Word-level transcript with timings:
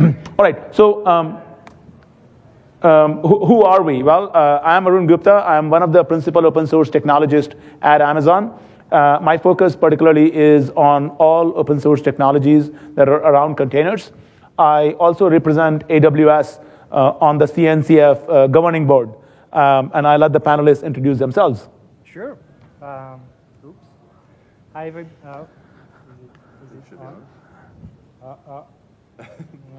All 0.38 0.44
right, 0.44 0.74
so 0.74 1.06
um, 1.06 1.38
um, 2.82 3.20
who, 3.20 3.44
who, 3.44 3.62
are 3.62 3.82
we? 3.82 4.02
Well, 4.02 4.30
uh, 4.34 4.60
I'm 4.62 4.86
Arun 4.86 5.06
Gupta. 5.06 5.44
I'm 5.46 5.68
one 5.68 5.82
of 5.82 5.92
the 5.92 6.02
principal 6.04 6.46
open 6.46 6.66
source 6.66 6.88
technologists 6.88 7.54
at 7.82 8.00
Amazon. 8.00 8.58
Uh, 8.90 9.18
my 9.20 9.36
focus 9.36 9.76
particularly 9.76 10.34
is 10.34 10.70
on 10.70 11.10
all 11.18 11.52
open 11.56 11.78
source 11.80 12.00
technologies 12.00 12.70
that 12.94 13.08
are 13.08 13.20
around 13.20 13.56
containers. 13.56 14.12
I 14.58 14.92
also 14.92 15.28
represent 15.28 15.86
AWS 15.88 16.64
uh, 16.90 17.12
on 17.20 17.38
the 17.38 17.46
CNCF 17.46 18.28
uh, 18.28 18.46
governing 18.46 18.86
board, 18.86 19.14
um, 19.52 19.90
and 19.92 20.06
I 20.06 20.16
let 20.16 20.32
the 20.32 20.40
panelists 20.40 20.82
introduce 20.82 21.18
themselves. 21.18 21.68
Sure. 22.04 22.38
Um, 22.80 23.20
oops. 23.64 23.86
Hi, 24.72 24.86
everybody. 24.86 25.14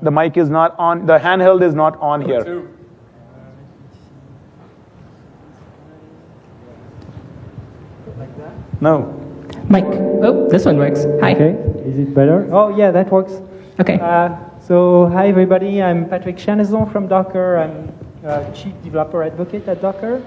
The 0.01 0.11
mic 0.11 0.37
is 0.37 0.49
not 0.49 0.75
on. 0.77 1.05
The 1.05 1.17
handheld 1.17 1.61
is 1.61 1.73
not 1.73 1.99
on 1.99 2.21
here. 2.21 2.67
Like? 8.17 8.29
No. 8.81 9.17
Mic. 9.69 9.85
Oh, 10.23 10.47
this 10.49 10.65
one 10.65 10.77
works. 10.77 11.05
Hi. 11.21 11.33
Okay. 11.33 11.51
Is 11.87 11.97
it 11.97 12.13
better? 12.13 12.47
Oh, 12.51 12.75
yeah, 12.75 12.91
that 12.91 13.11
works. 13.11 13.41
Okay. 13.79 13.99
Uh, 13.99 14.37
so, 14.59 15.07
hi, 15.07 15.27
everybody. 15.27 15.81
I'm 15.81 16.09
Patrick 16.09 16.37
Chanezon 16.37 16.91
from 16.91 17.07
Docker. 17.07 17.57
I'm 17.57 17.93
uh, 18.25 18.51
Chief 18.51 18.73
Developer 18.83 19.23
Advocate 19.23 19.67
at 19.67 19.81
Docker. 19.81 20.21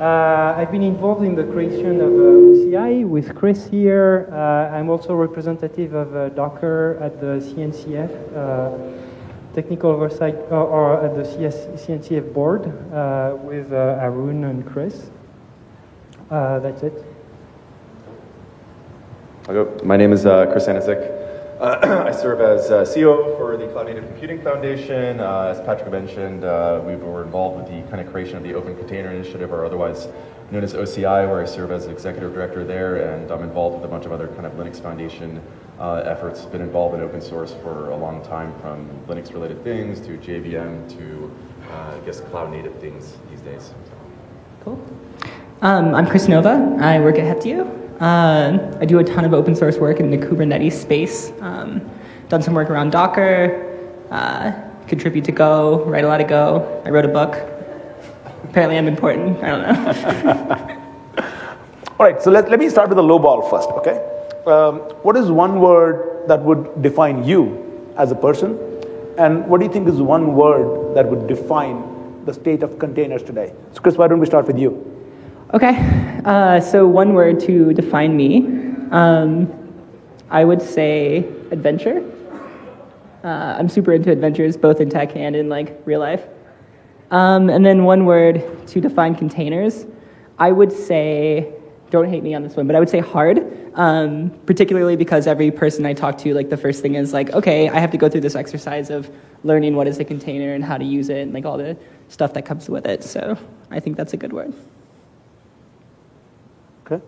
Uh, 0.00 0.54
I've 0.56 0.72
been 0.72 0.82
involved 0.82 1.22
in 1.22 1.36
the 1.36 1.44
creation 1.44 2.00
of 2.00 2.12
uh, 2.12 2.50
OCI 2.50 3.06
with 3.06 3.36
Chris 3.36 3.68
here. 3.68 4.28
Uh, 4.32 4.74
I'm 4.74 4.90
also 4.90 5.14
representative 5.14 5.94
of 5.94 6.16
uh, 6.16 6.28
Docker 6.30 6.98
at 7.00 7.20
the 7.20 7.38
CNCF, 7.38 8.10
uh, 8.34 9.01
technical 9.54 9.90
oversight, 9.90 10.34
or, 10.50 10.66
or 10.66 11.04
at 11.04 11.14
the 11.14 11.24
CS, 11.24 11.66
CNCF 11.86 12.32
board 12.32 12.66
uh, 12.92 13.36
with 13.42 13.72
Arun 13.72 14.44
and 14.44 14.66
Chris. 14.66 15.10
that's 16.28 16.82
it. 16.82 17.04
My 19.84 19.96
name 19.96 20.12
is 20.12 20.22
Chris 20.22 20.66
Aniszczyk. 20.66 21.22
Uh, 21.62 22.06
I 22.08 22.10
serve 22.10 22.40
as 22.40 22.72
uh, 22.72 22.82
CEO 22.82 23.36
for 23.36 23.56
the 23.56 23.68
Cloud 23.68 23.86
Native 23.86 24.04
Computing 24.08 24.42
Foundation. 24.42 25.20
Uh, 25.20 25.54
as 25.54 25.60
Patrick 25.60 25.92
mentioned, 25.92 26.42
uh, 26.42 26.82
we 26.84 26.96
were 26.96 27.22
involved 27.22 27.56
with 27.56 27.66
the 27.66 27.88
kind 27.88 28.04
of 28.04 28.12
creation 28.12 28.36
of 28.36 28.42
the 28.42 28.52
Open 28.52 28.76
Container 28.76 29.12
Initiative, 29.12 29.52
or 29.52 29.64
otherwise 29.64 30.08
known 30.50 30.64
as 30.64 30.74
OCI, 30.74 31.28
where 31.30 31.40
I 31.40 31.44
serve 31.44 31.70
as 31.70 31.86
executive 31.86 32.34
director 32.34 32.64
there, 32.64 33.14
and 33.14 33.30
I'm 33.30 33.44
involved 33.44 33.76
with 33.76 33.84
a 33.84 33.88
bunch 33.88 34.06
of 34.06 34.10
other 34.10 34.26
kind 34.26 34.44
of 34.44 34.54
Linux 34.54 34.82
Foundation 34.82 35.40
uh, 35.78 36.02
efforts. 36.04 36.44
Been 36.44 36.60
involved 36.60 36.94
in 36.94 37.00
open 37.00 37.20
source 37.20 37.54
for 37.62 37.90
a 37.90 37.96
long 37.96 38.24
time, 38.24 38.52
from 38.60 38.88
Linux-related 39.08 39.62
things 39.64 40.00
to 40.00 40.18
JVM 40.18 40.88
to, 40.96 41.30
uh, 41.70 41.96
I 41.96 42.06
guess, 42.06 42.20
cloud 42.20 42.50
native 42.50 42.74
things 42.80 43.16
these 43.30 43.40
days. 43.40 43.72
Cool. 44.64 44.84
Um, 45.62 45.94
I'm 45.94 46.06
Kris 46.06 46.28
Nova. 46.28 46.76
I 46.80 47.00
work 47.00 47.18
at 47.18 47.36
Heptio. 47.36 47.82
Uh, 48.00 48.78
I 48.80 48.84
do 48.84 48.98
a 48.98 49.04
ton 49.04 49.24
of 49.24 49.32
open 49.32 49.54
source 49.54 49.78
work 49.78 50.00
in 50.00 50.10
the 50.10 50.18
Kubernetes 50.18 50.72
space. 50.72 51.32
Um, 51.40 51.88
done 52.28 52.42
some 52.42 52.54
work 52.54 52.70
around 52.70 52.90
Docker, 52.90 53.78
uh, 54.10 54.52
contribute 54.88 55.24
to 55.26 55.32
Go, 55.32 55.84
write 55.84 56.04
a 56.04 56.08
lot 56.08 56.20
of 56.20 56.28
Go. 56.28 56.82
I 56.84 56.90
wrote 56.90 57.04
a 57.04 57.08
book. 57.08 57.36
Apparently, 58.44 58.76
I'm 58.76 58.88
important. 58.88 59.42
I 59.42 59.48
don't 59.48 59.62
know. 59.62 60.78
All 61.98 62.06
right, 62.06 62.20
so 62.20 62.30
let, 62.30 62.50
let 62.50 62.58
me 62.58 62.68
start 62.68 62.88
with 62.88 62.96
the 62.96 63.02
low 63.02 63.18
ball 63.18 63.48
first, 63.48 63.68
okay? 63.70 64.21
Um, 64.46 64.80
what 65.02 65.16
is 65.16 65.30
one 65.30 65.60
word 65.60 66.26
that 66.28 66.42
would 66.42 66.82
define 66.82 67.24
you 67.24 67.92
as 67.96 68.10
a 68.10 68.14
person? 68.14 68.58
And 69.18 69.46
what 69.46 69.60
do 69.60 69.66
you 69.66 69.72
think 69.72 69.88
is 69.88 70.00
one 70.00 70.34
word 70.34 70.94
that 70.96 71.06
would 71.08 71.26
define 71.26 72.24
the 72.24 72.34
state 72.34 72.62
of 72.62 72.78
containers 72.78 73.22
today? 73.22 73.52
So, 73.72 73.80
Chris, 73.80 73.96
why 73.96 74.08
don't 74.08 74.20
we 74.20 74.26
start 74.26 74.46
with 74.46 74.58
you? 74.58 74.88
Okay, 75.54 75.76
uh, 76.24 76.60
so 76.60 76.88
one 76.88 77.12
word 77.12 77.38
to 77.40 77.74
define 77.74 78.16
me. 78.16 78.46
Um, 78.90 79.52
I 80.30 80.44
would 80.44 80.62
say 80.62 81.18
adventure. 81.50 82.02
Uh, 83.22 83.56
I'm 83.58 83.68
super 83.68 83.92
into 83.92 84.10
adventures, 84.10 84.56
both 84.56 84.80
in 84.80 84.88
tech 84.88 85.14
and 85.14 85.36
in 85.36 85.48
like 85.48 85.80
real 85.84 86.00
life. 86.00 86.24
Um, 87.10 87.50
and 87.50 87.64
then 87.64 87.84
one 87.84 88.06
word 88.06 88.66
to 88.68 88.80
define 88.80 89.14
containers. 89.14 89.84
I 90.38 90.50
would 90.50 90.72
say, 90.72 91.52
don't 91.92 92.08
hate 92.08 92.22
me 92.22 92.34
on 92.34 92.42
this 92.42 92.56
one, 92.56 92.66
but 92.66 92.74
I 92.74 92.80
would 92.80 92.88
say 92.88 92.98
hard. 92.98 93.58
Um, 93.74 94.30
particularly 94.44 94.96
because 94.96 95.26
every 95.26 95.50
person 95.50 95.86
I 95.86 95.94
talk 95.94 96.18
to, 96.18 96.34
like 96.34 96.50
the 96.50 96.58
first 96.58 96.82
thing 96.82 96.94
is 96.94 97.14
like, 97.14 97.30
okay, 97.30 97.70
I 97.70 97.78
have 97.78 97.90
to 97.92 97.96
go 97.96 98.08
through 98.08 98.20
this 98.20 98.34
exercise 98.34 98.90
of 98.90 99.10
learning 99.44 99.76
what 99.76 99.86
is 99.86 99.98
a 99.98 100.04
container 100.04 100.52
and 100.52 100.62
how 100.62 100.76
to 100.76 100.84
use 100.84 101.08
it 101.08 101.22
and 101.22 101.32
like 101.32 101.46
all 101.46 101.56
the 101.56 101.76
stuff 102.08 102.34
that 102.34 102.44
comes 102.44 102.68
with 102.68 102.84
it. 102.84 103.02
So 103.02 103.38
I 103.70 103.80
think 103.80 103.96
that's 103.96 104.12
a 104.12 104.18
good 104.18 104.32
word. 104.32 104.52
Okay. 106.86 107.02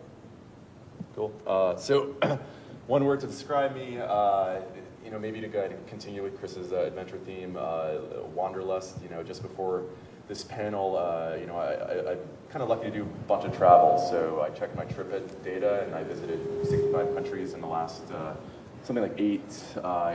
Cool. 1.15 1.35
Uh, 1.47 1.77
so, 1.77 2.15
one 2.87 3.05
word 3.05 3.21
to 3.21 3.27
describe 3.27 3.75
me, 3.75 3.99
uh, 3.99 4.61
you 5.05 5.11
know, 5.11 5.19
maybe 5.19 5.41
to 5.41 5.49
go 5.49 5.59
ahead 5.59 5.73
and 5.73 5.87
continue 5.87 6.23
with 6.23 6.39
Chris's 6.39 6.73
uh, 6.73 6.77
adventure 6.77 7.19
theme, 7.19 7.57
uh, 7.59 7.97
wanderlust. 8.35 9.03
You 9.03 9.11
know, 9.11 9.23
just 9.23 9.43
before 9.43 9.85
this 10.29 10.45
panel, 10.45 10.97
uh, 10.97 11.37
you 11.39 11.47
know, 11.47 11.57
I, 11.57 12.13
am 12.13 12.19
kind 12.49 12.63
of 12.63 12.69
lucky 12.69 12.85
to 12.85 12.91
do 12.91 13.03
a 13.03 13.27
bunch 13.27 13.45
of 13.45 13.57
travel. 13.57 13.99
So 14.11 14.43
I 14.43 14.51
checked 14.51 14.77
my 14.77 14.85
TripIt 14.85 15.43
data, 15.45 15.85
and 15.85 15.95
I 15.95 16.03
visited 16.03 16.41
65 16.67 17.15
countries 17.15 17.53
in 17.53 17.61
the 17.61 17.67
last 17.67 18.11
uh, 18.11 18.35
something 18.83 19.03
like 19.03 19.19
eight 19.19 19.43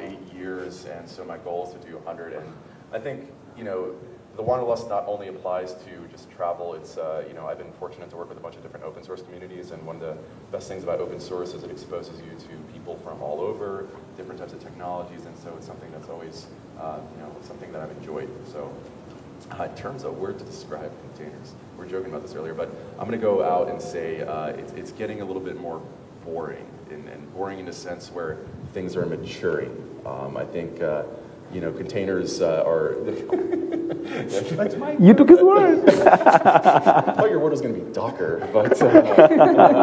eight 0.02 0.34
years. 0.34 0.86
And 0.86 1.08
so 1.08 1.24
my 1.26 1.38
goal 1.38 1.68
is 1.68 1.74
to 1.74 1.88
do 1.88 1.96
100. 1.98 2.34
And 2.34 2.54
I 2.92 3.00
think, 3.00 3.32
you 3.58 3.64
know, 3.64 3.96
the 4.36 4.44
wanderlust 4.44 4.88
not 4.88 5.04
only 5.06 5.28
applies 5.28 5.74
to 5.74 6.08
just 6.10 6.32
travel, 6.32 6.74
it's, 6.74 6.98
uh, 6.98 7.26
you 7.28 7.34
know, 7.34 7.46
I've 7.46 7.58
been 7.58 7.74
fortunate 7.74 8.10
to 8.12 8.16
work 8.16 8.30
with 8.30 8.38
a 8.38 8.42
bunch 8.42 8.56
of 8.56 8.64
different 8.64 8.86
open 8.86 9.04
source 9.04 9.22
communities, 9.22 9.72
and 9.72 9.86
one 9.86 9.98
of 9.98 10.02
the 10.02 10.18
best 10.50 10.70
things 10.70 10.84
about 10.84 11.02
open 11.02 11.20
source 11.20 11.54
is 11.54 11.64
it 11.64 11.72
exposes 11.72 12.22
you 12.22 12.32
to 12.48 12.74
people 12.74 12.96
from 13.04 13.22
all 13.22 13.42
over, 13.42 13.90
different 14.16 14.40
types 14.40 14.54
of 14.54 14.64
technologies, 14.64 15.26
and 15.26 15.38
so 15.38 15.54
it's 15.58 15.68
something 15.68 15.92
that's 15.92 16.08
always, 16.08 16.48
uh, 16.80 17.00
you 17.16 17.22
know, 17.22 17.36
something 17.42 17.70
that 17.74 17.82
I've 17.82 17.92
enjoyed. 17.92 18.30
So 18.48 18.72
uh, 19.60 19.64
in 19.64 19.76
terms 19.76 20.04
of 20.04 20.18
word 20.18 20.40
to 20.40 20.46
describe 20.46 20.92
containers, 21.02 21.54
we 21.78 21.86
are 21.86 21.90
joking 21.90 22.10
about 22.10 22.24
this 22.24 22.36
earlier, 22.36 22.54
but 22.54 22.70
I'm 22.98 23.08
going 23.08 23.12
to 23.12 23.18
go 23.18 23.44
out 23.44 23.70
and 23.70 23.82
say 23.82 24.22
uh, 24.22 24.48
it's, 24.48 24.74
it's 24.74 24.92
getting 24.92 25.22
a 25.22 25.26
little 25.26 25.42
bit 25.42 25.60
more 25.60 25.82
boring, 26.26 26.70
and, 26.90 27.08
and 27.08 27.34
boring 27.34 27.60
in 27.60 27.68
a 27.68 27.74
sense 27.74 28.12
where 28.12 28.38
things 28.74 28.96
are 28.96 29.06
maturing. 29.06 30.02
Um, 30.06 30.38
I 30.38 30.46
think, 30.46 30.82
uh, 30.82 31.04
you 31.52 31.62
know, 31.62 31.72
containers 31.72 32.42
uh, 32.42 32.64
are... 32.66 32.96
That's 34.10 34.76
my 34.76 34.94
you 34.94 35.14
took 35.14 35.30
his 35.30 35.42
word. 35.42 35.88
I 35.90 37.14
thought 37.14 37.30
your 37.30 37.40
word 37.40 37.52
was 37.52 37.62
going 37.62 37.76
to 37.76 37.80
be 37.80 37.94
Docker, 37.94 38.48
but, 38.52 38.82
uh, 38.82 39.02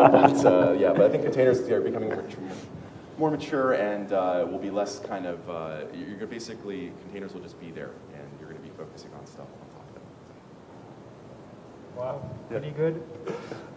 but 0.09 0.45
uh, 0.45 0.73
yeah, 0.73 0.93
but 0.93 1.03
I 1.03 1.09
think 1.09 1.23
containers 1.25 1.61
are 1.69 1.81
becoming 1.81 2.09
more, 2.09 2.25
more 3.19 3.31
mature 3.31 3.75
and 3.75 4.13
uh, 4.13 4.47
will 4.51 4.59
be 4.59 4.71
less 4.71 4.99
kind 4.99 5.27
of, 5.27 5.49
uh, 5.49 5.81
you're 5.95 6.27
basically, 6.27 6.93
containers 7.03 7.35
will 7.35 7.41
just 7.41 7.59
be 7.61 7.71
there 7.71 7.91
and 8.15 8.25
you're 8.39 8.49
going 8.49 8.56
to 8.56 8.56
be 8.56 8.56
focusing 8.77 9.11
on 9.19 9.27
stuff 9.27 9.47
on 9.47 9.69
top 9.75 9.91
of 9.91 9.97
it. 9.97 10.03
Wow, 11.97 12.23
pretty 12.49 12.71
good. 12.71 13.03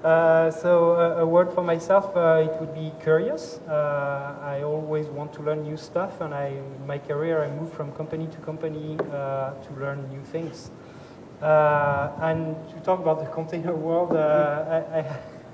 Uh, 0.03 0.49
so 0.49 0.93
uh, 0.95 1.21
a 1.21 1.25
word 1.25 1.51
for 1.51 1.63
myself, 1.63 2.15
uh, 2.15 2.47
it 2.49 2.59
would 2.59 2.73
be 2.73 2.91
curious. 3.01 3.59
Uh, 3.67 4.35
I 4.41 4.63
always 4.63 5.07
want 5.07 5.33
to 5.33 5.41
learn 5.41 5.63
new 5.63 5.77
stuff, 5.77 6.21
and 6.21 6.33
I, 6.33 6.47
in 6.47 6.87
my 6.87 6.97
career, 6.97 7.43
I 7.43 7.49
move 7.49 7.73
from 7.73 7.91
company 7.93 8.27
to 8.27 8.37
company 8.37 8.97
uh, 9.11 9.53
to 9.53 9.73
learn 9.77 10.09
new 10.09 10.23
things. 10.23 10.71
Uh, 11.41 12.11
and 12.21 12.55
to 12.69 12.75
talk 12.81 12.99
about 12.99 13.19
the 13.19 13.25
container 13.25 13.75
world, 13.75 14.15
I, 14.15 15.05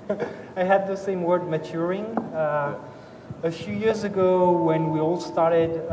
I, 0.08 0.16
I, 0.60 0.64
had 0.64 0.86
the 0.88 0.96
same 0.96 1.22
word, 1.22 1.48
maturing. 1.48 2.16
A 3.42 3.50
few 3.50 3.74
years 3.74 4.02
ago, 4.04 4.50
when 4.50 4.90
we 4.90 4.98
all 4.98 5.20
started 5.20 5.86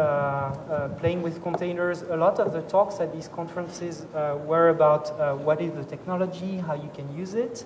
playing 1.00 1.22
with 1.22 1.44
containers, 1.44 2.02
a 2.04 2.18
lot 2.18 2.40
of 2.40 2.54
the 2.54 2.62
talks 2.64 3.00
at 3.00 3.14
these 3.14 3.28
conferences 3.28 4.06
were 4.48 4.70
about 4.70 5.40
what 5.40 5.62
is 5.62 5.74
the 5.74 5.84
technology, 5.84 6.58
how 6.58 6.74
you 6.74 6.90
can 6.96 7.16
use 7.16 7.34
it. 7.34 7.66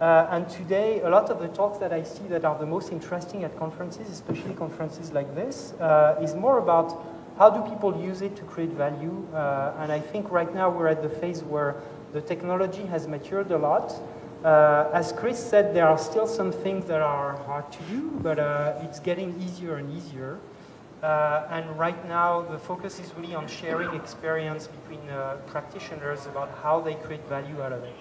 Uh, 0.00 0.28
and 0.30 0.48
today, 0.48 1.00
a 1.00 1.08
lot 1.08 1.28
of 1.28 1.40
the 1.40 1.48
talks 1.48 1.78
that 1.78 1.92
I 1.92 2.04
see 2.04 2.22
that 2.28 2.44
are 2.44 2.56
the 2.56 2.66
most 2.66 2.92
interesting 2.92 3.42
at 3.42 3.58
conferences, 3.58 4.08
especially 4.08 4.54
conferences 4.54 5.10
like 5.10 5.34
this, 5.34 5.72
uh, 5.80 6.20
is 6.22 6.36
more 6.36 6.58
about 6.58 7.04
how 7.36 7.50
do 7.50 7.68
people 7.68 8.00
use 8.00 8.22
it 8.22 8.36
to 8.36 8.42
create 8.44 8.70
value. 8.70 9.26
Uh, 9.34 9.72
and 9.80 9.90
I 9.90 9.98
think 9.98 10.30
right 10.30 10.54
now 10.54 10.70
we're 10.70 10.86
at 10.86 11.02
the 11.02 11.08
phase 11.08 11.42
where 11.42 11.74
the 12.12 12.20
technology 12.20 12.86
has 12.86 13.08
matured 13.08 13.50
a 13.50 13.58
lot. 13.58 13.92
Uh, 14.44 14.90
as 14.92 15.12
Chris 15.12 15.38
said, 15.38 15.74
there 15.74 15.86
are 15.86 15.98
still 15.98 16.26
some 16.26 16.52
things 16.52 16.86
that 16.86 17.00
are 17.00 17.36
hard 17.38 17.70
to 17.72 17.82
do, 17.90 18.10
but 18.22 18.38
uh, 18.38 18.74
it's 18.82 19.00
getting 19.00 19.34
easier 19.42 19.76
and 19.76 19.90
easier. 19.96 20.38
Uh, 21.02 21.46
and 21.50 21.78
right 21.78 22.08
now, 22.08 22.42
the 22.42 22.58
focus 22.58 22.98
is 23.00 23.12
really 23.16 23.34
on 23.34 23.46
sharing 23.46 23.92
experience 23.94 24.68
between 24.68 25.00
practitioners 25.46 26.26
about 26.26 26.50
how 26.62 26.80
they 26.80 26.94
create 26.94 27.24
value 27.28 27.60
out 27.62 27.72
of 27.72 27.82
it. 27.84 27.94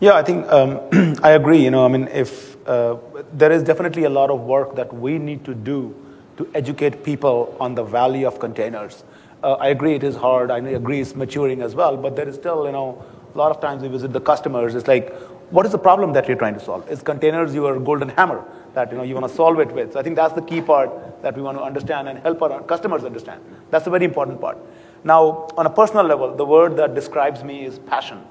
Yeah, 0.00 0.12
I 0.12 0.22
think 0.22 0.46
um, 0.52 0.80
I 1.22 1.30
agree. 1.30 1.62
You 1.64 1.70
know, 1.70 1.84
I 1.84 1.88
mean, 1.88 2.08
if 2.08 2.56
uh, 2.68 2.96
there 3.32 3.50
is 3.50 3.62
definitely 3.62 4.04
a 4.04 4.10
lot 4.10 4.30
of 4.30 4.40
work 4.40 4.76
that 4.76 4.92
we 4.92 5.18
need 5.18 5.44
to 5.46 5.54
do 5.54 5.94
to 6.36 6.46
educate 6.54 7.02
people 7.02 7.56
on 7.58 7.74
the 7.74 7.82
value 7.82 8.26
of 8.26 8.38
containers. 8.38 9.04
Uh, 9.42 9.54
I 9.54 9.68
agree 9.68 9.94
it 9.94 10.04
is 10.04 10.16
hard. 10.16 10.50
I 10.50 10.58
agree 10.58 11.00
it's 11.00 11.14
maturing 11.14 11.62
as 11.62 11.74
well. 11.74 11.96
But 11.96 12.14
there 12.14 12.28
is 12.28 12.34
still, 12.34 12.66
you 12.66 12.72
know, 12.72 13.02
a 13.34 13.38
lot 13.38 13.50
of 13.50 13.60
times 13.60 13.82
we 13.82 13.88
visit 13.88 14.12
the 14.12 14.20
customers. 14.20 14.74
It's 14.74 14.88
like, 14.88 15.14
what 15.50 15.64
is 15.66 15.72
the 15.72 15.78
problem 15.78 16.12
that 16.12 16.26
you're 16.26 16.36
trying 16.36 16.54
to 16.54 16.60
solve? 16.60 16.88
Is 16.90 17.02
containers 17.02 17.54
your 17.54 17.78
golden 17.78 18.08
hammer 18.10 18.44
that 18.74 18.90
you 18.90 18.96
know 18.96 19.04
you 19.04 19.14
want 19.14 19.28
to 19.28 19.34
solve 19.34 19.60
it 19.60 19.70
with? 19.72 19.92
So 19.92 20.00
I 20.00 20.02
think 20.02 20.16
that's 20.16 20.34
the 20.34 20.42
key 20.42 20.60
part 20.60 20.90
that 21.22 21.36
we 21.36 21.42
want 21.42 21.58
to 21.58 21.62
understand 21.62 22.08
and 22.08 22.18
help 22.18 22.42
our 22.42 22.62
customers 22.62 23.04
understand. 23.04 23.42
That's 23.70 23.86
a 23.86 23.90
very 23.90 24.04
important 24.04 24.40
part. 24.40 24.58
Now, 25.04 25.48
on 25.56 25.66
a 25.66 25.70
personal 25.70 26.04
level, 26.04 26.34
the 26.34 26.44
word 26.44 26.76
that 26.78 26.94
describes 26.94 27.44
me 27.44 27.64
is 27.64 27.78
passion. 27.78 28.22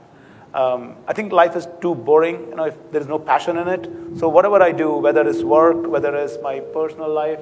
Um, 0.53 0.95
I 1.07 1.13
think 1.13 1.31
life 1.31 1.55
is 1.55 1.67
too 1.81 1.95
boring, 1.95 2.47
you 2.49 2.55
know, 2.55 2.65
if 2.65 2.75
there 2.91 3.01
is 3.01 3.07
no 3.07 3.19
passion 3.19 3.57
in 3.57 3.67
it. 3.67 3.89
So 4.17 4.29
whatever 4.29 4.61
I 4.61 4.71
do, 4.71 4.97
whether 4.97 5.27
it's 5.27 5.43
work, 5.43 5.87
whether 5.87 6.15
it's 6.15 6.37
my 6.41 6.59
personal 6.61 7.09
life, 7.09 7.41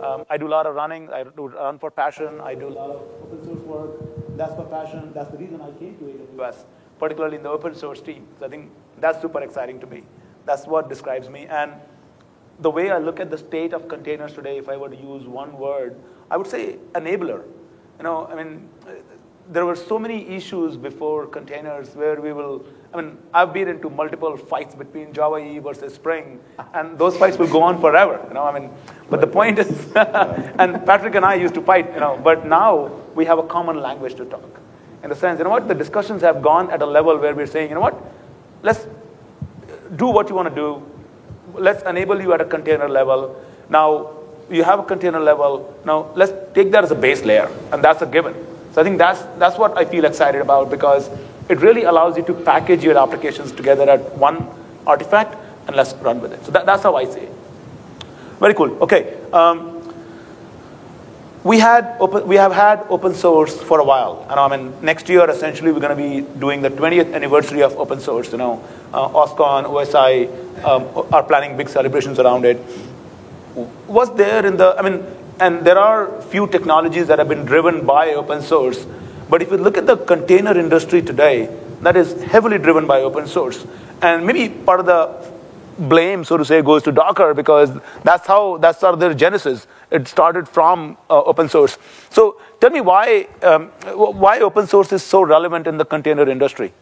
um, 0.00 0.24
I 0.28 0.36
do 0.36 0.46
a 0.46 0.52
lot 0.56 0.66
of 0.66 0.74
running. 0.74 1.10
I 1.10 1.24
do 1.24 1.48
run 1.48 1.78
for 1.78 1.90
passion. 1.90 2.40
I 2.40 2.54
do 2.54 2.68
a 2.68 2.74
lot 2.80 2.90
of 2.90 3.02
open 3.22 3.44
source 3.44 3.60
work. 3.60 4.36
That's 4.36 4.54
for 4.54 4.64
passion. 4.64 5.12
That's 5.14 5.30
the 5.30 5.38
reason 5.38 5.60
I 5.60 5.70
came 5.78 5.96
to 5.98 6.04
AWS, 6.04 6.64
particularly 6.98 7.36
in 7.36 7.42
the 7.42 7.50
open 7.50 7.74
source 7.74 8.00
team. 8.00 8.26
So 8.38 8.46
I 8.46 8.48
think 8.48 8.70
that's 8.98 9.20
super 9.20 9.40
exciting 9.42 9.80
to 9.80 9.86
me. 9.86 10.04
That's 10.44 10.66
what 10.66 10.88
describes 10.88 11.28
me. 11.28 11.46
And 11.46 11.72
the 12.60 12.70
way 12.70 12.90
I 12.90 12.98
look 12.98 13.20
at 13.20 13.30
the 13.30 13.38
state 13.38 13.72
of 13.72 13.88
containers 13.88 14.32
today, 14.32 14.58
if 14.58 14.68
I 14.68 14.76
were 14.76 14.88
to 14.88 14.96
use 14.96 15.26
one 15.26 15.58
word, 15.58 15.96
I 16.30 16.36
would 16.36 16.46
say 16.46 16.76
enabler. 16.94 17.42
You 17.98 18.04
know, 18.04 18.26
I 18.26 18.34
mean, 18.34 18.68
there 19.48 19.64
were 19.64 19.76
so 19.76 19.98
many 19.98 20.26
issues 20.28 20.76
before 20.76 21.26
containers 21.26 21.94
where 21.94 22.20
we 22.20 22.32
will, 22.32 22.64
I 22.92 23.00
mean, 23.00 23.18
I've 23.32 23.52
been 23.52 23.68
into 23.68 23.88
multiple 23.88 24.36
fights 24.36 24.74
between 24.74 25.12
Java 25.12 25.36
EE 25.36 25.58
versus 25.58 25.94
Spring, 25.94 26.40
and 26.74 26.98
those 26.98 27.16
fights 27.16 27.38
will 27.38 27.48
go 27.48 27.62
on 27.62 27.80
forever, 27.80 28.24
you 28.28 28.34
know, 28.34 28.42
I 28.42 28.58
mean, 28.58 28.70
but 29.08 29.20
the 29.20 29.26
point 29.26 29.58
is, 29.58 29.92
and 29.96 30.84
Patrick 30.84 31.14
and 31.14 31.24
I 31.24 31.34
used 31.34 31.54
to 31.54 31.62
fight, 31.62 31.92
you 31.94 32.00
know, 32.00 32.20
but 32.22 32.46
now 32.46 32.86
we 33.14 33.24
have 33.24 33.38
a 33.38 33.44
common 33.44 33.80
language 33.80 34.14
to 34.16 34.24
talk. 34.24 34.60
In 35.06 35.10
the 35.10 35.14
sense, 35.14 35.38
you 35.38 35.44
know 35.44 35.50
what, 35.50 35.68
the 35.68 35.74
discussions 35.74 36.22
have 36.22 36.42
gone 36.42 36.68
at 36.72 36.82
a 36.82 36.84
level 36.84 37.16
where 37.16 37.32
we're 37.32 37.46
saying, 37.46 37.68
you 37.68 37.76
know 37.76 37.80
what, 37.80 37.94
let's 38.64 38.88
do 39.94 40.06
what 40.08 40.28
you 40.28 40.34
want 40.34 40.48
to 40.48 40.54
do, 40.54 40.82
let's 41.54 41.84
enable 41.84 42.20
you 42.20 42.32
at 42.32 42.40
a 42.40 42.44
container 42.44 42.88
level. 42.88 43.40
Now, 43.68 44.10
you 44.50 44.64
have 44.64 44.80
a 44.80 44.82
container 44.82 45.20
level, 45.20 45.80
now 45.84 46.10
let's 46.16 46.32
take 46.54 46.72
that 46.72 46.82
as 46.82 46.90
a 46.90 46.96
base 46.96 47.22
layer, 47.22 47.48
and 47.70 47.84
that's 47.84 48.02
a 48.02 48.06
given. 48.06 48.34
So 48.72 48.80
I 48.80 48.84
think 48.84 48.98
that's, 48.98 49.22
that's 49.38 49.56
what 49.56 49.78
I 49.78 49.84
feel 49.84 50.04
excited 50.04 50.40
about 50.40 50.72
because 50.72 51.08
it 51.48 51.60
really 51.60 51.84
allows 51.84 52.16
you 52.16 52.24
to 52.24 52.34
package 52.34 52.82
your 52.82 52.98
applications 52.98 53.52
together 53.52 53.88
at 53.88 54.16
one 54.16 54.44
artifact 54.88 55.38
and 55.68 55.76
let's 55.76 55.94
run 56.02 56.20
with 56.20 56.32
it. 56.32 56.44
So 56.44 56.50
that, 56.50 56.66
that's 56.66 56.82
how 56.82 56.96
I 56.96 57.04
see 57.04 57.20
it. 57.20 57.32
Very 58.40 58.54
cool. 58.54 58.76
Okay. 58.82 59.16
Um, 59.32 59.75
we, 61.46 61.60
had 61.60 61.96
open, 62.00 62.26
we 62.26 62.34
have 62.36 62.52
had 62.52 62.84
open 62.88 63.14
source 63.14 63.60
for 63.62 63.78
a 63.78 63.84
while. 63.84 64.26
And 64.28 64.40
I 64.40 64.56
mean, 64.56 64.74
next 64.84 65.08
year, 65.08 65.30
essentially, 65.30 65.70
we're 65.70 65.80
going 65.80 65.96
to 65.96 66.02
be 66.08 66.38
doing 66.40 66.60
the 66.60 66.70
20th 66.70 67.14
anniversary 67.14 67.62
of 67.62 67.76
open 67.76 68.00
source. 68.00 68.32
You 68.32 68.38
know, 68.38 68.64
uh, 68.92 69.08
OSCON, 69.08 69.64
OSI 69.64 70.64
um, 70.64 71.06
are 71.14 71.22
planning 71.22 71.56
big 71.56 71.68
celebrations 71.68 72.18
around 72.18 72.44
it. 72.44 72.60
Was 73.86 74.12
there 74.16 74.44
in 74.44 74.56
the, 74.56 74.74
I 74.76 74.82
mean, 74.82 75.04
and 75.38 75.64
there 75.64 75.78
are 75.78 76.20
few 76.22 76.48
technologies 76.48 77.06
that 77.06 77.20
have 77.20 77.28
been 77.28 77.44
driven 77.44 77.86
by 77.86 78.14
open 78.14 78.42
source. 78.42 78.84
But 79.30 79.40
if 79.40 79.52
you 79.52 79.56
look 79.56 79.78
at 79.78 79.86
the 79.86 79.96
container 79.96 80.58
industry 80.58 81.00
today, 81.00 81.48
that 81.82 81.96
is 81.96 82.20
heavily 82.24 82.58
driven 82.58 82.88
by 82.88 83.02
open 83.02 83.28
source. 83.28 83.64
And 84.02 84.26
maybe 84.26 84.48
part 84.48 84.80
of 84.80 84.86
the 84.86 85.32
blame, 85.78 86.24
so 86.24 86.36
to 86.36 86.44
say, 86.44 86.60
goes 86.62 86.82
to 86.84 86.92
Docker 86.92 87.34
because 87.34 87.70
that's 88.02 88.26
how 88.26 88.56
that's 88.58 88.80
sort 88.80 88.94
of 88.94 89.00
their 89.00 89.14
genesis. 89.14 89.66
It 89.90 90.08
started 90.08 90.48
from 90.48 90.96
uh, 91.08 91.22
open 91.22 91.48
source. 91.48 91.78
So 92.10 92.40
tell 92.60 92.70
me 92.70 92.80
why 92.80 93.28
um, 93.42 93.68
why 93.94 94.40
open 94.40 94.66
source 94.66 94.92
is 94.92 95.02
so 95.02 95.22
relevant 95.22 95.66
in 95.66 95.78
the 95.78 95.84
container 95.84 96.28
industry. 96.28 96.72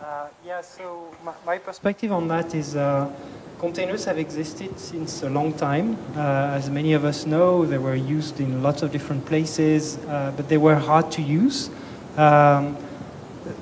Uh, 0.00 0.28
yeah. 0.44 0.60
So 0.60 1.14
my, 1.24 1.32
my, 1.44 1.58
perspective 1.58 2.12
on 2.12 2.28
that 2.28 2.54
is. 2.54 2.76
Uh, 2.76 3.10
Containers 3.58 4.04
have 4.04 4.18
existed 4.18 4.78
since 4.78 5.24
a 5.24 5.28
long 5.28 5.52
time. 5.52 5.98
Uh, 6.14 6.54
as 6.54 6.70
many 6.70 6.92
of 6.92 7.04
us 7.04 7.26
know, 7.26 7.66
they 7.66 7.76
were 7.76 7.96
used 7.96 8.38
in 8.38 8.62
lots 8.62 8.82
of 8.82 8.92
different 8.92 9.26
places, 9.26 9.98
uh, 10.06 10.32
but 10.36 10.48
they 10.48 10.58
were 10.58 10.76
hard 10.76 11.10
to 11.10 11.22
use. 11.22 11.68
Um, 12.16 12.76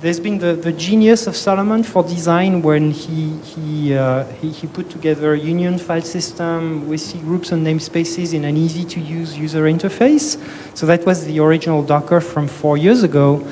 there's 0.01 0.21
been 0.21 0.39
the, 0.39 0.55
the 0.55 0.73
genius 0.73 1.27
of 1.27 1.37
Solomon 1.37 1.83
for 1.83 2.03
design 2.03 2.63
when 2.63 2.91
he, 2.91 3.37
he, 3.39 3.95
uh, 3.95 4.25
he, 4.41 4.51
he, 4.51 4.67
put 4.67 4.91
together 4.91 5.35
a 5.35 5.39
union 5.39 5.79
file 5.79 6.03
system 6.03 6.89
with 6.89 7.01
cgroups 7.01 7.53
and 7.53 7.67
namespaces 7.67 8.35
in 8.35 8.45
an 8.45 8.57
easy 8.57 8.85
to 8.85 9.01
use 9.01 9.37
user 9.37 9.65
interface. 9.65 10.37
So 10.77 10.87
that 10.87 11.07
was 11.07 11.25
the 11.25 11.41
original 11.41 11.83
Docker 11.83 12.21
from 12.21 12.49
four 12.49 12.77
years 12.77 13.03
ago. 13.03 13.47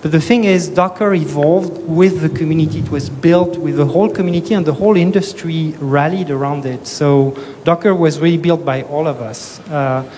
But 0.00 0.12
the 0.12 0.20
thing 0.20 0.44
is, 0.44 0.68
Docker 0.68 1.12
evolved 1.14 1.82
with 1.88 2.20
the 2.20 2.28
community. 2.28 2.78
It 2.78 2.90
was 2.90 3.10
built 3.10 3.58
with 3.58 3.76
the 3.76 3.86
whole 3.86 4.08
community, 4.08 4.54
and 4.54 4.64
the 4.64 4.74
whole 4.74 4.96
industry 4.96 5.74
rallied 5.80 6.30
around 6.30 6.66
it. 6.66 6.86
So 6.86 7.36
Docker 7.64 7.94
was 7.94 8.20
really 8.20 8.38
built 8.38 8.64
by 8.64 8.82
all 8.82 9.08
of 9.08 9.20
us. 9.20 9.58
Uh, 9.68 10.08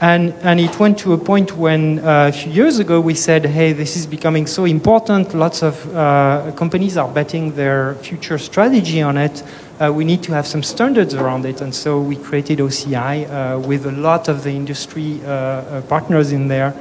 and, 0.00 0.32
and 0.42 0.58
it 0.58 0.78
went 0.78 0.98
to 1.00 1.12
a 1.12 1.18
point 1.18 1.56
when 1.56 2.00
uh, 2.00 2.28
a 2.28 2.32
few 2.32 2.50
years 2.50 2.78
ago 2.78 3.00
we 3.00 3.14
said, 3.14 3.46
hey, 3.46 3.72
this 3.72 3.96
is 3.96 4.06
becoming 4.06 4.46
so 4.46 4.64
important. 4.64 5.34
Lots 5.34 5.62
of 5.62 5.94
uh, 5.94 6.52
companies 6.56 6.96
are 6.96 7.08
betting 7.08 7.54
their 7.54 7.94
future 7.96 8.38
strategy 8.38 9.00
on 9.02 9.16
it. 9.16 9.42
Uh, 9.80 9.92
we 9.92 10.04
need 10.04 10.22
to 10.24 10.32
have 10.32 10.46
some 10.46 10.62
standards 10.62 11.14
around 11.14 11.46
it. 11.46 11.60
And 11.60 11.74
so 11.74 12.00
we 12.00 12.16
created 12.16 12.58
OCI 12.58 13.28
uh, 13.56 13.60
with 13.60 13.86
a 13.86 13.92
lot 13.92 14.28
of 14.28 14.42
the 14.42 14.50
industry 14.50 15.20
uh, 15.24 15.28
uh, 15.28 15.82
partners 15.82 16.32
in 16.32 16.48
there. 16.48 16.74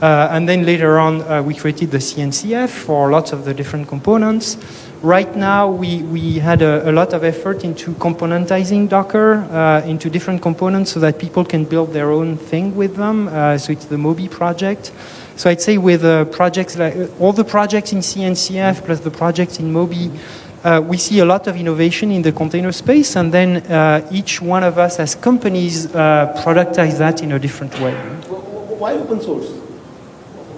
And 0.00 0.48
then 0.48 0.66
later 0.66 0.98
on, 0.98 1.44
we 1.46 1.54
created 1.54 1.92
the 1.92 1.98
CNCF 1.98 2.70
for 2.70 3.08
lots 3.12 3.32
of 3.32 3.44
the 3.44 3.54
different 3.54 3.86
components. 3.86 4.56
Right 5.02 5.34
now, 5.34 5.68
we, 5.68 6.04
we 6.04 6.38
had 6.38 6.62
a, 6.62 6.88
a 6.88 6.92
lot 6.92 7.12
of 7.12 7.24
effort 7.24 7.64
into 7.64 7.90
componentizing 7.94 8.88
Docker 8.88 9.34
uh, 9.50 9.82
into 9.84 10.08
different 10.08 10.40
components 10.40 10.92
so 10.92 11.00
that 11.00 11.18
people 11.18 11.44
can 11.44 11.64
build 11.64 11.92
their 11.92 12.12
own 12.12 12.36
thing 12.36 12.76
with 12.76 12.94
them. 12.94 13.26
Uh, 13.26 13.58
so 13.58 13.72
it's 13.72 13.86
the 13.86 13.98
Moby 13.98 14.28
project. 14.28 14.92
So 15.34 15.50
I'd 15.50 15.60
say 15.60 15.76
with 15.76 16.04
uh, 16.04 16.26
projects 16.26 16.78
like 16.78 16.94
uh, 16.94 17.08
all 17.18 17.32
the 17.32 17.42
projects 17.42 17.92
in 17.92 17.98
CNCF 17.98 18.84
plus 18.84 19.00
the 19.00 19.10
projects 19.10 19.58
in 19.58 19.72
Moby, 19.72 20.12
uh, 20.62 20.80
we 20.86 20.98
see 20.98 21.18
a 21.18 21.24
lot 21.24 21.48
of 21.48 21.56
innovation 21.56 22.12
in 22.12 22.22
the 22.22 22.30
container 22.30 22.70
space, 22.70 23.16
and 23.16 23.34
then 23.34 23.56
uh, 23.56 24.08
each 24.12 24.40
one 24.40 24.62
of 24.62 24.78
us 24.78 25.00
as 25.00 25.16
companies 25.16 25.88
productize 25.88 26.98
that 26.98 27.24
in 27.24 27.32
a 27.32 27.40
different 27.40 27.74
way. 27.80 27.92
Why 28.78 28.92
open 28.92 29.20
source? 29.20 29.48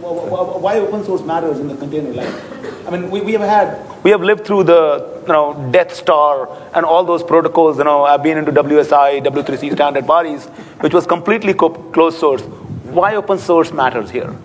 why 0.04 0.78
open 0.78 1.02
source 1.02 1.22
matters 1.22 1.60
in 1.60 1.68
the 1.68 1.76
container 1.76 2.12
life. 2.12 2.53
I 2.86 2.90
mean, 2.90 3.10
we, 3.10 3.20
we 3.20 3.32
have 3.32 3.42
had, 3.42 4.04
we 4.04 4.10
have 4.10 4.22
lived 4.22 4.46
through 4.46 4.64
the, 4.64 5.22
you 5.22 5.32
know, 5.32 5.68
Death 5.70 5.94
Star 5.94 6.48
and 6.74 6.84
all 6.84 7.04
those 7.04 7.22
protocols, 7.22 7.78
you 7.78 7.84
know, 7.84 8.04
I've 8.04 8.22
been 8.22 8.38
into 8.38 8.52
WSI, 8.52 9.24
W3C 9.24 9.72
standard 9.72 10.06
bodies, 10.06 10.46
which 10.80 10.92
was 10.92 11.06
completely 11.06 11.54
closed 11.54 12.18
source. 12.18 12.42
Why 12.42 13.16
open 13.16 13.38
source 13.38 13.72
matters 13.72 14.10
here? 14.10 14.36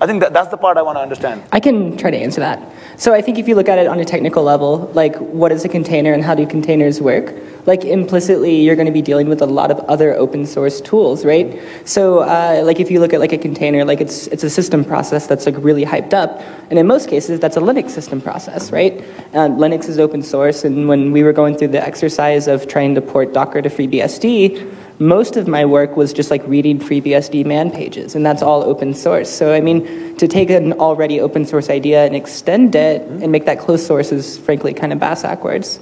I 0.00 0.06
think 0.06 0.20
that, 0.20 0.34
that's 0.34 0.50
the 0.50 0.58
part 0.58 0.76
I 0.76 0.82
want 0.82 0.96
to 0.96 1.00
understand. 1.00 1.42
I 1.52 1.60
can 1.60 1.96
try 1.96 2.10
to 2.10 2.16
answer 2.16 2.40
that. 2.40 2.60
So 2.98 3.14
I 3.14 3.22
think 3.22 3.38
if 3.38 3.48
you 3.48 3.54
look 3.54 3.68
at 3.68 3.78
it 3.78 3.86
on 3.86 3.98
a 3.98 4.04
technical 4.04 4.42
level, 4.42 4.90
like 4.94 5.16
what 5.16 5.52
is 5.52 5.64
a 5.64 5.68
container 5.68 6.12
and 6.12 6.22
how 6.22 6.34
do 6.34 6.46
containers 6.46 7.00
work? 7.00 7.34
Like 7.66 7.84
implicitly, 7.84 8.60
you're 8.62 8.76
going 8.76 8.86
to 8.86 8.92
be 8.92 9.02
dealing 9.02 9.28
with 9.28 9.42
a 9.42 9.46
lot 9.46 9.70
of 9.70 9.78
other 9.80 10.14
open 10.14 10.46
source 10.46 10.80
tools, 10.80 11.24
right? 11.24 11.60
So 11.84 12.20
uh, 12.20 12.62
like 12.64 12.78
if 12.78 12.90
you 12.90 13.00
look 13.00 13.12
at 13.12 13.20
like 13.20 13.32
a 13.32 13.38
container, 13.38 13.84
like 13.84 14.00
it's 14.00 14.28
it's 14.28 14.44
a 14.44 14.50
system 14.50 14.84
process 14.84 15.26
that's 15.26 15.46
like 15.46 15.56
really 15.58 15.84
hyped 15.84 16.14
up, 16.14 16.40
and 16.70 16.78
in 16.78 16.86
most 16.86 17.08
cases, 17.08 17.40
that's 17.40 17.56
a 17.56 17.60
Linux 17.60 17.90
system 17.90 18.20
process, 18.20 18.70
right? 18.70 19.00
Um, 19.34 19.56
Linux 19.56 19.88
is 19.88 19.98
open 19.98 20.22
source, 20.22 20.64
and 20.64 20.88
when 20.88 21.10
we 21.10 21.24
were 21.24 21.32
going 21.32 21.56
through 21.56 21.68
the 21.68 21.84
exercise 21.84 22.46
of 22.46 22.68
trying 22.68 22.94
to 22.94 23.02
port 23.02 23.32
Docker 23.32 23.60
to 23.60 23.68
FreeBSD, 23.68 24.85
most 24.98 25.36
of 25.36 25.46
my 25.46 25.64
work 25.64 25.96
was 25.96 26.12
just 26.12 26.30
like 26.30 26.46
reading 26.46 26.78
FreeBSD 26.78 27.44
man 27.44 27.70
pages, 27.70 28.14
and 28.14 28.24
that's 28.24 28.42
all 28.42 28.62
open 28.62 28.94
source. 28.94 29.30
So, 29.30 29.52
I 29.52 29.60
mean, 29.60 30.16
to 30.16 30.26
take 30.26 30.50
an 30.50 30.72
already 30.74 31.20
open 31.20 31.44
source 31.44 31.68
idea 31.68 32.06
and 32.06 32.16
extend 32.16 32.74
it 32.74 33.02
mm-hmm. 33.02 33.22
and 33.22 33.32
make 33.32 33.44
that 33.44 33.58
closed 33.58 33.86
source 33.86 34.12
is 34.12 34.38
frankly 34.38 34.72
kind 34.72 34.92
of 34.92 34.98
bass 34.98 35.22
backwards. 35.22 35.80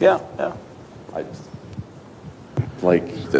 Yeah, 0.00 0.20
yeah. 0.38 0.56
I, 1.14 1.24
like 2.84 3.02
uh, 3.34 3.38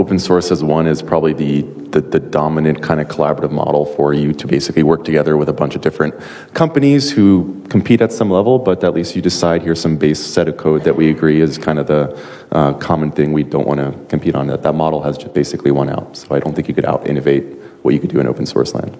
open 0.00 0.18
source 0.18 0.50
as 0.50 0.64
one 0.64 0.86
is 0.86 1.02
probably 1.02 1.32
the, 1.32 1.62
the, 1.90 2.00
the 2.00 2.20
dominant 2.20 2.82
kind 2.82 3.00
of 3.00 3.08
collaborative 3.08 3.52
model 3.52 3.86
for 3.86 4.12
you 4.12 4.32
to 4.32 4.46
basically 4.46 4.82
work 4.82 5.04
together 5.04 5.36
with 5.36 5.48
a 5.48 5.52
bunch 5.52 5.74
of 5.74 5.82
different 5.82 6.14
companies 6.54 7.10
who 7.10 7.62
compete 7.68 8.00
at 8.00 8.12
some 8.12 8.30
level, 8.30 8.58
but 8.58 8.82
at 8.82 8.94
least 8.94 9.14
you 9.14 9.22
decide 9.22 9.62
here's 9.62 9.80
some 9.80 9.96
base 9.96 10.24
set 10.24 10.48
of 10.48 10.56
code 10.56 10.84
that 10.84 10.96
we 10.96 11.10
agree 11.10 11.40
is 11.40 11.58
kind 11.58 11.78
of 11.78 11.86
the 11.86 12.18
uh, 12.52 12.72
common 12.74 13.12
thing 13.12 13.32
we 13.32 13.42
don't 13.42 13.66
want 13.66 13.78
to 13.78 13.92
compete 14.08 14.34
on. 14.34 14.46
That 14.46 14.62
that 14.62 14.74
model 14.74 15.02
has 15.02 15.16
just 15.16 15.34
basically 15.34 15.70
won 15.70 15.88
out. 15.88 16.16
So 16.16 16.34
I 16.34 16.40
don't 16.40 16.54
think 16.54 16.68
you 16.68 16.74
could 16.74 16.86
out 16.86 17.06
innovate 17.06 17.44
what 17.82 17.94
you 17.94 18.00
could 18.00 18.10
do 18.10 18.20
in 18.20 18.26
open 18.26 18.46
source 18.46 18.74
land. 18.74 18.96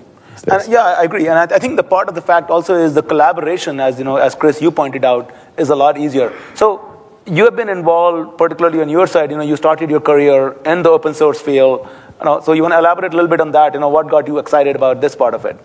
And, 0.49 0.69
yeah, 0.69 0.85
I 0.85 1.03
agree, 1.03 1.27
and 1.27 1.39
I, 1.39 1.57
I, 1.57 1.59
think 1.59 1.77
the 1.77 1.83
part 1.83 2.09
of 2.09 2.15
the 2.15 2.21
fact 2.21 2.51
also 2.51 2.75
is 2.77 2.95
the 2.95 3.03
collaboration, 3.03 3.81
as 3.81 3.99
you 3.99 4.05
know, 4.05 4.17
as 4.17 4.37
Chris 4.37 4.63
you 4.63 4.71
pointed 4.71 5.05
out, 5.05 5.35
is 5.59 5.71
a 5.71 5.75
lot 5.75 5.99
easier. 5.99 6.33
So 6.55 6.96
you 7.27 7.45
have 7.45 7.57
been 7.57 7.69
involved, 7.69 8.39
particularly 8.39 8.81
on 8.81 8.89
your 8.89 9.07
side. 9.07 9.31
You 9.31 9.37
know, 9.37 9.43
you 9.43 9.57
started 9.57 9.91
your 9.91 10.01
career 10.01 10.57
in 10.65 10.83
the 10.83 10.91
open 10.91 11.15
source 11.15 11.41
field. 11.41 11.87
You 12.21 12.25
know, 12.25 12.41
so 12.41 12.53
you 12.53 12.63
want 12.63 12.73
to 12.73 12.79
elaborate 12.79 13.13
a 13.13 13.17
little 13.17 13.29
bit 13.29 13.41
on 13.41 13.51
that. 13.53 13.75
You 13.75 13.81
know, 13.81 13.89
what 13.89 14.09
got 14.09 14.27
you 14.27 14.39
excited 14.39 14.77
about 14.77 15.01
this 15.01 15.15
part 15.17 15.35
of 15.35 15.45
it? 15.45 15.57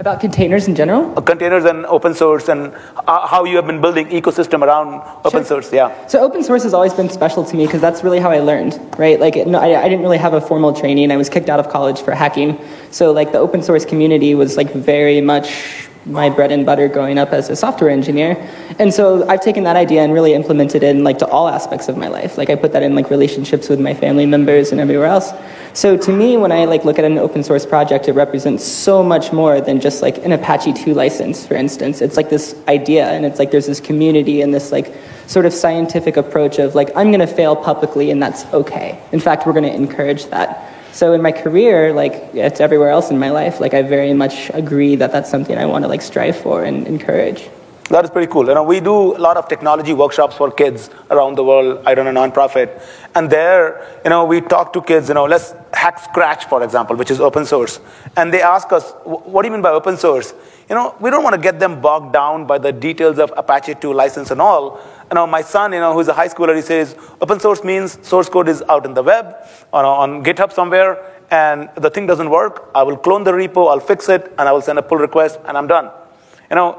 About 0.00 0.18
containers 0.18 0.66
in 0.66 0.74
general? 0.74 1.12
Uh, 1.16 1.20
containers 1.20 1.66
and 1.66 1.84
open 1.84 2.14
source, 2.14 2.48
and 2.48 2.74
uh, 3.06 3.26
how 3.26 3.44
you 3.44 3.56
have 3.56 3.66
been 3.66 3.82
building 3.82 4.06
ecosystem 4.08 4.62
around 4.62 5.02
open 5.26 5.42
Sure. 5.42 5.60
source. 5.60 5.70
Yeah. 5.70 6.06
So 6.06 6.20
open 6.20 6.42
source 6.42 6.62
has 6.62 6.72
always 6.72 6.94
been 6.94 7.10
special 7.10 7.44
to 7.44 7.54
me 7.54 7.66
because 7.66 7.82
that's 7.82 8.02
really 8.02 8.18
how 8.18 8.30
I 8.30 8.38
learned, 8.40 8.80
right? 8.98 9.20
Like, 9.20 9.36
no, 9.46 9.58
I, 9.58 9.78
I 9.84 9.88
didn't 9.90 10.00
really 10.00 10.16
have 10.16 10.32
a 10.32 10.40
formal 10.40 10.72
training. 10.72 11.12
I 11.12 11.18
was 11.18 11.28
kicked 11.28 11.50
out 11.50 11.60
of 11.60 11.68
college 11.68 12.00
for 12.00 12.12
hacking. 12.14 12.58
So, 12.90 13.12
like, 13.12 13.32
the 13.32 13.38
open 13.38 13.62
source 13.62 13.84
community 13.84 14.34
was 14.34 14.56
like 14.56 14.72
very 14.72 15.20
much 15.20 15.89
my 16.06 16.30
bread 16.30 16.50
and 16.50 16.64
butter 16.64 16.88
growing 16.88 17.18
up 17.18 17.32
as 17.32 17.50
a 17.50 17.56
software 17.56 17.90
engineer. 17.90 18.36
And 18.78 18.92
so 18.92 19.28
I've 19.28 19.42
taken 19.42 19.64
that 19.64 19.76
idea 19.76 20.02
and 20.02 20.12
really 20.12 20.34
implemented 20.34 20.82
it 20.82 20.96
in 20.96 21.04
like 21.04 21.18
to 21.18 21.26
all 21.26 21.48
aspects 21.48 21.88
of 21.88 21.96
my 21.96 22.08
life. 22.08 22.38
Like 22.38 22.50
I 22.50 22.56
put 22.56 22.72
that 22.72 22.82
in 22.82 22.94
like 22.94 23.10
relationships 23.10 23.68
with 23.68 23.80
my 23.80 23.94
family 23.94 24.26
members 24.26 24.72
and 24.72 24.80
everywhere 24.80 25.06
else. 25.06 25.32
So 25.72 25.96
to 25.96 26.12
me, 26.12 26.36
when 26.36 26.52
I 26.52 26.64
like 26.64 26.84
look 26.84 26.98
at 26.98 27.04
an 27.04 27.18
open 27.18 27.42
source 27.42 27.66
project, 27.66 28.08
it 28.08 28.12
represents 28.12 28.64
so 28.64 29.02
much 29.02 29.32
more 29.32 29.60
than 29.60 29.80
just 29.80 30.02
like 30.02 30.18
an 30.18 30.32
Apache 30.32 30.72
2 30.72 30.94
license, 30.94 31.46
for 31.46 31.54
instance. 31.54 32.00
It's 32.00 32.16
like 32.16 32.30
this 32.30 32.56
idea 32.66 33.06
and 33.08 33.24
it's 33.24 33.38
like 33.38 33.50
there's 33.50 33.66
this 33.66 33.80
community 33.80 34.40
and 34.40 34.52
this 34.52 34.72
like 34.72 34.94
sort 35.26 35.46
of 35.46 35.52
scientific 35.52 36.16
approach 36.16 36.58
of 36.58 36.74
like 36.74 36.88
I'm 36.96 37.08
going 37.08 37.20
to 37.20 37.26
fail 37.26 37.54
publicly 37.54 38.10
and 38.10 38.22
that's 38.22 38.44
okay. 38.46 39.00
In 39.12 39.20
fact, 39.20 39.46
we're 39.46 39.52
going 39.52 39.64
to 39.64 39.74
encourage 39.74 40.26
that. 40.26 40.69
So 40.92 41.12
in 41.12 41.22
my 41.22 41.32
career, 41.32 41.92
like 41.92 42.14
it's 42.34 42.60
everywhere 42.60 42.90
else 42.90 43.10
in 43.10 43.18
my 43.18 43.30
life, 43.30 43.60
like 43.60 43.74
I 43.74 43.82
very 43.82 44.12
much 44.12 44.50
agree 44.54 44.96
that 44.96 45.12
that's 45.12 45.30
something 45.30 45.56
I 45.56 45.66
want 45.66 45.84
to 45.84 45.88
like 45.88 46.02
strive 46.02 46.36
for 46.36 46.64
and 46.64 46.86
encourage. 46.86 47.48
That 47.90 48.04
is 48.04 48.10
pretty 48.10 48.30
cool. 48.30 48.46
You 48.46 48.54
know, 48.54 48.62
we 48.62 48.78
do 48.78 49.16
a 49.16 49.18
lot 49.18 49.36
of 49.36 49.48
technology 49.48 49.92
workshops 49.92 50.36
for 50.36 50.48
kids 50.52 50.90
around 51.10 51.34
the 51.34 51.42
world. 51.42 51.82
I 51.84 51.94
run 51.94 52.06
a 52.06 52.12
nonprofit, 52.12 52.80
and 53.16 53.28
there, 53.28 54.00
you 54.04 54.10
know, 54.10 54.24
we 54.24 54.40
talk 54.40 54.72
to 54.74 54.80
kids. 54.80 55.08
You 55.08 55.14
know, 55.14 55.24
let's 55.24 55.54
hack 55.74 55.98
Scratch, 55.98 56.44
for 56.44 56.62
example, 56.62 56.94
which 56.94 57.10
is 57.10 57.20
open 57.20 57.44
source, 57.44 57.80
and 58.16 58.32
they 58.32 58.42
ask 58.42 58.72
us, 58.72 58.94
"What 59.02 59.42
do 59.42 59.48
you 59.48 59.52
mean 59.52 59.60
by 59.60 59.70
open 59.70 59.96
source?" 59.96 60.32
You 60.68 60.76
know, 60.76 60.94
we 61.00 61.10
don't 61.10 61.24
want 61.24 61.34
to 61.34 61.40
get 61.40 61.58
them 61.58 61.80
bogged 61.80 62.12
down 62.12 62.44
by 62.46 62.58
the 62.58 62.70
details 62.70 63.18
of 63.18 63.32
Apache 63.36 63.74
2 63.80 63.92
license 63.92 64.30
and 64.30 64.40
all. 64.40 64.78
You 65.10 65.16
know, 65.16 65.26
my 65.26 65.42
son, 65.42 65.72
you 65.72 65.80
know, 65.80 65.92
who's 65.92 66.06
a 66.06 66.12
high 66.12 66.28
schooler, 66.28 66.54
he 66.54 66.62
says, 66.62 66.94
open 67.20 67.40
source 67.40 67.64
means 67.64 67.98
source 68.06 68.28
code 68.28 68.48
is 68.48 68.62
out 68.68 68.86
in 68.86 68.94
the 68.94 69.02
web 69.02 69.34
or 69.72 69.84
on 69.84 70.22
GitHub 70.22 70.52
somewhere, 70.52 70.96
and 71.32 71.68
the 71.74 71.90
thing 71.90 72.06
doesn't 72.06 72.30
work. 72.30 72.70
I 72.72 72.84
will 72.84 72.96
clone 72.96 73.24
the 73.24 73.32
repo, 73.32 73.68
I'll 73.68 73.80
fix 73.80 74.08
it, 74.08 74.32
and 74.38 74.48
I 74.48 74.52
will 74.52 74.62
send 74.62 74.78
a 74.78 74.82
pull 74.82 74.98
request, 74.98 75.40
and 75.44 75.58
I'm 75.58 75.66
done. 75.66 75.90
You 76.50 76.54
know, 76.54 76.78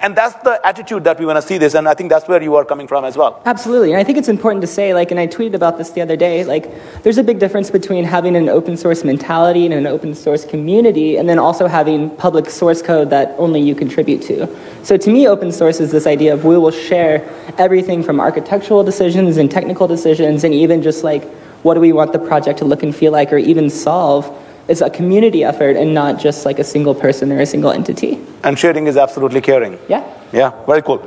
and 0.00 0.16
that's 0.16 0.34
the 0.42 0.60
attitude 0.64 1.04
that 1.04 1.18
we 1.18 1.26
want 1.26 1.36
to 1.36 1.42
see 1.42 1.58
this, 1.58 1.74
and 1.74 1.88
I 1.88 1.94
think 1.94 2.10
that's 2.10 2.26
where 2.28 2.42
you 2.42 2.56
are 2.56 2.64
coming 2.64 2.88
from 2.88 3.04
as 3.04 3.16
well. 3.16 3.40
Absolutely. 3.44 3.92
And 3.92 4.00
I 4.00 4.04
think 4.04 4.18
it's 4.18 4.28
important 4.28 4.60
to 4.62 4.66
say, 4.66 4.94
like, 4.94 5.10
and 5.10 5.20
I 5.20 5.26
tweeted 5.26 5.54
about 5.54 5.78
this 5.78 5.90
the 5.90 6.00
other 6.00 6.16
day, 6.16 6.44
like, 6.44 6.68
there's 7.02 7.18
a 7.18 7.22
big 7.22 7.38
difference 7.38 7.70
between 7.70 8.04
having 8.04 8.36
an 8.36 8.48
open 8.48 8.76
source 8.76 9.04
mentality 9.04 9.64
and 9.64 9.74
an 9.74 9.86
open 9.86 10.14
source 10.14 10.44
community, 10.44 11.16
and 11.16 11.28
then 11.28 11.38
also 11.38 11.66
having 11.66 12.10
public 12.16 12.50
source 12.50 12.82
code 12.82 13.10
that 13.10 13.34
only 13.38 13.60
you 13.60 13.74
contribute 13.74 14.22
to. 14.22 14.48
So 14.84 14.96
to 14.96 15.10
me, 15.10 15.28
open 15.28 15.52
source 15.52 15.80
is 15.80 15.92
this 15.92 16.06
idea 16.06 16.34
of 16.34 16.44
we 16.44 16.58
will 16.58 16.70
share 16.70 17.28
everything 17.58 18.02
from 18.02 18.20
architectural 18.20 18.82
decisions 18.82 19.36
and 19.36 19.50
technical 19.50 19.86
decisions, 19.86 20.44
and 20.44 20.52
even 20.52 20.82
just 20.82 21.04
like, 21.04 21.24
what 21.62 21.74
do 21.74 21.80
we 21.80 21.92
want 21.92 22.12
the 22.12 22.18
project 22.18 22.58
to 22.58 22.64
look 22.64 22.82
and 22.82 22.94
feel 22.94 23.12
like, 23.12 23.32
or 23.32 23.38
even 23.38 23.70
solve. 23.70 24.26
It's 24.68 24.80
a 24.80 24.90
community 24.90 25.44
effort 25.44 25.76
and 25.76 25.92
not 25.92 26.20
just 26.20 26.44
like 26.44 26.58
a 26.58 26.64
single 26.64 26.94
person 26.94 27.32
or 27.32 27.40
a 27.40 27.46
single 27.46 27.70
entity. 27.70 28.20
And 28.44 28.58
sharing 28.58 28.86
is 28.86 28.96
absolutely 28.96 29.40
caring. 29.40 29.78
Yeah. 29.88 30.02
Yeah, 30.32 30.64
very 30.66 30.82
cool. 30.82 31.00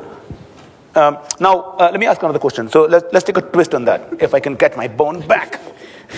Um, 0.96 1.18
now, 1.40 1.76
uh, 1.78 1.90
let 1.92 2.00
me 2.00 2.06
ask 2.06 2.22
another 2.22 2.40
question. 2.40 2.70
So 2.70 2.86
let's, 2.86 3.06
let's 3.12 3.26
take 3.26 3.38
a 3.38 3.42
twist 3.42 3.74
on 3.74 3.86
that, 3.86 4.22
if 4.22 4.34
I 4.34 4.40
can 4.40 4.56
get 4.56 4.78
my 4.78 4.88
bone 4.88 5.26
back. 5.28 5.60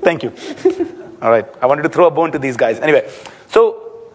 Thank 0.00 0.22
you. 0.22 0.32
All 1.20 1.30
right, 1.30 1.46
I 1.60 1.66
wanted 1.66 1.82
to 1.82 1.88
throw 1.88 2.06
a 2.06 2.10
bone 2.10 2.32
to 2.32 2.38
these 2.38 2.56
guys. 2.56 2.78
Anyway, 2.80 3.10
so 3.48 4.12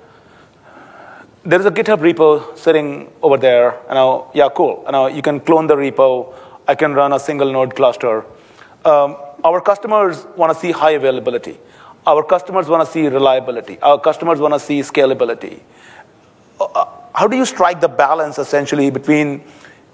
there 1.43 1.59
is 1.59 1.65
a 1.65 1.71
GitHub 1.71 1.99
repo 1.99 2.57
sitting 2.57 3.11
over 3.21 3.37
there. 3.37 3.77
You 3.89 3.95
know, 3.95 4.31
yeah, 4.33 4.47
cool. 4.55 4.83
You, 4.85 4.91
know, 4.93 5.07
you 5.07 5.21
can 5.21 5.41
clone 5.41 5.67
the 5.67 5.75
repo. 5.75 6.33
I 6.67 6.75
can 6.75 6.93
run 6.93 7.11
a 7.11 7.19
single 7.19 7.51
node 7.51 7.75
cluster. 7.75 8.25
Um, 8.85 9.17
our 9.43 9.59
customers 9.59 10.25
want 10.37 10.53
to 10.53 10.59
see 10.59 10.71
high 10.71 10.91
availability. 10.91 11.59
Our 12.05 12.23
customers 12.23 12.67
want 12.67 12.85
to 12.85 12.91
see 12.91 13.07
reliability. 13.07 13.79
Our 13.81 13.99
customers 13.99 14.39
want 14.39 14.53
to 14.53 14.59
see 14.59 14.79
scalability. 14.81 15.61
Uh, 16.59 16.85
how 17.15 17.27
do 17.27 17.37
you 17.37 17.45
strike 17.45 17.79
the 17.79 17.87
balance 17.87 18.37
essentially 18.37 18.89
between 18.89 19.43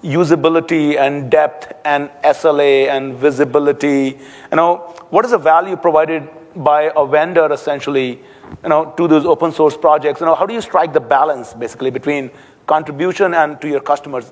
usability 0.04 0.98
and 0.98 1.30
depth 1.30 1.74
and 1.86 2.10
SLA 2.24 2.88
and 2.90 3.16
visibility? 3.16 4.18
You 4.52 4.56
know, 4.56 4.78
what 5.10 5.26
is 5.26 5.32
the 5.32 5.38
value 5.38 5.76
provided 5.76 6.28
by 6.56 6.92
a 6.96 7.06
vendor 7.06 7.52
essentially, 7.52 8.20
you 8.64 8.70
know, 8.70 8.94
to 8.98 9.08
those 9.08 9.26
open 9.26 9.52
source 9.52 9.78
projects? 9.78 10.20
You 10.20 10.26
know, 10.26 10.36
how 10.36 10.46
do 10.46 10.54
you 10.54 10.62
strike 10.62 10.94
the 10.94 11.00
balance 11.00 11.54
basically 11.54 11.92
between 11.92 12.32
contribution 12.66 13.34
and 13.34 13.62
to 13.62 13.68
your 13.68 13.82
customers? 13.82 14.32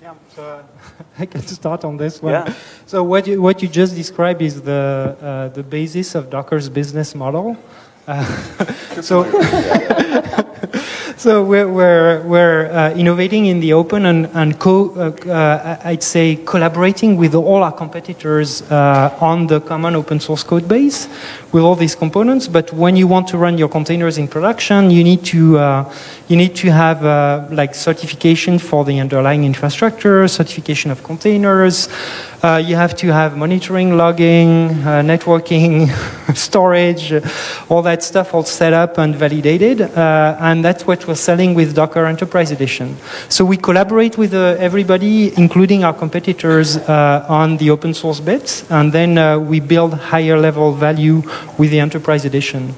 Yeah, 0.00 0.14
so 0.34 0.42
uh, 0.42 0.62
I 1.18 1.26
can 1.26 1.42
start 1.42 1.84
on 1.84 1.96
this 1.96 2.22
one. 2.22 2.32
Yeah. 2.32 2.54
So 2.86 3.02
what 3.02 3.26
you, 3.26 3.40
what 3.40 3.62
you 3.62 3.68
just 3.68 3.94
described 3.94 4.42
is 4.42 4.62
the, 4.62 5.16
uh, 5.20 5.48
the 5.48 5.62
basis 5.62 6.14
of 6.14 6.30
Docker's 6.30 6.68
business 6.68 7.14
model. 7.14 7.56
Uh, 8.04 8.24
so, 9.00 9.22
so 11.16 11.44
we're, 11.44 11.68
we're, 11.68 12.20
we're 12.26 12.66
uh, 12.66 12.92
innovating 12.94 13.46
in 13.46 13.60
the 13.60 13.72
open 13.72 14.06
and, 14.06 14.26
and 14.34 14.58
co, 14.58 14.90
uh, 14.96 15.30
uh, 15.30 15.80
I'd 15.84 16.02
say 16.02 16.34
collaborating 16.44 17.16
with 17.16 17.36
all 17.36 17.62
our 17.62 17.70
competitors 17.70 18.62
uh, 18.62 19.16
on 19.20 19.46
the 19.46 19.60
common 19.60 19.94
open 19.94 20.18
source 20.18 20.42
code 20.42 20.66
base 20.66 21.08
with 21.52 21.62
all 21.62 21.76
these 21.76 21.94
components. 21.94 22.48
But 22.48 22.72
when 22.72 22.96
you 22.96 23.06
want 23.06 23.28
to 23.28 23.38
run 23.38 23.58
your 23.58 23.68
containers 23.68 24.18
in 24.18 24.26
production, 24.26 24.90
you 24.90 25.04
need 25.04 25.24
to, 25.26 25.58
uh, 25.58 25.94
you 26.28 26.36
need 26.36 26.56
to 26.56 26.72
have 26.72 27.04
uh, 27.04 27.46
like 27.50 27.74
certification 27.74 28.58
for 28.58 28.84
the 28.84 28.98
underlying 28.98 29.44
infrastructure, 29.44 30.26
certification 30.28 30.90
of 30.90 31.02
containers. 31.02 31.88
Uh, 32.42 32.56
you 32.56 32.74
have 32.74 32.96
to 32.96 33.12
have 33.12 33.36
monitoring, 33.36 33.96
logging, 33.96 34.70
uh, 34.82 35.00
networking, 35.00 35.88
storage, 36.34 37.12
all 37.68 37.82
that 37.82 38.02
stuff 38.02 38.34
all 38.34 38.42
set 38.42 38.72
up 38.72 38.98
and 38.98 39.14
validated. 39.14 39.80
Uh, 39.80 40.36
and 40.40 40.64
that's 40.64 40.84
what 40.84 41.06
we're 41.06 41.14
selling 41.14 41.54
with 41.54 41.72
Docker 41.74 42.04
Enterprise 42.04 42.50
Edition. 42.50 42.96
So 43.28 43.44
we 43.44 43.56
collaborate 43.56 44.18
with 44.18 44.34
uh, 44.34 44.56
everybody, 44.58 45.32
including 45.38 45.84
our 45.84 45.92
competitors, 45.92 46.78
on 46.88 47.56
the 47.58 47.70
open 47.70 47.94
source 47.94 48.20
bits. 48.20 48.68
And 48.70 48.92
then 48.92 49.46
we 49.46 49.60
build 49.60 49.94
higher 49.94 50.38
level 50.38 50.72
value 50.72 51.22
with 51.58 51.70
the 51.70 51.80
Enterprise 51.80 52.24
Edition. 52.24 52.74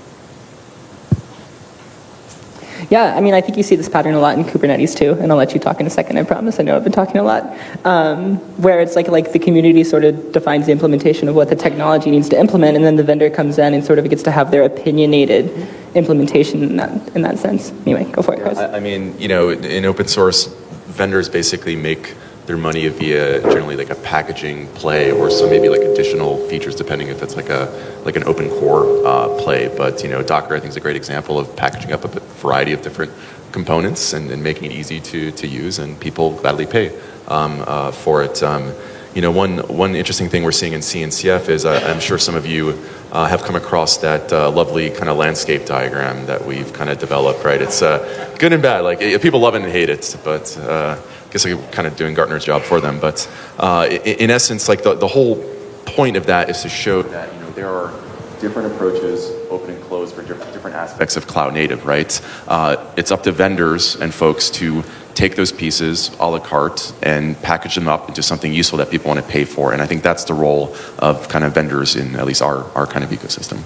Yeah, 2.90 3.14
I 3.16 3.20
mean, 3.20 3.34
I 3.34 3.40
think 3.40 3.56
you 3.56 3.62
see 3.62 3.76
this 3.76 3.88
pattern 3.88 4.14
a 4.14 4.20
lot 4.20 4.38
in 4.38 4.44
Kubernetes 4.44 4.96
too, 4.96 5.12
and 5.14 5.32
I'll 5.32 5.38
let 5.38 5.54
you 5.54 5.60
talk 5.60 5.80
in 5.80 5.86
a 5.86 5.90
second. 5.90 6.18
I 6.18 6.22
promise. 6.22 6.60
I 6.60 6.64
know 6.64 6.76
I've 6.76 6.84
been 6.84 6.92
talking 6.92 7.16
a 7.16 7.22
lot. 7.22 7.44
Um, 7.84 8.36
where 8.60 8.80
it's 8.80 8.94
like 8.94 9.08
like 9.08 9.32
the 9.32 9.38
community 9.38 9.84
sort 9.84 10.04
of 10.04 10.32
defines 10.32 10.66
the 10.66 10.72
implementation 10.72 11.28
of 11.28 11.34
what 11.34 11.48
the 11.48 11.56
technology 11.56 12.10
needs 12.10 12.28
to 12.28 12.38
implement, 12.38 12.76
and 12.76 12.84
then 12.84 12.96
the 12.96 13.02
vendor 13.02 13.30
comes 13.30 13.58
in 13.58 13.74
and 13.74 13.84
sort 13.84 13.98
of 13.98 14.08
gets 14.10 14.22
to 14.24 14.30
have 14.30 14.50
their 14.50 14.62
opinionated 14.64 15.50
implementation 15.94 16.62
in 16.62 16.76
that 16.76 17.16
in 17.16 17.22
that 17.22 17.38
sense. 17.38 17.72
Anyway, 17.86 18.04
go 18.12 18.22
for 18.22 18.34
it, 18.34 18.42
Chris. 18.42 18.58
I, 18.58 18.76
I 18.76 18.80
mean, 18.80 19.18
you 19.18 19.28
know, 19.28 19.50
in 19.50 19.84
open 19.84 20.06
source, 20.06 20.46
vendors 20.86 21.28
basically 21.28 21.76
make 21.76 22.14
their 22.46 22.56
money 22.56 22.86
via 22.88 23.40
generally 23.40 23.76
like 23.76 23.90
a 23.90 23.94
packaging 23.94 24.68
play 24.68 25.10
or 25.10 25.30
some 25.30 25.48
maybe 25.48 25.68
like 25.68 25.80
additional 25.80 26.36
features 26.48 26.74
depending 26.74 27.08
if 27.08 27.22
it's 27.22 27.36
like 27.36 27.48
a 27.48 28.02
like 28.04 28.16
an 28.16 28.24
open 28.24 28.48
core 28.50 29.06
uh, 29.06 29.28
play. 29.42 29.68
But 29.74 30.02
you 30.02 30.10
know, 30.10 30.22
Docker 30.22 30.54
I 30.54 30.60
think 30.60 30.70
is 30.70 30.76
a 30.76 30.80
great 30.80 30.96
example 30.96 31.38
of 31.38 31.56
packaging 31.56 31.92
up 31.92 32.04
a 32.04 32.08
variety 32.08 32.72
of 32.72 32.82
different 32.82 33.12
components 33.52 34.12
and, 34.12 34.30
and 34.30 34.42
making 34.42 34.64
it 34.70 34.72
easy 34.72 35.00
to, 35.00 35.30
to 35.30 35.46
use, 35.46 35.78
and 35.78 35.98
people 35.98 36.32
gladly 36.32 36.66
pay 36.66 36.88
um, 37.28 37.62
uh, 37.66 37.92
for 37.92 38.22
it. 38.22 38.42
Um, 38.42 38.72
you 39.14 39.22
know, 39.22 39.30
one, 39.30 39.58
one 39.68 39.94
interesting 39.94 40.28
thing 40.28 40.42
we're 40.42 40.50
seeing 40.50 40.72
in 40.72 40.80
CNCF 40.80 41.48
is 41.48 41.64
uh, 41.64 41.80
I'm 41.86 42.00
sure 42.00 42.18
some 42.18 42.34
of 42.34 42.46
you 42.46 42.76
uh, 43.12 43.26
have 43.26 43.44
come 43.44 43.54
across 43.54 43.98
that 43.98 44.32
uh, 44.32 44.50
lovely 44.50 44.90
kind 44.90 45.08
of 45.08 45.16
landscape 45.16 45.66
diagram 45.66 46.26
that 46.26 46.44
we've 46.44 46.72
kind 46.72 46.90
of 46.90 46.98
developed, 46.98 47.44
right? 47.44 47.62
It's 47.62 47.80
uh, 47.80 48.34
good 48.40 48.52
and 48.52 48.60
bad. 48.60 48.80
Like, 48.80 49.00
eh, 49.00 49.16
people 49.18 49.38
love 49.38 49.54
it 49.54 49.62
and 49.62 49.70
hate 49.70 49.88
it, 49.88 50.16
but 50.24 50.58
uh, 50.58 51.00
guess 51.34 51.44
I'm 51.44 51.60
kind 51.72 51.88
of 51.88 51.96
doing 51.96 52.14
Gartner's 52.14 52.44
job 52.44 52.62
for 52.62 52.80
them. 52.80 53.00
But 53.00 53.28
uh, 53.58 53.88
in, 53.90 54.18
in 54.18 54.30
essence, 54.30 54.68
like 54.68 54.84
the, 54.84 54.94
the 54.94 55.08
whole 55.08 55.36
point 55.84 56.16
of 56.16 56.26
that 56.26 56.48
is 56.48 56.62
to 56.62 56.68
show 56.68 57.02
that, 57.02 57.32
you 57.34 57.40
know, 57.40 57.50
there 57.50 57.68
are 57.68 57.92
different 58.40 58.72
approaches, 58.72 59.30
open 59.50 59.70
and 59.70 59.82
closed, 59.84 60.14
for 60.14 60.22
different, 60.22 60.44
aspects 60.74 61.16
of 61.16 61.26
cloud 61.26 61.54
native, 61.54 61.86
right? 61.86 62.20
Uh, 62.48 62.92
it's 62.96 63.12
up 63.12 63.22
to 63.22 63.30
vendors 63.30 63.94
and 63.96 64.12
folks 64.12 64.50
to 64.50 64.82
take 65.14 65.36
those 65.36 65.52
pieces 65.52 66.10
a 66.18 66.28
la 66.28 66.40
carte 66.40 66.92
and 67.02 67.40
package 67.42 67.76
them 67.76 67.86
up 67.86 68.08
into 68.08 68.22
something 68.22 68.52
useful 68.52 68.78
that 68.78 68.90
people 68.90 69.08
want 69.08 69.24
to 69.24 69.30
pay 69.30 69.44
for. 69.44 69.72
And 69.72 69.80
I 69.80 69.86
think 69.86 70.02
that's 70.02 70.24
the 70.24 70.34
role 70.34 70.74
of 70.98 71.28
kind 71.28 71.44
of 71.44 71.54
vendors 71.54 71.94
in 71.94 72.16
at 72.16 72.26
least 72.26 72.42
our, 72.42 72.64
our 72.72 72.86
kind 72.86 73.04
of 73.04 73.10
ecosystem. 73.10 73.62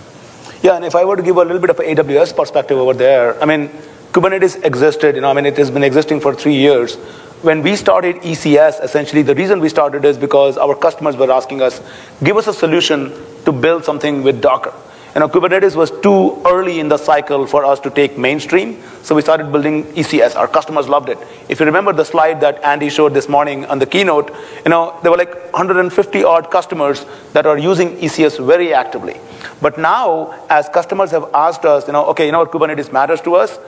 Yeah, 0.62 0.76
and 0.76 0.84
if 0.84 0.94
I 0.94 1.04
were 1.04 1.16
to 1.16 1.22
give 1.22 1.36
a 1.36 1.42
little 1.42 1.60
bit 1.60 1.70
of 1.70 1.78
an 1.78 1.96
AWS 1.96 2.36
perspective 2.36 2.76
over 2.76 2.92
there, 2.92 3.40
I 3.42 3.46
mean, 3.46 3.70
Kubernetes 4.12 4.64
existed, 4.64 5.14
you 5.14 5.20
know, 5.20 5.30
I 5.30 5.34
mean, 5.34 5.46
it 5.46 5.56
has 5.56 5.70
been 5.70 5.84
existing 5.84 6.20
for 6.20 6.34
three 6.34 6.56
years. 6.56 6.98
When 7.42 7.62
we 7.62 7.76
started 7.76 8.16
ECS, 8.16 8.82
essentially 8.82 9.22
the 9.22 9.34
reason 9.34 9.60
we 9.60 9.68
started 9.68 10.04
is 10.04 10.18
because 10.18 10.58
our 10.58 10.74
customers 10.74 11.16
were 11.16 11.30
asking 11.30 11.62
us, 11.62 11.80
give 12.22 12.36
us 12.36 12.46
a 12.48 12.52
solution 12.52 13.12
to 13.44 13.52
build 13.52 13.84
something 13.84 14.22
with 14.22 14.40
Docker. 14.40 14.74
You 15.14 15.20
know, 15.20 15.28
Kubernetes 15.28 15.74
was 15.74 15.90
too 16.00 16.40
early 16.44 16.80
in 16.80 16.88
the 16.88 16.96
cycle 16.96 17.46
for 17.46 17.64
us 17.64 17.80
to 17.80 17.90
take 17.90 18.18
mainstream, 18.18 18.82
so 19.02 19.14
we 19.14 19.22
started 19.22 19.50
building 19.50 19.84
ECS. 19.94 20.36
Our 20.36 20.46
customers 20.46 20.88
loved 20.88 21.08
it. 21.08 21.18
If 21.48 21.60
you 21.60 21.66
remember 21.66 21.92
the 21.92 22.04
slide 22.04 22.40
that 22.42 22.62
Andy 22.62 22.90
showed 22.90 23.14
this 23.14 23.28
morning 23.28 23.64
on 23.66 23.78
the 23.78 23.86
keynote, 23.86 24.30
you 24.64 24.70
know, 24.70 24.98
there 25.02 25.10
were 25.10 25.16
like 25.16 25.34
150 25.52 26.24
odd 26.24 26.50
customers 26.50 27.06
that 27.32 27.46
are 27.46 27.58
using 27.58 27.96
ECS 27.96 28.44
very 28.44 28.74
actively. 28.74 29.16
But 29.62 29.78
now, 29.78 30.34
as 30.50 30.68
customers 30.68 31.10
have 31.12 31.30
asked 31.32 31.64
us, 31.64 31.86
you 31.86 31.94
know, 31.94 32.04
okay, 32.06 32.26
you 32.26 32.32
know 32.32 32.40
what 32.40 32.52
Kubernetes 32.52 32.92
matters 32.92 33.20
to 33.22 33.34
us? 33.34 33.58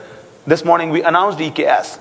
This 0.45 0.63
morning 0.63 0.89
we 0.89 1.03
announced 1.03 1.39
EKS. 1.39 1.99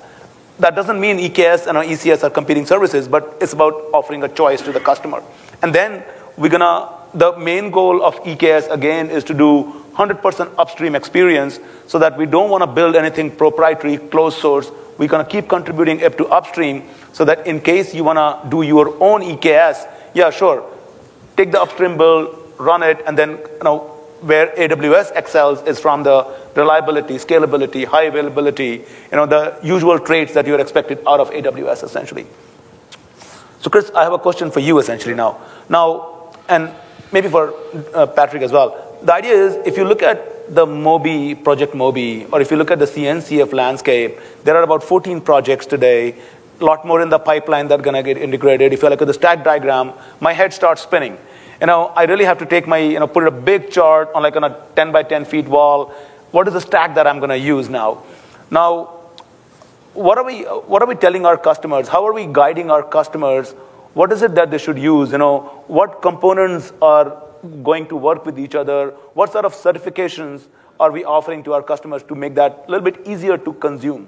That 0.61 0.75
doesn't 0.75 1.01
mean 1.01 1.17
EKS 1.17 1.67
and 1.67 1.79
ECS 1.79 2.23
are 2.23 2.29
competing 2.29 2.67
services, 2.67 3.09
but 3.09 3.39
it's 3.41 3.55
about 3.55 3.73
offering 3.95 4.23
a 4.25 4.29
choice 4.29 4.61
to 4.61 4.73
the 4.73 4.81
customer. 4.81 5.23
And 5.63 5.75
then 5.75 6.05
we're 6.37 6.51
gonna, 6.51 6.91
the 7.15 7.37
main 7.39 7.71
goal 7.71 8.05
of 8.05 8.17
EKS 8.25 8.71
again 8.71 9.09
is 9.09 9.25
to 9.25 9.35
do 9.35 9.73
100% 9.95 10.55
upstream 10.59 10.95
experience 10.95 11.59
so 11.87 11.99
that 11.99 12.19
we 12.19 12.27
don't 12.27 12.51
want 12.51 12.63
to 12.63 12.67
build 12.67 12.95
anything 12.95 13.35
proprietary, 13.35 13.97
closed 13.97 14.39
source. 14.39 14.71
We're 14.99 15.09
to 15.09 15.25
keep 15.25 15.49
contributing 15.49 16.01
it 16.01 16.19
to 16.19 16.27
upstream 16.27 16.87
so 17.15 17.25
that 17.25 17.47
in 17.47 17.63
case 17.63 17.95
you 17.95 18.05
want 18.05 18.19
to 18.19 18.51
do 18.51 18.61
your 18.61 19.03
own 19.03 19.23
EKS, 19.23 19.89
yeah, 20.13 20.29
sure, 20.29 20.63
take 21.39 21.53
the 21.53 21.61
upstream 21.63 21.97
build, 21.97 22.37
run 22.59 22.83
it, 22.83 23.03
and 23.07 23.17
then 23.17 23.31
you 23.31 23.65
know 23.65 23.90
where 24.21 24.49
AWS 24.49 25.17
excels 25.17 25.63
is 25.67 25.79
from 25.81 26.03
the 26.03 26.27
reliability, 26.55 27.15
scalability, 27.15 27.85
high 27.85 28.05
availability, 28.05 28.85
you 29.11 29.17
know, 29.17 29.27
the 29.27 29.59
usual 29.63 29.99
traits 29.99 30.35
that 30.35 30.47
you're 30.47 30.61
expected 30.61 30.99
out 31.07 31.21
of 31.21 31.31
AWS 31.31 31.85
essentially. 31.85 32.27
So 33.61 33.71
Chris, 33.71 33.91
I 33.95 34.05
have 34.05 34.13
a 34.13 34.19
question 34.19 34.51
for 34.51 34.61
you 34.61 34.79
essentially 34.79 35.15
now. 35.15 35.41
Now, 35.69 36.33
and 36.49 36.75
maybe 37.13 37.29
for 37.29 37.55
uh, 37.95 38.07
Patrick 38.07 38.43
as 38.43 38.53
well. 38.53 38.99
The 39.03 39.15
idea 39.15 39.33
is 39.33 39.55
if 39.67 39.77
you 39.77 39.85
look 39.85 40.03
at 40.03 40.55
the 40.55 40.67
Moby, 40.67 41.35
Project 41.35 41.75
Moby, 41.75 42.27
or 42.33 42.41
if 42.41 42.51
you 42.51 42.57
look 42.57 42.71
at 42.71 42.79
the 42.79 42.85
CNCF 42.85 43.53
landscape, 43.53 44.19
there 44.45 44.57
are 44.57 44.63
about 44.63 44.83
14 44.83 45.21
projects 45.21 45.67
today, 45.67 46.15
a 46.61 46.65
lot 46.65 46.85
more 46.85 47.01
in 47.01 47.09
the 47.09 47.19
pipeline 47.19 47.69
that 47.69 47.81
are 47.81 47.83
going 47.83 47.95
to 47.95 48.03
get 48.03 48.21
integrated. 48.21 48.73
If 48.73 48.83
you 48.83 48.89
look 48.89 49.01
at 49.01 49.07
the 49.07 49.15
stack 49.15 49.45
diagram, 49.45 49.93
my 50.21 50.33
head 50.33 50.53
starts 50.53 50.83
spinning. 50.83 51.19
You 51.61 51.67
know, 51.67 51.87
I 51.89 52.05
really 52.05 52.25
have 52.25 52.39
to 52.39 52.47
take 52.47 52.67
my, 52.67 52.79
you 52.79 52.99
know, 52.99 53.07
put 53.07 53.27
a 53.27 53.31
big 53.31 53.71
chart 53.71 54.11
on 54.15 54.23
like 54.23 54.37
on 54.37 54.45
a 54.45 54.67
10 54.77 54.93
by 54.93 55.03
10 55.03 55.25
feet 55.25 55.47
wall. 55.47 55.93
What 56.31 56.49
is 56.49 56.55
the 56.55 56.61
stack 56.61 56.95
that 56.95 57.07
I'm 57.07 57.19
going 57.19 57.31
to 57.31 57.39
use 57.39 57.69
now? 57.69 58.03
Now, 58.51 58.85
what 59.95 60.19
are 60.19 60.25
we, 60.25 60.43
what 60.43 60.83
are 60.83 60.89
we 60.89 60.95
telling 60.95 61.27
our 61.27 61.37
customers? 61.37 61.89
How 61.89 62.07
are 62.07 62.13
we 62.13 62.27
guiding 62.27 62.71
our 62.71 62.83
customers 62.83 63.55
what 63.95 64.13
is 64.13 64.23
it 64.23 64.35
that 64.37 64.51
they 64.51 64.59
should 64.59 64.79
use? 64.79 65.11
You 65.11 65.19
know, 65.19 65.65
what 65.67 66.01
components 66.01 66.73
are 66.81 67.23
going 67.63 67.89
to 67.89 67.97
work 67.97 68.25
with 68.25 68.39
each 68.39 68.55
other? 68.55 68.91
What 69.15 69.33
sort 69.33 69.45
of 69.45 69.53
certifications 69.55 70.45
are 70.79 70.93
we 70.93 71.05
offering 71.05 71.43
to 71.45 71.55
our 71.55 71.63
customers 71.63 72.03
to 72.05 72.15
make 72.15 72.35
that 72.37 72.65
a 72.69 72.71
little 72.71 72.85
bit 72.85 73.07
easier 73.07 73.37
to 73.37 73.53
consume? 73.55 74.07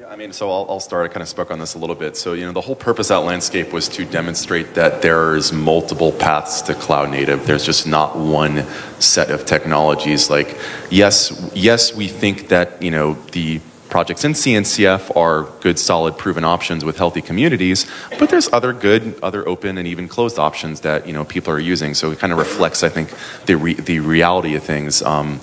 Yeah, 0.00 0.08
I 0.08 0.16
mean, 0.16 0.32
so 0.32 0.50
I'll, 0.50 0.64
I'll, 0.70 0.80
start. 0.80 1.04
I 1.04 1.12
kind 1.12 1.20
of 1.20 1.28
spoke 1.28 1.50
on 1.50 1.58
this 1.58 1.74
a 1.74 1.78
little 1.78 1.94
bit. 1.94 2.16
So, 2.16 2.32
you 2.32 2.46
know, 2.46 2.52
the 2.52 2.62
whole 2.62 2.74
purpose 2.74 3.10
at 3.10 3.18
Landscape 3.18 3.70
was 3.70 3.86
to 3.90 4.06
demonstrate 4.06 4.72
that 4.72 5.02
there's 5.02 5.52
multiple 5.52 6.10
paths 6.10 6.62
to 6.62 6.74
cloud 6.74 7.10
native. 7.10 7.46
There's 7.46 7.66
just 7.66 7.86
not 7.86 8.16
one 8.16 8.64
set 8.98 9.30
of 9.30 9.44
technologies. 9.44 10.30
Like, 10.30 10.56
yes, 10.90 11.52
yes, 11.54 11.94
we 11.94 12.08
think 12.08 12.48
that 12.48 12.82
you 12.82 12.90
know 12.90 13.12
the 13.32 13.60
projects 13.90 14.24
in 14.24 14.32
CNCF 14.32 15.14
are 15.14 15.42
good, 15.60 15.78
solid, 15.78 16.16
proven 16.16 16.44
options 16.44 16.82
with 16.82 16.96
healthy 16.96 17.20
communities, 17.20 17.86
but 18.18 18.30
there's 18.30 18.50
other 18.52 18.72
good, 18.72 19.18
other 19.22 19.46
open, 19.46 19.76
and 19.76 19.86
even 19.86 20.08
closed 20.08 20.38
options 20.38 20.80
that 20.80 21.06
you 21.06 21.12
know 21.12 21.26
people 21.26 21.52
are 21.52 21.60
using. 21.60 21.92
So 21.92 22.10
it 22.10 22.18
kind 22.18 22.32
of 22.32 22.38
reflects, 22.38 22.82
I 22.82 22.88
think, 22.88 23.12
the 23.44 23.56
re- 23.58 23.74
the 23.74 24.00
reality 24.00 24.54
of 24.54 24.62
things. 24.62 25.02
Um, 25.02 25.40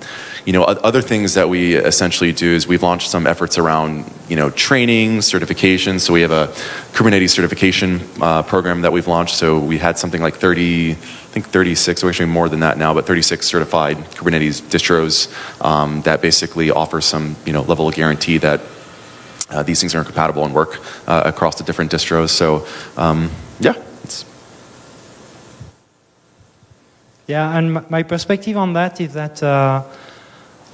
you 0.48 0.54
know, 0.54 0.64
other 0.64 1.02
things 1.02 1.34
that 1.34 1.50
we 1.50 1.76
essentially 1.76 2.32
do 2.32 2.54
is 2.54 2.70
we've 2.70 2.82
launched 2.82 3.10
some 3.10 3.28
efforts 3.28 3.58
around 3.58 4.10
you 4.30 4.38
know 4.38 4.50
training, 4.50 5.22
certification. 5.22 6.00
So 6.00 6.14
we 6.14 6.22
have 6.22 6.32
a 6.32 6.48
Kubernetes 6.94 7.32
certification 7.32 8.00
uh, 8.22 8.44
program 8.44 8.80
that 8.84 8.94
we've 8.94 9.08
launched. 9.08 9.36
So 9.36 9.60
we 9.60 9.78
had 9.78 10.00
something 10.00 10.22
like 10.22 10.36
30 10.36 10.92
I 10.92 10.96
think 10.96 11.48
36, 11.48 12.02
or 12.02 12.08
actually 12.08 12.28
more 12.28 12.48
than 12.48 12.62
that 12.62 12.78
now, 12.78 12.94
but 12.94 13.06
36 13.06 13.46
certified 13.46 13.98
Kubernetes 14.16 14.62
distros 14.62 15.28
um, 15.62 16.02
that 16.04 16.22
basically 16.22 16.72
offer 16.72 17.02
some 17.02 17.36
you 17.46 17.52
know 17.52 17.64
level 17.64 17.90
of 17.90 17.96
guarantee 17.96 18.38
that 18.38 18.62
uh, 19.50 19.64
these 19.64 19.82
things 19.82 19.94
are 19.96 20.04
compatible 20.06 20.46
and 20.46 20.56
work 20.56 20.80
uh, 21.10 21.24
across 21.26 21.58
the 21.58 21.66
different 21.66 21.92
distros. 21.92 22.30
So 22.30 22.66
um, 22.96 23.30
yeah. 23.60 23.74
Yeah, 27.28 27.58
and 27.58 27.90
my 27.90 28.04
perspective 28.04 28.56
on 28.56 28.72
that 28.72 29.02
is 29.02 29.14
that 29.14 29.44
uh, 29.44 29.84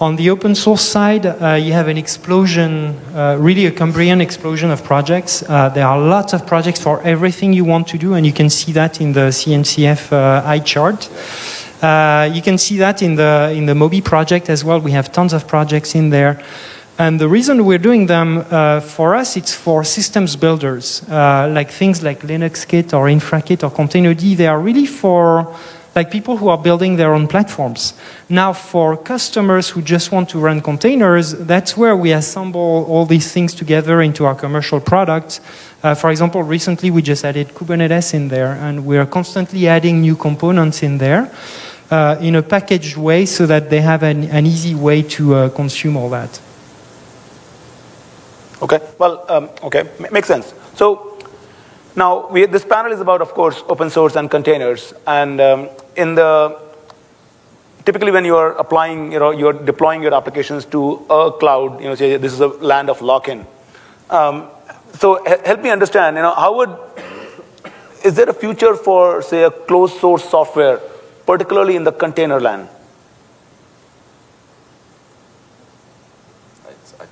on 0.03 0.17
the 0.17 0.29
open 0.29 0.53
source 0.53 0.81
side, 0.81 1.25
uh, 1.25 1.53
you 1.53 1.71
have 1.71 1.87
an 1.87 1.97
explosion, 1.97 2.93
uh, 3.15 3.37
really 3.39 3.65
a 3.65 3.71
Cambrian 3.71 4.19
explosion 4.19 4.69
of 4.69 4.83
projects. 4.83 5.43
Uh, 5.43 5.69
there 5.69 5.87
are 5.87 5.97
lots 5.97 6.33
of 6.33 6.45
projects 6.45 6.81
for 6.81 7.01
everything 7.03 7.53
you 7.53 7.63
want 7.63 7.87
to 7.87 7.97
do, 7.97 8.13
and 8.13 8.25
you 8.25 8.33
can 8.33 8.49
see 8.49 8.73
that 8.73 8.99
in 8.99 9.13
the 9.13 9.31
CNCF 9.31 10.11
uh, 10.11 10.45
eye 10.45 10.59
chart. 10.59 11.09
Uh, 11.81 12.29
you 12.33 12.41
can 12.41 12.57
see 12.57 12.77
that 12.77 13.01
in 13.01 13.15
the 13.15 13.53
in 13.55 13.65
the 13.65 13.75
Moby 13.75 14.01
project 14.01 14.49
as 14.49 14.63
well. 14.63 14.79
We 14.79 14.91
have 14.91 15.09
tons 15.11 15.33
of 15.33 15.47
projects 15.47 15.95
in 15.95 16.09
there. 16.09 16.43
And 16.99 17.19
the 17.19 17.27
reason 17.27 17.65
we're 17.65 17.83
doing 17.89 18.05
them, 18.05 18.45
uh, 18.51 18.79
for 18.79 19.15
us, 19.15 19.35
it's 19.35 19.53
for 19.53 19.83
systems 19.83 20.35
builders, 20.35 21.01
like 21.09 21.71
things 21.71 22.03
like 22.03 22.19
LinuxKit 22.19 22.93
or 22.93 23.07
InfraKit 23.07 23.63
or 23.63 23.71
Containerd. 23.71 24.37
They 24.37 24.47
are 24.47 24.59
really 24.59 24.85
for 24.85 25.55
like 25.95 26.09
people 26.09 26.37
who 26.37 26.49
are 26.49 26.57
building 26.57 26.95
their 26.95 27.13
own 27.13 27.27
platforms. 27.27 27.93
Now, 28.29 28.53
for 28.53 28.97
customers 28.97 29.69
who 29.69 29.81
just 29.81 30.11
want 30.11 30.29
to 30.29 30.39
run 30.39 30.61
containers, 30.61 31.33
that's 31.33 31.77
where 31.77 31.95
we 31.95 32.11
assemble 32.11 32.85
all 32.89 33.05
these 33.05 33.31
things 33.31 33.53
together 33.53 34.01
into 34.01 34.25
our 34.25 34.35
commercial 34.35 34.79
products. 34.79 35.39
Uh, 35.83 35.93
for 35.93 36.09
example, 36.09 36.41
recently 36.43 36.89
we 36.89 37.01
just 37.01 37.23
added 37.25 37.49
Kubernetes 37.49 38.13
in 38.13 38.29
there, 38.29 38.53
and 38.53 38.85
we're 38.85 39.05
constantly 39.05 39.67
adding 39.67 40.01
new 40.01 40.15
components 40.15 40.81
in 40.81 40.97
there 40.97 41.31
uh, 41.91 42.17
in 42.21 42.35
a 42.35 42.41
packaged 42.41 42.97
way 42.97 43.25
so 43.25 43.45
that 43.45 43.69
they 43.69 43.81
have 43.81 44.03
an, 44.03 44.23
an 44.25 44.45
easy 44.45 44.73
way 44.73 45.03
to 45.03 45.35
uh, 45.35 45.49
consume 45.49 45.97
all 45.97 46.09
that. 46.09 46.39
Okay, 48.61 48.79
well, 48.97 49.25
um, 49.29 49.49
okay, 49.61 49.83
M 49.99 50.07
makes 50.11 50.27
sense. 50.27 50.53
So 50.75 51.12
now, 51.95 52.27
we, 52.29 52.45
this 52.45 52.65
panel 52.65 52.91
is 52.91 52.99
about, 52.99 53.21
of 53.21 53.29
course, 53.29 53.61
open 53.67 53.89
source 53.89 54.15
and 54.15 54.29
containers. 54.29 54.93
And 55.05 55.39
um, 55.39 55.69
in 55.95 56.15
the 56.15 56.59
typically 57.85 58.11
when 58.11 58.25
you're 58.25 58.51
applying, 58.51 59.11
you 59.11 59.19
know, 59.19 59.31
you're 59.31 59.53
deploying 59.53 60.01
your 60.01 60.13
applications 60.13 60.65
to 60.65 61.05
a 61.09 61.31
cloud, 61.31 61.81
you 61.81 61.87
know, 61.87 61.95
say 61.95 62.17
this 62.17 62.33
is 62.33 62.39
a 62.39 62.47
land 62.47 62.89
of 62.89 63.01
lock-in. 63.01 63.45
Um, 64.09 64.47
so 64.93 65.23
help 65.25 65.61
me 65.61 65.69
understand, 65.69 66.15
you 66.15 66.21
know, 66.21 66.33
how 66.33 66.55
would, 66.57 66.75
is 68.03 68.15
there 68.15 68.29
a 68.29 68.33
future 68.33 68.75
for, 68.75 69.21
say, 69.21 69.43
a 69.43 69.51
closed 69.51 69.99
source 69.99 70.27
software, 70.29 70.79
particularly 71.25 71.75
in 71.75 71.83
the 71.83 71.91
container 71.91 72.39
land? 72.39 72.69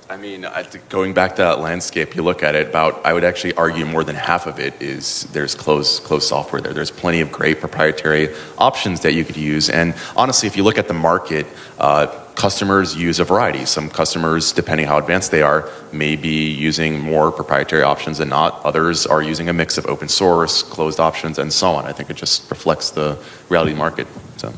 I 0.08 0.16
mean, 0.16 0.46
going 0.88 1.14
back 1.14 1.36
to 1.36 1.42
that 1.42 1.60
landscape, 1.60 2.14
you 2.14 2.22
look 2.22 2.42
at 2.42 2.54
it. 2.54 2.68
About, 2.68 3.04
I 3.04 3.12
would 3.12 3.24
actually 3.24 3.54
argue 3.54 3.86
more 3.86 4.04
than 4.04 4.14
half 4.16 4.46
of 4.46 4.58
it 4.58 4.80
is 4.80 5.24
there's 5.32 5.54
closed 5.54 6.04
closed 6.04 6.28
software 6.28 6.60
there. 6.60 6.74
There's 6.74 6.90
plenty 6.90 7.20
of 7.20 7.32
great 7.32 7.60
proprietary 7.60 8.34
options 8.58 9.00
that 9.00 9.14
you 9.14 9.24
could 9.24 9.36
use. 9.36 9.70
And 9.70 9.94
honestly, 10.16 10.46
if 10.46 10.56
you 10.56 10.64
look 10.64 10.78
at 10.78 10.88
the 10.88 10.94
market, 10.94 11.46
uh, 11.78 12.06
customers 12.34 12.96
use 12.96 13.20
a 13.20 13.24
variety. 13.24 13.64
Some 13.64 13.88
customers, 13.88 14.52
depending 14.52 14.86
how 14.86 14.98
advanced 14.98 15.30
they 15.30 15.42
are, 15.42 15.68
may 15.92 16.16
be 16.16 16.50
using 16.50 17.00
more 17.00 17.30
proprietary 17.30 17.82
options 17.82 18.18
than 18.18 18.28
not. 18.28 18.62
Others 18.64 19.06
are 19.06 19.22
using 19.22 19.48
a 19.48 19.52
mix 19.52 19.78
of 19.78 19.86
open 19.86 20.08
source, 20.08 20.62
closed 20.62 21.00
options, 21.00 21.38
and 21.38 21.52
so 21.52 21.70
on. 21.70 21.86
I 21.86 21.92
think 21.92 22.10
it 22.10 22.16
just 22.16 22.50
reflects 22.50 22.90
the 22.90 23.18
reality 23.48 23.74
market. 23.74 24.06
So. 24.36 24.52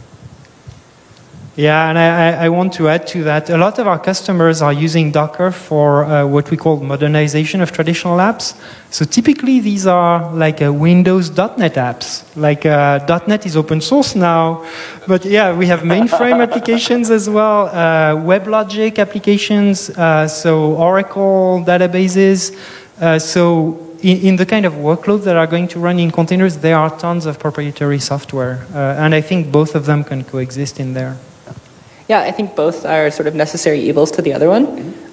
Yeah, 1.57 1.89
and 1.89 1.97
I, 1.97 2.47
I, 2.47 2.49
want 2.49 2.73
to 2.75 2.89
add 2.89 3.07
to 3.09 3.23
that. 3.25 3.49
A 3.49 3.57
lot 3.57 3.79
of 3.79 3.87
our 3.87 4.01
customers 4.01 4.61
are 4.61 4.73
using 4.73 5.13
Docker 5.13 5.53
for 5.53 6.05
uh, 6.05 6.27
what 6.27 6.51
we 6.51 6.57
call 6.57 6.81
modernization 6.81 7.61
of 7.61 7.71
traditional 7.71 8.17
apps. 8.19 8.61
So 8.91 9.05
typically, 9.05 9.61
these 9.61 9.87
are 9.87 10.33
like 10.35 10.61
uh, 10.61 10.73
Windows 10.73 11.31
.NET 11.31 11.75
apps. 11.75 12.25
Like 12.35 12.67
uh, 12.67 13.21
.NET 13.29 13.47
is 13.47 13.57
open 13.57 13.81
source 13.81 14.17
now, 14.17 14.69
but 15.07 15.25
yeah, 15.25 15.57
we 15.57 15.67
have 15.67 15.83
mainframe 15.83 16.43
applications 16.49 17.09
as 17.11 17.31
well, 17.31 17.67
uh, 17.67 18.17
WebLogic 18.17 18.99
applications, 18.99 19.91
uh, 19.91 20.27
so 20.27 20.75
Oracle 20.75 21.63
databases. 21.65 22.59
Uh, 23.01 23.17
so 23.21 23.97
in, 24.03 24.19
in, 24.23 24.37
the 24.37 24.47
kind 24.47 24.67
of 24.67 24.73
workloads 24.73 25.23
that 25.23 25.37
are 25.37 25.47
going 25.47 25.69
to 25.69 25.79
run 25.79 26.01
in 26.01 26.11
containers, 26.11 26.59
there 26.59 26.77
are 26.77 26.91
tons 26.99 27.27
of 27.27 27.39
proprietary 27.39 28.01
software, 28.01 28.67
and 28.75 29.15
I 29.15 29.21
think 29.21 29.53
both 29.53 29.77
of 29.77 29.87
them 29.87 30.03
can 30.03 30.25
coexist 30.25 30.81
in 30.81 30.95
there. 30.95 31.17
Yeah, 32.07 32.21
I 32.21 32.33
think 32.33 32.55
both 32.55 32.85
are 32.85 33.11
sort 33.11 33.27
of 33.27 33.35
necessary 33.35 33.81
evils 33.81 34.11
to 34.13 34.23
the 34.23 34.35
other 34.35 34.51
one. 34.51 34.67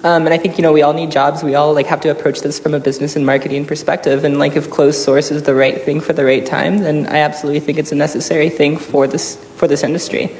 Um, 0.04 0.26
and 0.26 0.28
I 0.28 0.36
think, 0.36 0.58
you 0.58 0.62
know, 0.62 0.72
we 0.72 0.82
all 0.82 0.92
need 0.92 1.10
jobs. 1.10 1.42
We 1.42 1.54
all 1.54 1.72
like 1.72 1.86
have 1.86 2.02
to 2.02 2.10
approach 2.10 2.40
this 2.40 2.58
from 2.58 2.74
a 2.74 2.80
business 2.80 3.16
and 3.16 3.24
marketing 3.24 3.64
perspective. 3.64 4.24
And 4.24 4.38
like 4.38 4.56
if 4.56 4.70
closed 4.70 5.00
source 5.00 5.30
is 5.30 5.44
the 5.44 5.54
right 5.54 5.80
thing 5.80 6.00
for 6.00 6.12
the 6.12 6.24
right 6.24 6.44
time, 6.44 6.78
then 6.78 7.06
I 7.06 7.18
absolutely 7.18 7.60
think 7.60 7.78
it's 7.78 7.92
a 7.92 7.94
necessary 7.94 8.50
thing 8.50 8.76
for 8.76 9.06
this 9.06 9.36
for 9.56 9.66
this 9.66 9.82
industry. 9.82 10.36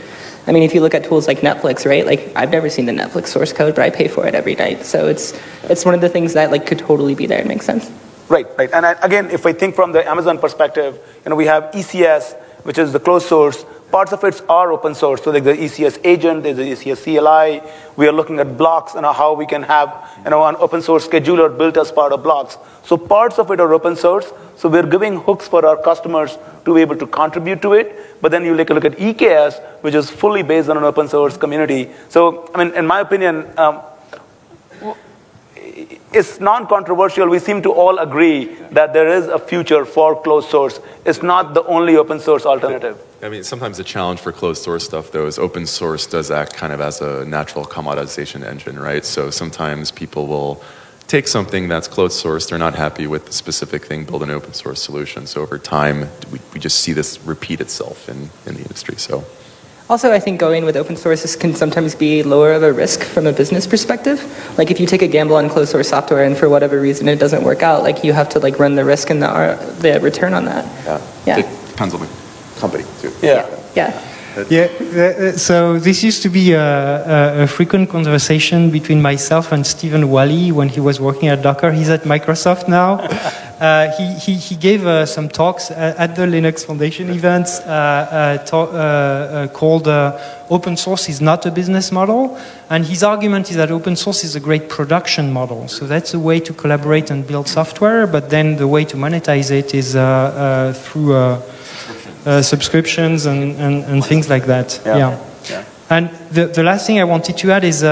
I 0.46 0.52
mean, 0.52 0.64
if 0.64 0.74
you 0.74 0.80
look 0.80 0.94
at 0.94 1.04
tools 1.04 1.26
like 1.28 1.38
Netflix, 1.38 1.86
right? 1.86 2.04
Like 2.04 2.32
I've 2.36 2.50
never 2.50 2.68
seen 2.68 2.84
the 2.84 2.92
Netflix 2.92 3.28
source 3.28 3.52
code, 3.52 3.76
but 3.76 3.84
I 3.84 3.90
pay 3.90 4.08
for 4.08 4.26
it 4.26 4.34
every 4.34 4.56
night. 4.56 4.84
So 4.84 5.06
it's 5.06 5.32
it's 5.70 5.86
one 5.86 5.94
of 5.94 6.02
the 6.02 6.08
things 6.08 6.34
that 6.34 6.50
like 6.50 6.66
could 6.66 6.80
totally 6.80 7.14
be 7.14 7.26
there. 7.26 7.40
It 7.40 7.46
makes 7.46 7.64
sense. 7.64 7.90
Right, 8.28 8.46
right. 8.58 8.70
And 8.72 8.84
I, 8.84 8.92
again, 9.02 9.30
if 9.30 9.46
I 9.46 9.52
think 9.52 9.74
from 9.74 9.92
the 9.92 10.06
Amazon 10.06 10.38
perspective, 10.38 10.98
you 11.24 11.30
know, 11.30 11.36
we 11.36 11.46
have 11.46 11.64
ECS, 11.72 12.34
which 12.64 12.78
is 12.78 12.92
the 12.92 13.00
closed 13.00 13.26
source. 13.26 13.64
Parts 13.92 14.10
of 14.10 14.24
it 14.24 14.40
are 14.48 14.72
open 14.72 14.94
source. 14.94 15.22
So 15.22 15.30
like 15.30 15.44
the 15.44 15.52
ECS 15.52 16.00
agent, 16.02 16.44
there's 16.44 16.56
the 16.56 16.62
ECS 16.62 17.04
CLI. 17.04 17.70
We 17.96 18.08
are 18.08 18.12
looking 18.12 18.38
at 18.38 18.46
Blox 18.46 18.94
and 18.94 19.04
how 19.04 19.34
we 19.34 19.44
can 19.44 19.62
have 19.64 20.10
you 20.24 20.30
know, 20.30 20.42
an 20.46 20.56
open 20.58 20.80
source 20.80 21.06
scheduler 21.06 21.56
built 21.56 21.76
as 21.76 21.92
part 21.92 22.10
of 22.10 22.22
Blox. 22.22 22.58
So 22.86 22.96
parts 22.96 23.38
of 23.38 23.50
it 23.50 23.60
are 23.60 23.70
open 23.74 23.94
source. 23.94 24.32
So 24.56 24.70
we're 24.70 24.86
giving 24.86 25.20
hooks 25.20 25.46
for 25.46 25.66
our 25.66 25.76
customers 25.76 26.38
to 26.64 26.74
be 26.74 26.80
able 26.80 26.96
to 26.96 27.06
contribute 27.06 27.60
to 27.60 27.74
it. 27.74 28.22
But 28.22 28.30
then 28.30 28.46
you 28.46 28.56
take 28.56 28.70
a 28.70 28.74
look 28.74 28.86
at 28.86 28.92
EKS, 28.92 29.60
which 29.82 29.94
is 29.94 30.08
fully 30.08 30.42
based 30.42 30.70
on 30.70 30.78
an 30.78 30.84
open 30.84 31.06
source 31.06 31.36
community. 31.36 31.90
So, 32.08 32.50
I 32.54 32.64
mean, 32.64 32.74
in 32.74 32.86
my 32.86 33.00
opinion, 33.00 33.46
um, 33.58 33.82
it's 36.14 36.40
non-controversial. 36.40 37.28
We 37.28 37.38
seem 37.38 37.62
to 37.62 37.72
all 37.72 37.98
agree 37.98 38.54
that 38.70 38.92
there 38.92 39.08
is 39.08 39.28
a 39.28 39.38
future 39.38 39.84
for 39.84 40.20
closed 40.22 40.48
source. 40.50 40.80
It's 41.04 41.22
not 41.22 41.54
the 41.54 41.64
only 41.64 41.96
open 41.96 42.20
source 42.20 42.46
alternative. 42.46 43.00
I 43.22 43.28
mean, 43.28 43.44
sometimes 43.44 43.78
the 43.78 43.84
challenge 43.84 44.20
for 44.20 44.32
closed 44.32 44.62
source 44.62 44.84
stuff, 44.84 45.12
though, 45.12 45.26
is 45.26 45.38
open 45.38 45.66
source 45.66 46.06
does 46.06 46.30
act 46.30 46.54
kind 46.54 46.72
of 46.72 46.80
as 46.80 47.00
a 47.00 47.24
natural 47.24 47.64
commoditization 47.64 48.44
engine, 48.44 48.78
right? 48.78 49.04
So 49.04 49.30
sometimes 49.30 49.90
people 49.90 50.26
will 50.26 50.62
take 51.06 51.28
something 51.28 51.68
that's 51.68 51.88
closed 51.88 52.18
source, 52.18 52.46
they're 52.46 52.58
not 52.58 52.74
happy 52.74 53.06
with 53.06 53.26
the 53.26 53.32
specific 53.32 53.84
thing, 53.84 54.04
build 54.04 54.22
an 54.22 54.30
open 54.30 54.54
source 54.54 54.82
solution. 54.82 55.26
So 55.26 55.42
over 55.42 55.58
time, 55.58 56.08
we, 56.30 56.40
we 56.54 56.60
just 56.60 56.80
see 56.80 56.92
this 56.92 57.20
repeat 57.20 57.60
itself 57.60 58.08
in, 58.08 58.30
in 58.46 58.54
the 58.54 58.62
industry. 58.62 58.96
So. 58.96 59.24
Also, 59.90 60.12
I 60.12 60.20
think 60.20 60.40
going 60.40 60.64
with 60.64 60.76
open 60.76 60.96
sources 60.96 61.36
can 61.36 61.54
sometimes 61.54 61.94
be 61.94 62.22
lower 62.22 62.52
of 62.52 62.62
a 62.62 62.72
risk 62.72 63.02
from 63.02 63.26
a 63.26 63.32
business 63.32 63.66
perspective. 63.66 64.18
Like 64.56 64.70
if 64.70 64.80
you 64.80 64.86
take 64.86 65.02
a 65.02 65.08
gamble 65.08 65.36
on 65.36 65.48
closed 65.48 65.70
source 65.70 65.88
software 65.88 66.24
and 66.24 66.36
for 66.36 66.48
whatever 66.48 66.80
reason 66.80 67.08
it 67.08 67.18
doesn't 67.18 67.44
work 67.44 67.62
out, 67.62 67.82
like 67.82 68.04
you 68.04 68.12
have 68.12 68.28
to 68.30 68.38
like 68.38 68.58
run 68.58 68.74
the 68.74 68.84
risk 68.84 69.10
and 69.10 69.22
the, 69.22 69.28
uh, 69.28 69.56
the 69.80 70.00
return 70.00 70.34
on 70.34 70.44
that. 70.46 70.64
Yeah. 70.84 71.00
Yeah. 71.26 71.38
It 71.40 71.68
depends 71.70 71.94
on 71.94 72.00
the 72.00 72.08
company, 72.58 72.84
too. 73.00 73.12
Yeah. 73.22 73.48
Yeah. 73.74 74.08
Yeah, 74.48 74.64
uh, 74.64 75.32
so 75.36 75.78
this 75.78 76.02
used 76.02 76.22
to 76.22 76.30
be 76.30 76.52
a, 76.52 76.60
a, 76.60 77.42
a, 77.42 77.46
frequent 77.46 77.90
conversation 77.90 78.70
between 78.70 79.02
myself 79.02 79.52
and 79.52 79.66
Stephen 79.66 80.04
Walli 80.04 80.50
when 80.52 80.70
he 80.70 80.80
was 80.80 80.98
working 80.98 81.28
at 81.28 81.42
Docker. 81.42 81.70
He's 81.70 81.90
at 81.90 82.04
Microsoft 82.04 82.66
now. 82.66 83.06
uh, 83.62 83.96
he, 83.96 84.14
he, 84.14 84.34
he, 84.34 84.56
gave 84.56 84.84
uh, 84.84 85.06
some 85.06 85.28
talks 85.28 85.70
at, 85.70 86.16
the 86.16 86.22
Linux 86.22 86.66
Foundation 86.66 87.10
events 87.10 87.60
uh, 87.60 88.42
uh, 88.52 88.56
uh 88.56 89.46
called 89.52 89.86
Open 90.50 90.76
Source 90.76 91.08
is 91.08 91.20
not 91.20 91.46
a 91.46 91.50
business 91.52 91.92
model. 91.92 92.36
And 92.68 92.84
his 92.84 93.04
argument 93.04 93.50
is 93.50 93.56
that 93.56 93.70
open 93.70 93.94
source 93.94 94.24
is 94.24 94.34
a 94.34 94.40
great 94.40 94.68
production 94.68 95.32
model. 95.32 95.68
So 95.68 95.86
that's 95.86 96.12
a 96.12 96.18
way 96.18 96.40
to 96.40 96.52
collaborate 96.52 97.12
and 97.12 97.24
build 97.24 97.46
software, 97.46 98.08
but 98.08 98.30
then 98.30 98.56
the 98.56 98.66
way 98.66 98.84
to 98.84 98.96
monetize 98.96 99.52
it 99.52 99.74
is 99.74 99.92
through 100.82 101.14
uh, 101.14 102.42
subscriptions 102.42 103.26
and, 103.26 103.54
and, 103.60 103.84
and, 103.84 104.04
things 104.04 104.28
like 104.28 104.46
that. 104.46 104.80
Yeah. 104.84 104.96
yeah. 104.96 105.18
yeah. 105.48 105.64
And 105.88 106.10
the, 106.32 106.46
the 106.46 106.64
last 106.64 106.86
thing 106.86 106.98
I 106.98 107.04
wanted 107.04 107.36
to 107.38 107.52
add 107.52 107.62
is 107.62 107.84
uh, 107.84 107.88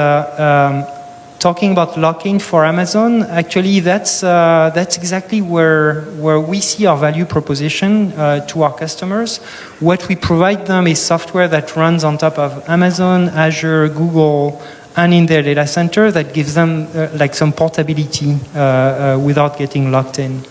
um, 0.84 0.99
talking 1.40 1.72
about 1.72 1.96
lock-in 1.96 2.38
for 2.38 2.64
Amazon. 2.64 3.22
Actually, 3.24 3.80
that's 3.80 4.22
uh, 4.22 4.70
that's 4.74 4.96
exactly 4.96 5.40
where 5.40 6.02
where 6.20 6.38
we 6.38 6.60
see 6.60 6.86
our 6.86 6.96
value 6.96 7.24
proposition 7.24 8.12
uh, 8.12 8.46
to 8.46 8.62
our 8.62 8.74
customers. 8.74 9.38
What 9.80 10.06
we 10.08 10.14
provide 10.16 10.66
them 10.66 10.86
is 10.86 11.00
software 11.00 11.48
that 11.48 11.74
runs 11.74 12.04
on 12.04 12.18
top 12.18 12.38
of 12.38 12.68
Amazon, 12.68 13.30
Azure, 13.30 13.88
Google, 13.88 14.62
and 14.96 15.14
in 15.14 15.26
their 15.26 15.42
data 15.42 15.66
center 15.66 16.12
that 16.12 16.34
gives 16.34 16.54
them 16.54 16.86
uh, 16.94 17.08
like 17.14 17.34
some 17.34 17.52
portability 17.52 18.36
uh, 18.54 19.18
without 19.18 19.56
getting 19.58 19.90
locked 19.90 20.18
in. 20.18 20.42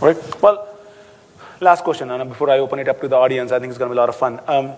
Right. 0.00 0.16
Well, 0.42 0.66
last 1.60 1.84
question, 1.84 2.10
Anna, 2.10 2.24
before 2.24 2.50
I 2.50 2.58
open 2.58 2.78
it 2.78 2.88
up 2.88 3.00
to 3.00 3.08
the 3.08 3.16
audience, 3.16 3.52
I 3.52 3.58
think 3.58 3.70
it's 3.70 3.78
going 3.78 3.90
to 3.90 3.94
be 3.94 3.98
a 3.98 4.00
lot 4.00 4.08
of 4.08 4.16
fun. 4.16 4.40
Um, 4.48 4.72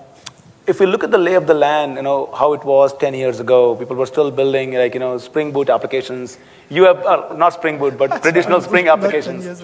if 0.66 0.80
we 0.80 0.86
look 0.86 1.04
at 1.04 1.10
the 1.12 1.18
lay 1.18 1.34
of 1.34 1.46
the 1.46 1.54
land, 1.54 1.96
you 1.96 2.02
know, 2.02 2.28
how 2.34 2.52
it 2.52 2.64
was 2.64 2.96
10 2.96 3.14
years 3.14 3.38
ago, 3.38 3.76
people 3.76 3.94
were 3.94 4.06
still 4.06 4.30
building, 4.30 4.74
like, 4.74 4.94
you 4.94 5.00
know, 5.00 5.16
Spring 5.18 5.52
Boot 5.52 5.70
applications. 5.70 6.38
You 6.68 6.84
have, 6.84 7.04
uh, 7.06 7.34
not 7.36 7.52
Spring 7.52 7.78
Boot, 7.78 7.96
but 7.96 8.22
traditional 8.22 8.60
Spring 8.60 8.88
applications. 8.88 9.62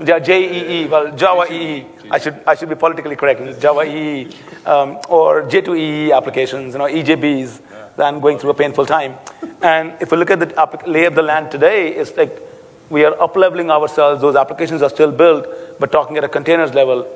Yeah, 0.00 0.18
JEE, 0.18 0.86
well, 0.86 1.14
Java 1.14 1.52
EE. 1.52 1.86
I 2.10 2.18
should, 2.18 2.40
I 2.46 2.54
should 2.54 2.70
be 2.70 2.76
politically 2.76 3.16
correct. 3.16 3.60
Java 3.60 3.82
EE, 3.82 4.34
um, 4.64 4.98
or 5.08 5.42
J2EE 5.42 6.16
applications, 6.16 6.72
you 6.72 6.78
know, 6.78 6.86
EJBs. 6.86 7.60
I'm 7.98 8.20
going 8.20 8.38
through 8.38 8.50
a 8.50 8.54
painful 8.54 8.86
time. 8.86 9.16
And 9.60 10.00
if 10.00 10.12
we 10.12 10.16
look 10.16 10.30
at 10.30 10.38
the 10.38 10.82
lay 10.86 11.04
of 11.04 11.14
the 11.14 11.22
land 11.22 11.50
today, 11.50 11.94
it's 11.94 12.16
like 12.16 12.40
we 12.88 13.04
are 13.04 13.20
up-leveling 13.20 13.70
ourselves. 13.70 14.22
Those 14.22 14.36
applications 14.36 14.82
are 14.82 14.88
still 14.88 15.10
built, 15.10 15.46
but 15.78 15.92
talking 15.92 16.16
at 16.16 16.24
a 16.24 16.28
containers 16.28 16.72
level. 16.72 17.06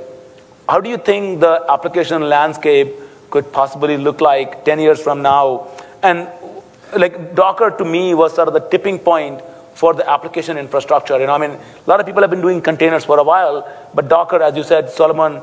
How 0.69 0.81
do 0.81 0.91
you 0.91 0.99
think 0.99 1.41
the 1.41 1.65
application 1.69 2.29
landscape 2.29 2.93
could 3.33 3.53
possibly 3.53 3.97
look 3.97 4.21
like 4.21 4.65
10 4.65 4.79
years 4.79 5.03
from 5.03 5.23
now? 5.23 5.69
And 6.03 6.29
like 6.97 7.35
Docker 7.35 7.71
to 7.79 7.85
me 7.85 8.15
was 8.15 8.35
sort 8.35 8.49
of 8.49 8.55
the 8.55 8.61
tipping 8.61 8.99
point 8.99 9.41
for 9.75 9.95
the 9.95 10.09
application 10.09 10.59
infrastructure. 10.59 11.19
You 11.19 11.27
know, 11.27 11.35
I 11.35 11.39
mean, 11.39 11.53
a 11.53 11.91
lot 11.91 11.99
of 11.99 12.07
people 12.07 12.21
have 12.21 12.31
been 12.31 12.43
doing 12.43 12.61
containers 12.61 13.05
for 13.05 13.19
a 13.19 13.25
while, 13.25 13.67
but 13.95 14.09
Docker, 14.09 14.43
as 14.43 14.55
you 14.57 14.63
said, 14.63 14.91
Solomon 14.91 15.43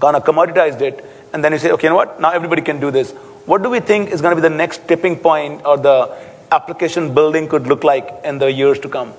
kind 0.00 0.16
of 0.16 0.24
commoditized 0.24 0.80
it. 0.80 1.04
And 1.32 1.44
then 1.44 1.52
you 1.52 1.58
say, 1.58 1.70
okay, 1.72 1.86
you 1.86 1.90
know 1.90 1.96
what? 1.96 2.20
Now 2.20 2.30
everybody 2.32 2.62
can 2.62 2.80
do 2.80 2.90
this. 2.90 3.12
What 3.44 3.62
do 3.62 3.70
we 3.70 3.80
think 3.80 4.10
is 4.10 4.22
going 4.22 4.34
to 4.36 4.42
be 4.42 4.48
the 4.48 4.54
next 4.54 4.88
tipping 4.88 5.16
point 5.16 5.66
or 5.66 5.76
the 5.76 6.16
application 6.50 7.14
building 7.14 7.48
could 7.48 7.66
look 7.66 7.84
like 7.84 8.20
in 8.24 8.38
the 8.38 8.50
years 8.50 8.78
to 8.80 8.88
come? 8.88 9.12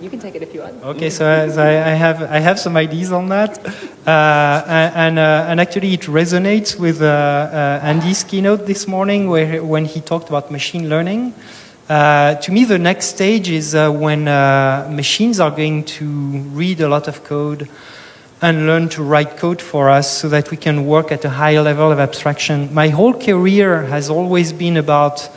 You 0.00 0.10
can 0.10 0.20
take 0.20 0.34
it 0.34 0.42
if 0.42 0.52
you 0.54 0.60
want. 0.60 0.82
Okay, 0.82 1.10
so, 1.10 1.26
I, 1.26 1.94
have 1.94 2.22
I 2.22 2.38
have 2.38 2.58
some 2.58 2.76
ideas 2.76 3.12
on 3.12 3.28
that, 3.30 3.58
uh, 4.06 4.92
and 4.94 5.18
uh, 5.18 5.46
and 5.48 5.60
actually 5.60 5.94
it 5.94 6.02
resonates 6.02 6.78
with 6.78 7.00
uh, 7.00 7.06
uh 7.06 7.80
Andy's 7.82 8.22
keynote 8.24 8.66
this 8.66 8.86
morning, 8.86 9.28
where 9.28 9.64
when 9.64 9.84
he 9.84 10.00
talked 10.00 10.28
about 10.28 10.50
machine 10.50 10.88
learning. 10.88 11.32
Uh, 11.88 12.34
to 12.34 12.50
me, 12.50 12.64
the 12.64 12.78
next 12.78 13.06
stage 13.06 13.48
is 13.48 13.74
uh, 13.74 13.90
when 13.90 14.24
machines 14.94 15.38
are 15.38 15.52
going 15.52 15.84
to 15.84 16.06
read 16.52 16.80
a 16.80 16.88
lot 16.88 17.06
of 17.08 17.22
code 17.24 17.68
and 18.42 18.66
learn 18.66 18.88
to 18.88 19.02
write 19.02 19.36
code 19.36 19.62
for 19.62 19.88
us 19.88 20.10
so 20.20 20.28
that 20.28 20.50
we 20.50 20.56
can 20.56 20.84
work 20.84 21.10
at 21.10 21.24
a 21.24 21.30
higher 21.30 21.62
level 21.62 21.90
of 21.90 21.98
abstraction. 21.98 22.72
My 22.74 22.88
whole 22.88 23.14
career 23.14 23.84
has 23.84 24.10
always 24.10 24.52
been 24.52 24.76
about 24.76 25.30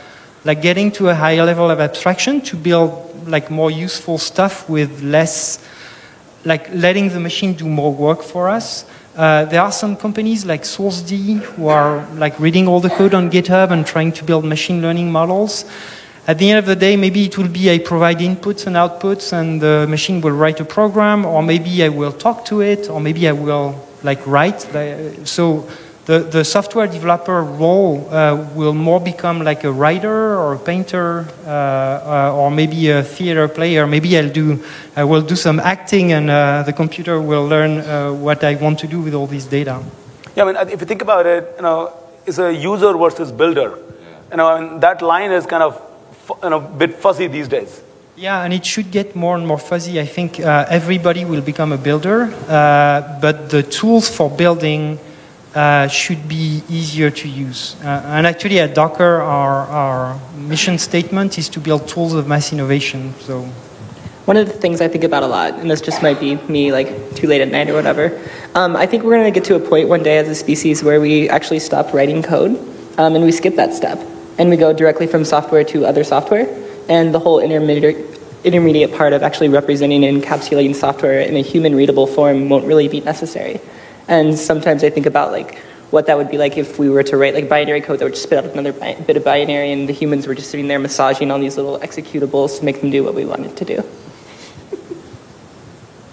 like 0.44 0.62
getting 0.62 0.90
to 0.92 1.08
a 1.08 1.14
higher 1.14 1.44
level 1.44 1.70
of 1.70 1.80
abstraction 1.80 2.40
to 2.40 2.56
build 2.56 3.28
like 3.28 3.50
more 3.50 3.70
useful 3.70 4.18
stuff 4.18 4.68
with 4.68 5.02
less, 5.02 5.58
like 6.44 6.72
letting 6.72 7.10
the 7.10 7.20
machine 7.20 7.54
do 7.54 7.68
more 7.68 7.92
work 7.92 8.22
for 8.22 8.48
us. 8.48 8.84
Uh, 9.16 9.44
there 9.46 9.60
are 9.60 9.72
some 9.72 9.96
companies 9.96 10.46
like 10.46 10.62
SourceD 10.62 11.40
who 11.40 11.68
are 11.68 12.06
like 12.14 12.38
reading 12.40 12.66
all 12.68 12.80
the 12.80 12.88
code 12.88 13.12
on 13.12 13.30
GitHub 13.30 13.70
and 13.70 13.86
trying 13.86 14.12
to 14.12 14.24
build 14.24 14.44
machine 14.44 14.80
learning 14.80 15.12
models. 15.12 15.64
At 16.26 16.38
the 16.38 16.48
end 16.48 16.58
of 16.58 16.66
the 16.66 16.76
day, 16.76 16.96
maybe 16.96 17.24
it 17.24 17.36
will 17.36 17.48
be 17.48 17.70
I 17.70 17.78
provide 17.78 18.18
inputs 18.18 18.66
and 18.66 18.76
outputs 18.76 19.32
and 19.32 19.60
the 19.60 19.86
machine 19.88 20.20
will 20.20 20.32
write 20.32 20.60
a 20.60 20.64
program, 20.64 21.26
or 21.26 21.42
maybe 21.42 21.82
I 21.82 21.88
will 21.88 22.12
talk 22.12 22.44
to 22.46 22.60
it, 22.60 22.88
or 22.88 23.00
maybe 23.00 23.28
I 23.28 23.32
will 23.32 23.74
like 24.02 24.24
write. 24.26 24.60
So 25.24 25.68
the, 26.10 26.18
the 26.18 26.44
software 26.44 26.88
developer 26.88 27.40
role 27.44 28.08
uh, 28.10 28.34
will 28.56 28.74
more 28.74 28.98
become 28.98 29.44
like 29.44 29.62
a 29.62 29.70
writer 29.70 30.36
or 30.40 30.54
a 30.54 30.58
painter 30.58 31.24
uh, 31.46 31.50
uh, 31.50 32.36
or 32.36 32.50
maybe 32.50 32.90
a 32.90 33.04
theater 33.04 33.46
player. 33.46 33.86
Maybe 33.86 34.18
I'll 34.18 34.28
do, 34.28 34.58
I 34.96 35.04
will 35.04 35.22
do 35.22 35.36
some 35.36 35.60
acting 35.60 36.10
and 36.10 36.28
uh, 36.28 36.64
the 36.66 36.72
computer 36.72 37.20
will 37.20 37.46
learn 37.46 37.78
uh, 37.78 38.12
what 38.12 38.42
I 38.42 38.56
want 38.56 38.80
to 38.80 38.88
do 38.88 39.00
with 39.00 39.14
all 39.14 39.28
this 39.28 39.44
data. 39.44 39.84
Yeah, 40.34 40.42
I 40.42 40.46
mean, 40.46 40.56
if 40.68 40.80
you 40.80 40.86
think 40.86 41.00
about 41.00 41.26
it, 41.26 41.44
you 41.56 41.62
know, 41.62 41.92
it's 42.26 42.38
a 42.38 42.52
user 42.52 42.92
versus 42.98 43.30
builder. 43.30 43.78
You 44.32 44.36
know, 44.38 44.48
I 44.48 44.60
mean, 44.60 44.80
that 44.80 45.02
line 45.02 45.30
is 45.30 45.46
kind 45.46 45.62
of 45.62 45.80
you 46.42 46.50
know, 46.50 46.56
a 46.56 46.76
bit 46.82 46.96
fuzzy 46.96 47.28
these 47.28 47.46
days. 47.46 47.82
Yeah, 48.16 48.42
and 48.42 48.52
it 48.52 48.66
should 48.66 48.90
get 48.90 49.14
more 49.14 49.36
and 49.36 49.46
more 49.46 49.58
fuzzy. 49.58 50.00
I 50.00 50.06
think 50.06 50.40
uh, 50.40 50.66
everybody 50.68 51.24
will 51.24 51.40
become 51.40 51.70
a 51.72 51.78
builder, 51.78 52.26
but 53.20 53.48
the 53.48 53.62
tools 53.62 54.08
for 54.08 54.28
building 54.28 54.98
uh, 55.54 55.88
should 55.88 56.28
be 56.28 56.62
easier 56.68 57.10
to 57.10 57.28
use. 57.28 57.76
Uh, 57.82 58.02
and 58.06 58.26
actually, 58.26 58.60
at 58.60 58.74
Docker, 58.74 59.20
our, 59.20 59.66
our 59.66 60.20
mission 60.36 60.78
statement 60.78 61.38
is 61.38 61.48
to 61.50 61.60
build 61.60 61.88
tools 61.88 62.14
of 62.14 62.28
mass 62.28 62.52
innovation. 62.52 63.14
So, 63.20 63.42
One 64.26 64.36
of 64.36 64.46
the 64.46 64.52
things 64.52 64.80
I 64.80 64.88
think 64.88 65.04
about 65.04 65.22
a 65.22 65.26
lot, 65.26 65.54
and 65.54 65.70
this 65.70 65.80
just 65.80 66.02
might 66.02 66.20
be 66.20 66.36
me 66.48 66.72
like 66.72 67.16
too 67.16 67.26
late 67.26 67.40
at 67.40 67.48
night 67.48 67.68
or 67.68 67.74
whatever, 67.74 68.20
um, 68.54 68.76
I 68.76 68.86
think 68.86 69.02
we're 69.02 69.16
going 69.16 69.32
to 69.32 69.40
get 69.40 69.44
to 69.48 69.56
a 69.56 69.60
point 69.60 69.88
one 69.88 70.02
day 70.02 70.18
as 70.18 70.28
a 70.28 70.34
species 70.34 70.84
where 70.84 71.00
we 71.00 71.28
actually 71.28 71.58
stop 71.58 71.92
writing 71.92 72.22
code 72.22 72.52
um, 72.98 73.16
and 73.16 73.24
we 73.24 73.32
skip 73.32 73.56
that 73.56 73.74
step 73.74 73.98
and 74.38 74.50
we 74.50 74.56
go 74.56 74.72
directly 74.72 75.06
from 75.06 75.24
software 75.24 75.64
to 75.64 75.84
other 75.84 76.04
software. 76.04 76.46
And 76.88 77.12
the 77.14 77.18
whole 77.18 77.40
intermediate, 77.40 78.20
intermediate 78.44 78.94
part 78.94 79.12
of 79.12 79.22
actually 79.22 79.48
representing 79.48 80.04
and 80.04 80.22
encapsulating 80.22 80.74
software 80.74 81.20
in 81.20 81.36
a 81.36 81.42
human 81.42 81.74
readable 81.74 82.06
form 82.06 82.48
won't 82.48 82.66
really 82.66 82.88
be 82.88 83.00
necessary. 83.00 83.60
And 84.08 84.38
sometimes 84.38 84.84
I 84.84 84.90
think 84.90 85.06
about 85.06 85.32
like 85.32 85.58
what 85.90 86.06
that 86.06 86.16
would 86.16 86.30
be 86.30 86.38
like 86.38 86.56
if 86.56 86.78
we 86.78 86.88
were 86.88 87.02
to 87.02 87.16
write 87.16 87.34
like 87.34 87.48
binary 87.48 87.80
code 87.80 87.98
that 87.98 88.04
would 88.04 88.14
just 88.14 88.22
spit 88.22 88.38
out 88.38 88.50
another 88.52 88.72
bi- 88.72 88.94
bit 88.94 89.16
of 89.16 89.24
binary 89.24 89.72
and 89.72 89.88
the 89.88 89.92
humans 89.92 90.26
were 90.26 90.34
just 90.34 90.50
sitting 90.50 90.68
there 90.68 90.78
massaging 90.78 91.30
all 91.30 91.38
these 91.38 91.56
little 91.56 91.78
executables 91.80 92.58
to 92.58 92.64
make 92.64 92.80
them 92.80 92.90
do 92.90 93.02
what 93.02 93.14
we 93.14 93.24
wanted 93.24 93.56
to 93.56 93.64
do. 93.64 93.84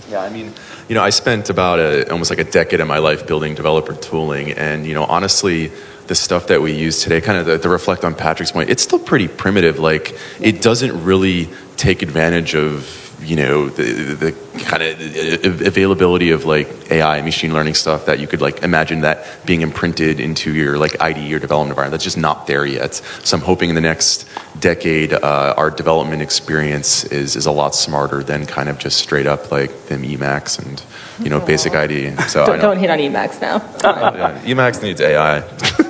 Yeah, 0.10 0.22
I 0.22 0.30
mean, 0.30 0.54
you 0.88 0.96
know, 0.96 1.04
I 1.04 1.10
spent 1.10 1.50
about 1.50 1.80
a, 1.80 2.10
almost 2.10 2.30
like 2.30 2.40
a 2.40 2.46
decade 2.46 2.80
of 2.80 2.88
my 2.88 3.00
life 3.00 3.28
building 3.28 3.56
developer 3.56 3.94
tooling, 3.94 4.54
and 4.54 4.86
you 4.86 4.94
know, 4.94 5.04
honestly, 5.04 5.70
the 6.08 6.16
stuff 6.16 6.48
that 6.48 6.62
we 6.62 6.72
use 6.72 7.02
today, 7.02 7.20
kind 7.20 7.38
of 7.38 7.46
to, 7.48 7.60
to 7.60 7.68
reflect 7.68 8.06
on 8.06 8.16
Patrick's 8.16 8.54
point, 8.54 8.70
it's 8.70 8.82
still 8.82 9.00
pretty 9.00 9.28
primitive. 9.28 9.80
Like, 9.80 10.18
it 10.40 10.62
doesn't 10.62 11.04
really 11.04 11.50
take 11.76 12.04
advantage 12.04 12.56
of 12.56 13.07
you 13.20 13.36
know 13.36 13.68
the, 13.70 13.84
the 14.14 14.32
kind 14.64 14.84
of 14.84 15.62
availability 15.62 16.30
of 16.32 16.46
like 16.46 16.92
AI 16.92 17.18
and 17.18 17.26
machine 17.26 17.52
learning 17.52 17.74
stuff 17.74 18.06
that 18.06 18.20
you 18.20 18.28
could 18.28 18.42
like 18.42 18.62
imagine 18.64 19.02
that 19.02 19.26
being 19.46 19.62
imprinted 19.62 20.20
into 20.20 20.54
your 20.54 20.78
like 20.78 21.00
IDE 21.02 21.32
or 21.34 21.40
development 21.40 21.72
environment. 21.72 21.92
That's 21.92 22.04
just 22.04 22.18
not 22.18 22.46
there 22.48 22.66
yet. 22.66 22.94
So 23.24 23.38
I'm 23.38 23.44
hoping 23.44 23.70
in 23.70 23.76
the 23.76 23.82
next 23.82 24.28
decade 24.60 25.14
uh, 25.14 25.54
our 25.58 25.72
development 25.72 26.22
experience 26.22 27.06
is 27.06 27.36
is 27.36 27.46
a 27.48 27.52
lot 27.52 27.74
smarter 27.76 28.24
than 28.24 28.46
kind 28.46 28.70
of 28.70 28.78
just 28.78 29.00
straight 29.00 29.26
up 29.28 29.52
like 29.52 29.88
them 29.88 30.04
Emacs 30.04 30.60
and 30.64 30.82
you 31.24 31.30
know 31.32 31.40
basic 31.40 31.74
IDE. 31.74 32.20
So 32.30 32.44
I 32.44 32.46
Don't, 32.46 32.56
know. 32.58 32.62
don't 32.62 32.78
hit 32.78 32.90
on 32.90 33.00
Emacs 33.00 33.42
now. 33.42 33.58
Yeah, 33.84 34.42
Emacs 34.46 34.82
needs 34.84 35.02
AI. 35.02 35.42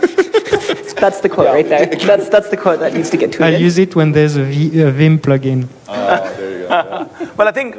That's 0.99 1.21
the 1.21 1.29
quote 1.29 1.47
right 1.47 1.67
there. 1.67 1.85
That's, 1.85 2.29
that's 2.29 2.49
the 2.49 2.57
quote 2.57 2.79
that 2.79 2.93
needs 2.93 3.09
to 3.11 3.17
get 3.17 3.31
tweeted. 3.31 3.41
I 3.41 3.53
tweeted. 3.53 3.59
use 3.59 3.77
it 3.77 3.95
when 3.95 4.11
there's 4.11 4.35
a, 4.35 4.43
v, 4.43 4.81
a 4.81 4.91
Vim 4.91 5.19
plugin. 5.19 5.67
Uh, 5.87 6.33
there 6.35 6.61
you 6.61 6.67
go. 6.67 7.33
Well, 7.37 7.47
I 7.47 7.51
think 7.51 7.77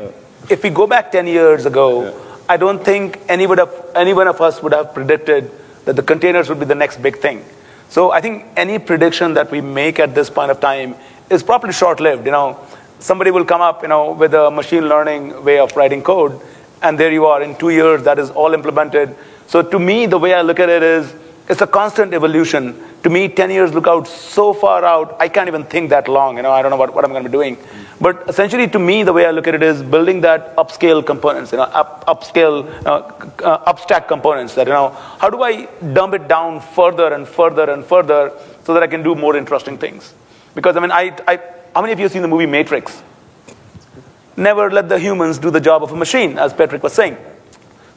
if 0.49 0.63
we 0.63 0.71
go 0.71 0.87
back 0.87 1.11
10 1.11 1.27
years 1.27 1.67
ago, 1.67 2.15
I 2.49 2.57
don't 2.57 2.83
think 2.83 3.21
any, 3.29 3.47
would 3.47 3.59
have, 3.59 3.75
any 3.95 4.15
one 4.15 4.29
of 4.29 4.41
us 4.41 4.63
would 4.63 4.73
have 4.73 4.95
predicted 4.95 5.51
that 5.85 5.97
the 5.97 6.03
containers 6.03 6.49
would 6.49 6.61
be 6.61 6.65
the 6.65 6.75
next 6.75 7.03
big 7.03 7.19
thing. 7.19 7.45
So 7.89 8.11
I 8.13 8.21
think 8.21 8.47
any 8.57 8.79
prediction 8.79 9.35
that 9.35 9.51
we 9.51 9.61
make 9.61 9.99
at 9.99 10.15
this 10.15 10.31
point 10.31 10.51
of 10.51 10.61
time 10.61 10.95
is 11.31 11.43
probably 11.43 11.73
short-lived. 11.73 12.25
You 12.25 12.33
know, 12.33 12.59
somebody 12.99 13.31
will 13.31 13.45
come 13.45 13.61
up, 13.61 13.83
you 13.83 13.89
know, 13.89 14.13
with 14.13 14.35
a 14.35 14.51
machine 14.51 14.89
learning 14.89 15.45
way 15.45 15.59
of 15.59 15.75
writing 15.77 16.03
code, 16.03 16.41
and 16.83 16.99
there 16.99 17.11
you 17.11 17.27
are 17.27 17.43
in 17.43 17.57
two 17.57 17.71
years. 17.71 18.03
That 18.05 18.19
is 18.19 18.31
all 18.31 18.55
implemented. 18.55 19.17
So 19.47 19.63
to 19.63 19.79
me, 19.79 20.07
the 20.07 20.19
way 20.19 20.35
I 20.35 20.43
look 20.43 20.61
at 20.61 20.69
it 20.69 20.83
is, 20.83 21.15
it's 21.49 21.63
a 21.63 21.67
constant 21.67 22.13
evolution. 22.13 22.83
To 23.05 23.11
me, 23.11 23.29
10 23.29 23.51
years 23.51 23.73
look 23.73 23.87
out 23.87 24.07
so 24.07 24.53
far 24.53 24.85
out, 24.85 25.17
I 25.19 25.29
can't 25.29 25.49
even 25.49 25.65
think 25.65 25.91
that 25.91 26.07
long. 26.09 26.37
You 26.37 26.43
know, 26.43 26.51
I 26.51 26.61
don't 26.61 26.71
know 26.71 26.77
what, 26.77 26.95
what 26.95 27.05
I'm 27.05 27.11
going 27.11 27.23
to 27.23 27.29
be 27.29 27.33
doing. 27.33 27.57
But 28.01 28.29
essentially, 28.29 28.69
to 28.69 28.79
me, 28.79 29.03
the 29.03 29.13
way 29.13 29.25
I 29.27 29.31
look 29.31 29.47
at 29.47 29.55
it 29.55 29.63
is 29.63 29.83
building 29.83 30.21
that 30.21 30.55
upscale 30.57 31.05
components, 31.05 31.53
you 31.53 31.59
know, 31.59 31.65
up, 31.65 32.05
upscale, 32.07 32.69
uh, 32.87 33.45
uh, 33.45 33.73
upstack 33.73 34.09
components. 34.09 34.55
That 34.55 34.67
you 34.67 34.73
know, 34.73 34.91
how 34.91 35.31
do 35.31 35.43
I 35.43 35.67
dumb 35.95 36.15
it 36.15 36.29
down 36.29 36.61
further 36.61 37.13
and 37.13 37.27
further 37.27 37.71
and 37.71 37.85
further 37.85 38.33
so 38.65 38.75
that 38.75 38.83
I 38.83 38.87
can 38.87 39.03
do 39.03 39.15
more 39.15 39.37
interesting 39.37 39.79
things? 39.79 40.15
Because 40.55 40.77
I 40.77 40.81
mean, 40.81 40.93
I, 40.93 41.17
I 41.27 41.41
how 41.75 41.81
many 41.81 41.93
of 41.93 41.99
you 41.99 42.05
have 42.05 42.13
seen 42.13 42.23
the 42.23 42.29
movie 42.29 42.47
Matrix? 42.47 43.03
Never 44.37 44.71
let 44.71 44.89
the 44.89 44.99
humans 44.99 45.39
do 45.39 45.51
the 45.51 45.61
job 45.61 45.83
of 45.83 45.91
a 45.91 45.97
machine, 45.97 46.39
as 46.39 46.53
Patrick 46.53 46.83
was 46.83 46.93
saying. 46.93 47.17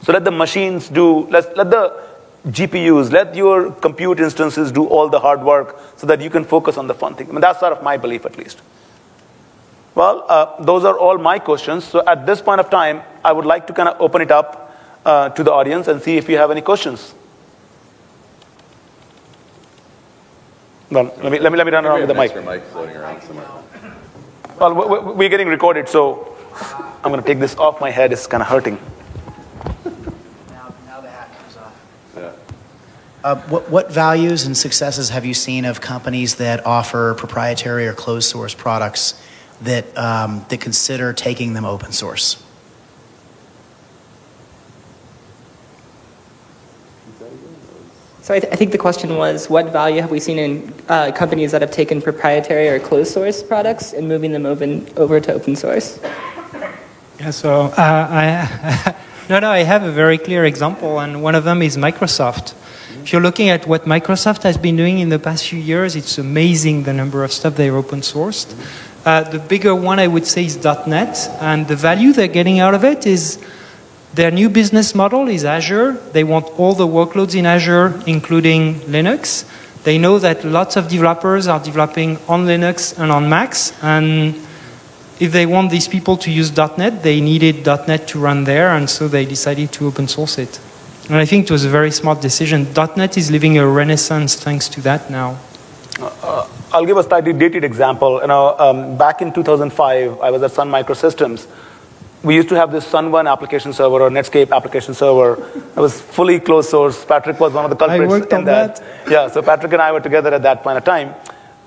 So 0.02 0.12
let 0.12 0.24
the 0.24 0.32
machines 0.32 0.88
do, 0.88 1.28
let, 1.28 1.56
let 1.56 1.70
the 1.70 2.02
GPUs, 2.46 3.12
let 3.12 3.34
your 3.36 3.70
compute 3.70 4.18
instances 4.18 4.72
do 4.72 4.84
all 4.86 5.08
the 5.08 5.20
hard 5.20 5.42
work 5.44 5.78
so 5.96 6.06
that 6.08 6.20
you 6.20 6.28
can 6.28 6.44
focus 6.44 6.76
on 6.76 6.86
the 6.88 6.94
fun 6.94 7.14
thing. 7.14 7.28
I 7.28 7.32
mean, 7.32 7.40
that's 7.40 7.60
sort 7.60 7.72
of 7.72 7.82
my 7.82 7.96
belief, 7.96 8.26
at 8.26 8.36
least. 8.36 8.60
Well, 9.94 10.24
uh, 10.28 10.60
those 10.62 10.84
are 10.84 10.98
all 10.98 11.18
my 11.18 11.38
questions. 11.38 11.84
So 11.84 12.02
at 12.06 12.26
this 12.26 12.40
point 12.42 12.58
of 12.60 12.68
time, 12.70 13.02
I 13.24 13.30
would 13.32 13.44
like 13.44 13.66
to 13.68 13.72
kind 13.72 13.88
of 13.88 14.00
open 14.00 14.22
it 14.22 14.32
up 14.32 14.74
uh, 15.04 15.28
to 15.30 15.44
the 15.44 15.52
audience 15.52 15.86
and 15.86 16.02
see 16.02 16.16
if 16.16 16.28
you 16.28 16.36
have 16.38 16.50
any 16.50 16.62
questions. 16.62 17.14
Well, 20.90 21.04
let 21.22 21.32
me, 21.32 21.38
let 21.38 21.52
me, 21.52 21.58
let 21.58 21.66
me 21.66 21.72
run 21.72 21.86
around 21.86 22.00
with 22.00 22.08
the 22.08 22.14
mic. 22.14 22.34
mic 22.44 22.62
floating 22.64 22.96
around 22.96 23.22
somewhere. 23.22 23.46
Well, 24.58 24.74
we- 24.74 24.98
we- 24.98 25.12
we're 25.14 25.28
getting 25.28 25.48
recorded, 25.48 25.88
so 25.88 26.36
I'm 27.04 27.10
going 27.12 27.20
to 27.22 27.26
take 27.26 27.38
this 27.38 27.56
off 27.56 27.80
my 27.80 27.90
head. 27.90 28.12
It's 28.12 28.26
kind 28.26 28.42
of 28.42 28.48
hurting. 28.48 28.78
Now, 30.50 30.74
now 30.86 31.00
the 31.00 31.08
hat 31.10 31.30
comes 31.38 31.56
off. 31.56 31.74
Yeah. 32.16 32.32
Uh, 33.24 33.36
what, 33.42 33.70
what 33.70 33.92
values 33.92 34.46
and 34.46 34.56
successes 34.56 35.10
have 35.10 35.24
you 35.24 35.32
seen 35.32 35.64
of 35.64 35.80
companies 35.80 36.36
that 36.36 36.66
offer 36.66 37.14
proprietary 37.14 37.86
or 37.86 37.92
closed 37.92 38.28
source 38.28 38.52
products 38.52 39.14
that, 39.60 39.96
um, 39.96 40.44
that 40.48 40.60
consider 40.60 41.12
taking 41.12 41.52
them 41.52 41.64
open 41.64 41.92
source? 41.92 42.42
So 48.22 48.34
I, 48.34 48.40
th- 48.40 48.52
I 48.52 48.56
think 48.56 48.72
the 48.72 48.78
question 48.78 49.16
was, 49.16 49.48
what 49.48 49.72
value 49.72 50.00
have 50.00 50.10
we 50.10 50.18
seen 50.18 50.38
in 50.38 50.74
uh, 50.88 51.12
companies 51.12 51.52
that 51.52 51.60
have 51.60 51.70
taken 51.70 52.02
proprietary 52.02 52.68
or 52.68 52.80
closed 52.80 53.12
source 53.12 53.40
products 53.42 53.92
and 53.92 54.08
moving 54.08 54.32
them 54.32 54.46
over, 54.46 54.64
over 54.96 55.20
to 55.20 55.32
open 55.32 55.54
source? 55.54 56.00
Yeah, 57.20 57.30
so 57.30 57.66
uh, 57.66 57.72
I, 57.78 58.96
no, 59.28 59.38
no, 59.38 59.50
I 59.50 59.60
have 59.60 59.84
a 59.84 59.92
very 59.92 60.18
clear 60.18 60.44
example, 60.44 60.98
and 60.98 61.22
one 61.22 61.36
of 61.36 61.44
them 61.44 61.62
is 61.62 61.76
Microsoft. 61.76 62.54
If 63.02 63.12
you're 63.12 63.20
looking 63.20 63.48
at 63.48 63.66
what 63.66 63.84
Microsoft 63.84 64.44
has 64.44 64.56
been 64.56 64.76
doing 64.76 65.00
in 65.00 65.08
the 65.08 65.18
past 65.18 65.48
few 65.48 65.58
years, 65.58 65.96
it's 65.96 66.18
amazing 66.18 66.84
the 66.84 66.92
number 66.92 67.24
of 67.24 67.32
stuff 67.32 67.56
they've 67.56 67.74
open 67.74 68.00
sourced. 68.00 68.54
Uh, 69.04 69.24
the 69.24 69.40
bigger 69.40 69.74
one 69.74 69.98
I 69.98 70.06
would 70.06 70.24
say 70.24 70.44
is 70.44 70.56
.NET, 70.62 71.28
and 71.40 71.66
the 71.66 71.74
value 71.74 72.12
they're 72.12 72.28
getting 72.28 72.60
out 72.60 72.74
of 72.74 72.84
it 72.84 73.04
is 73.04 73.44
their 74.14 74.30
new 74.30 74.48
business 74.48 74.94
model 74.94 75.26
is 75.26 75.44
Azure. 75.44 75.94
They 76.12 76.22
want 76.22 76.46
all 76.60 76.74
the 76.74 76.86
workloads 76.86 77.34
in 77.34 77.44
Azure, 77.44 78.00
including 78.06 78.74
Linux. 78.82 79.50
They 79.82 79.98
know 79.98 80.20
that 80.20 80.44
lots 80.44 80.76
of 80.76 80.86
developers 80.86 81.48
are 81.48 81.58
developing 81.58 82.18
on 82.28 82.46
Linux 82.46 82.96
and 82.96 83.10
on 83.10 83.28
Macs, 83.28 83.72
and 83.82 84.36
if 85.18 85.32
they 85.32 85.44
want 85.44 85.72
these 85.72 85.88
people 85.88 86.16
to 86.18 86.30
use 86.30 86.56
.NET, 86.56 87.02
they 87.02 87.20
needed 87.20 87.66
.NET 87.66 88.06
to 88.06 88.20
run 88.20 88.44
there, 88.44 88.70
and 88.76 88.88
so 88.88 89.08
they 89.08 89.24
decided 89.24 89.72
to 89.72 89.88
open 89.88 90.06
source 90.06 90.38
it. 90.38 90.60
And 91.08 91.16
I 91.16 91.24
think 91.24 91.46
it 91.46 91.50
was 91.50 91.64
a 91.64 91.68
very 91.68 91.90
smart 91.90 92.20
decision. 92.20 92.66
.NET 92.96 93.16
is 93.16 93.30
living 93.30 93.58
a 93.58 93.66
renaissance 93.66 94.36
thanks 94.36 94.68
to 94.70 94.80
that 94.82 95.10
now. 95.10 95.38
I'll 96.72 96.86
give 96.86 96.96
a 96.96 97.02
slightly 97.02 97.32
dated 97.32 97.64
example. 97.64 98.20
You 98.20 98.28
know, 98.28 98.58
um, 98.58 98.96
back 98.96 99.20
in 99.20 99.32
2005, 99.32 100.20
I 100.20 100.30
was 100.30 100.42
at 100.42 100.52
Sun 100.52 100.70
Microsystems. 100.70 101.46
We 102.22 102.36
used 102.36 102.48
to 102.50 102.54
have 102.54 102.70
this 102.70 102.86
Sun 102.86 103.10
One 103.10 103.26
application 103.26 103.72
server 103.72 104.00
or 104.00 104.10
Netscape 104.10 104.52
application 104.52 104.94
server. 104.94 105.44
It 105.76 105.76
was 105.76 106.00
fully 106.00 106.38
closed 106.38 106.70
source. 106.70 107.04
Patrick 107.04 107.40
was 107.40 107.52
one 107.52 107.64
of 107.64 107.70
the 107.70 107.76
culprits 107.76 108.04
I 108.04 108.06
worked 108.06 108.32
in 108.32 108.38
on 108.38 108.44
that. 108.44 108.82
Yeah, 109.10 109.28
so 109.28 109.42
Patrick 109.42 109.72
and 109.72 109.82
I 109.82 109.90
were 109.92 110.00
together 110.00 110.32
at 110.32 110.42
that 110.42 110.62
point 110.62 110.78
of 110.78 110.84
time. 110.84 111.14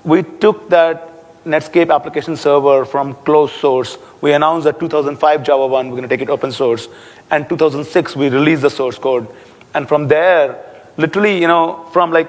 We 0.02 0.22
took 0.22 0.70
that 0.70 1.15
Netscape 1.46 1.94
application 1.94 2.36
server 2.36 2.84
from 2.84 3.14
closed 3.14 3.54
source. 3.54 3.96
We 4.20 4.32
announced 4.32 4.64
that 4.64 4.80
2005 4.80 5.40
JavaOne, 5.42 5.84
we're 5.84 5.90
going 5.90 6.02
to 6.02 6.08
take 6.08 6.20
it 6.20 6.28
open 6.28 6.52
source. 6.52 6.88
And 7.30 7.48
2006, 7.48 8.16
we 8.16 8.28
released 8.28 8.62
the 8.62 8.70
source 8.70 8.98
code. 8.98 9.28
And 9.72 9.88
from 9.88 10.08
there, 10.08 10.64
literally, 10.96 11.40
you 11.40 11.46
know, 11.46 11.88
from 11.92 12.10
like 12.10 12.28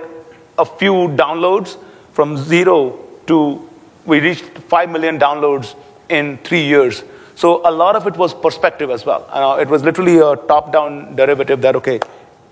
a 0.58 0.66
few 0.66 0.94
downloads, 1.18 1.78
from 2.14 2.38
zero 2.38 3.00
to 3.28 3.68
we 4.06 4.20
reached 4.22 4.46
5 4.46 4.90
million 4.90 5.20
downloads 5.20 5.76
in 6.10 6.38
three 6.38 6.66
years. 6.66 7.04
So 7.36 7.68
a 7.68 7.72
lot 7.72 7.96
of 7.96 8.08
it 8.08 8.16
was 8.16 8.34
perspective 8.34 8.90
as 8.90 9.06
well. 9.06 9.28
Uh, 9.30 9.58
it 9.62 9.68
was 9.68 9.84
literally 9.84 10.18
a 10.18 10.36
top-down 10.48 11.16
derivative 11.16 11.62
that, 11.62 11.76
okay, 11.76 12.00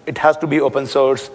it 0.06 0.17
has 0.17 0.38
to 0.38 0.47
be 0.47 0.60
open 0.60 0.86
source 0.86 1.32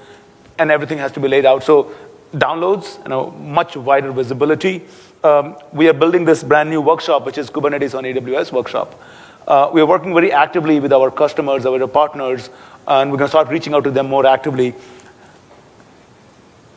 and 0.58 0.70
everything 0.70 0.98
has 0.98 1.10
to 1.12 1.20
be 1.20 1.26
laid 1.26 1.46
out. 1.46 1.64
So 1.64 1.92
downloads, 2.32 3.02
you 3.02 3.08
know, 3.08 3.30
much 3.30 3.76
wider 3.76 4.12
visibility. 4.12 4.86
Um, 5.22 5.56
we 5.72 5.86
are 5.86 5.92
building 5.92 6.24
this 6.24 6.42
brand 6.42 6.70
new 6.70 6.80
workshop, 6.80 7.26
which 7.26 7.36
is 7.36 7.50
Kubernetes 7.50 7.96
on 7.96 8.04
AWS 8.04 8.52
workshop. 8.52 8.98
Uh, 9.46 9.70
we 9.70 9.82
are 9.82 9.86
working 9.86 10.14
very 10.14 10.32
actively 10.32 10.80
with 10.80 10.94
our 10.94 11.10
customers, 11.10 11.66
our 11.66 11.86
partners, 11.86 12.48
and 12.88 13.10
we're 13.10 13.18
going 13.18 13.28
to 13.28 13.30
start 13.30 13.48
reaching 13.48 13.74
out 13.74 13.84
to 13.84 13.90
them 13.90 14.08
more 14.08 14.24
actively. 14.24 14.70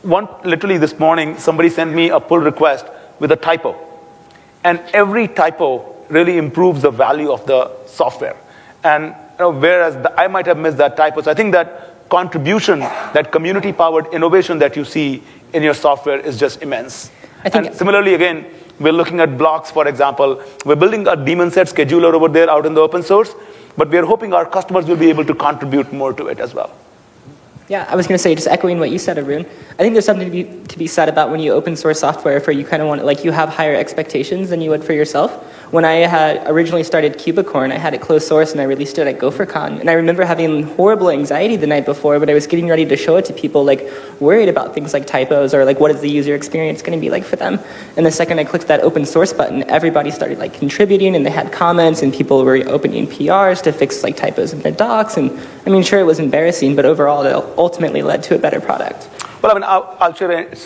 One, 0.02 0.28
literally 0.44 0.76
this 0.76 0.98
morning, 0.98 1.38
somebody 1.38 1.70
sent 1.70 1.94
me 1.94 2.10
a 2.10 2.20
pull 2.20 2.38
request 2.38 2.84
with 3.18 3.32
a 3.32 3.36
typo. 3.36 3.74
And 4.62 4.78
every 4.92 5.26
typo 5.26 5.96
really 6.10 6.36
improves 6.36 6.82
the 6.82 6.90
value 6.90 7.32
of 7.32 7.46
the 7.46 7.70
software. 7.86 8.36
And 8.82 9.04
you 9.06 9.38
know, 9.38 9.50
whereas 9.52 9.94
the, 9.94 10.20
I 10.20 10.28
might 10.28 10.44
have 10.44 10.58
missed 10.58 10.76
that 10.76 10.98
typo, 10.98 11.22
so 11.22 11.30
I 11.30 11.34
think 11.34 11.52
that 11.52 12.10
contribution, 12.10 12.80
that 12.80 13.32
community 13.32 13.72
powered 13.72 14.12
innovation 14.12 14.58
that 14.58 14.76
you 14.76 14.84
see 14.84 15.22
in 15.54 15.62
your 15.62 15.72
software 15.72 16.20
is 16.20 16.38
just 16.38 16.60
immense. 16.60 17.10
I 17.44 17.50
think- 17.50 17.66
and 17.66 17.74
similarly, 17.76 18.14
again, 18.14 18.46
We're 18.80 18.92
looking 18.92 19.20
at 19.20 19.36
Blox, 19.40 19.68
for 19.68 19.86
example. 19.86 20.42
We're 20.64 20.74
building 20.74 21.06
a 21.06 21.14
daemon 21.14 21.52
set 21.52 21.68
scheduler 21.68 22.12
over 22.12 22.26
there 22.26 22.50
out 22.50 22.66
in 22.66 22.74
the 22.74 22.80
open 22.80 23.04
source, 23.04 23.32
but 23.76 23.88
we're 23.88 24.04
hoping 24.04 24.32
our 24.34 24.44
customers 24.44 24.86
will 24.86 24.96
be 24.96 25.08
able 25.10 25.24
to 25.26 25.34
contribute 25.34 25.92
more 25.92 26.12
to 26.12 26.26
it 26.26 26.40
as 26.40 26.54
well. 26.54 26.72
Yeah, 27.68 27.86
I 27.88 27.94
was 27.94 28.08
going 28.08 28.18
to 28.18 28.22
say, 28.22 28.34
just 28.34 28.48
echoing 28.48 28.80
what 28.80 28.90
you 28.90 28.98
said, 28.98 29.16
Arun. 29.16 29.46
I 29.46 29.82
think 29.82 29.94
there's 29.94 30.04
something 30.04 30.26
to 30.26 30.30
be, 30.32 30.44
to 30.66 30.76
be 30.76 30.88
said 30.88 31.08
about 31.08 31.30
when 31.30 31.38
you 31.38 31.52
open 31.52 31.76
source 31.76 32.00
software 32.00 32.40
for 32.40 32.50
you 32.50 32.64
kind 32.64 32.82
of 32.82 32.88
want 32.88 33.04
like 33.04 33.24
you 33.24 33.30
have 33.30 33.48
higher 33.48 33.76
expectations 33.76 34.50
than 34.50 34.60
you 34.60 34.70
would 34.70 34.82
for 34.82 34.92
yourself. 34.92 35.30
When 35.74 35.84
I 35.84 36.06
had 36.06 36.48
originally 36.48 36.84
started 36.84 37.14
Kubicorn, 37.14 37.72
I 37.72 37.78
had 37.78 37.94
it 37.94 38.00
closed 38.00 38.28
source 38.28 38.52
and 38.52 38.60
I 38.60 38.64
released 38.64 38.96
it 38.96 39.08
at 39.08 39.18
GopherCon. 39.18 39.80
And 39.80 39.90
I 39.90 39.94
remember 39.94 40.24
having 40.24 40.62
horrible 40.76 41.10
anxiety 41.10 41.56
the 41.56 41.66
night 41.66 41.84
before, 41.84 42.20
but 42.20 42.30
I 42.30 42.34
was 42.34 42.46
getting 42.46 42.68
ready 42.68 42.84
to 42.84 42.96
show 42.96 43.16
it 43.16 43.24
to 43.24 43.32
people, 43.32 43.64
like 43.64 43.90
worried 44.20 44.48
about 44.48 44.72
things 44.72 44.92
like 44.92 45.04
typos 45.04 45.52
or 45.52 45.64
like 45.64 45.80
what 45.80 45.90
is 45.90 46.00
the 46.00 46.08
user 46.08 46.36
experience 46.36 46.80
going 46.80 46.96
to 46.96 47.00
be 47.04 47.10
like 47.10 47.24
for 47.24 47.34
them. 47.34 47.58
And 47.96 48.06
the 48.06 48.12
second 48.12 48.38
I 48.38 48.44
clicked 48.44 48.68
that 48.68 48.82
open 48.82 49.04
source 49.04 49.32
button, 49.32 49.68
everybody 49.68 50.12
started 50.12 50.38
like 50.38 50.54
contributing 50.54 51.16
and 51.16 51.26
they 51.26 51.30
had 51.30 51.50
comments 51.50 52.02
and 52.02 52.14
people 52.14 52.44
were 52.44 52.58
opening 52.68 53.08
PRs 53.08 53.60
to 53.64 53.72
fix 53.72 54.04
like 54.04 54.16
typos 54.16 54.52
in 54.52 54.60
their 54.60 54.70
docs. 54.70 55.16
And 55.16 55.36
I 55.66 55.70
mean, 55.70 55.82
sure, 55.82 55.98
it 55.98 56.04
was 56.04 56.20
embarrassing, 56.20 56.76
but 56.76 56.84
overall, 56.84 57.26
it 57.26 57.34
ultimately 57.58 58.02
led 58.02 58.22
to 58.22 58.36
a 58.36 58.38
better 58.38 58.60
product. 58.60 59.08
Well, 59.44 59.50
I 59.50 59.54
mean, 59.56 59.64
I'll, 59.64 59.94
I'll 60.00 60.14
share 60.14 60.30
an 60.30 60.56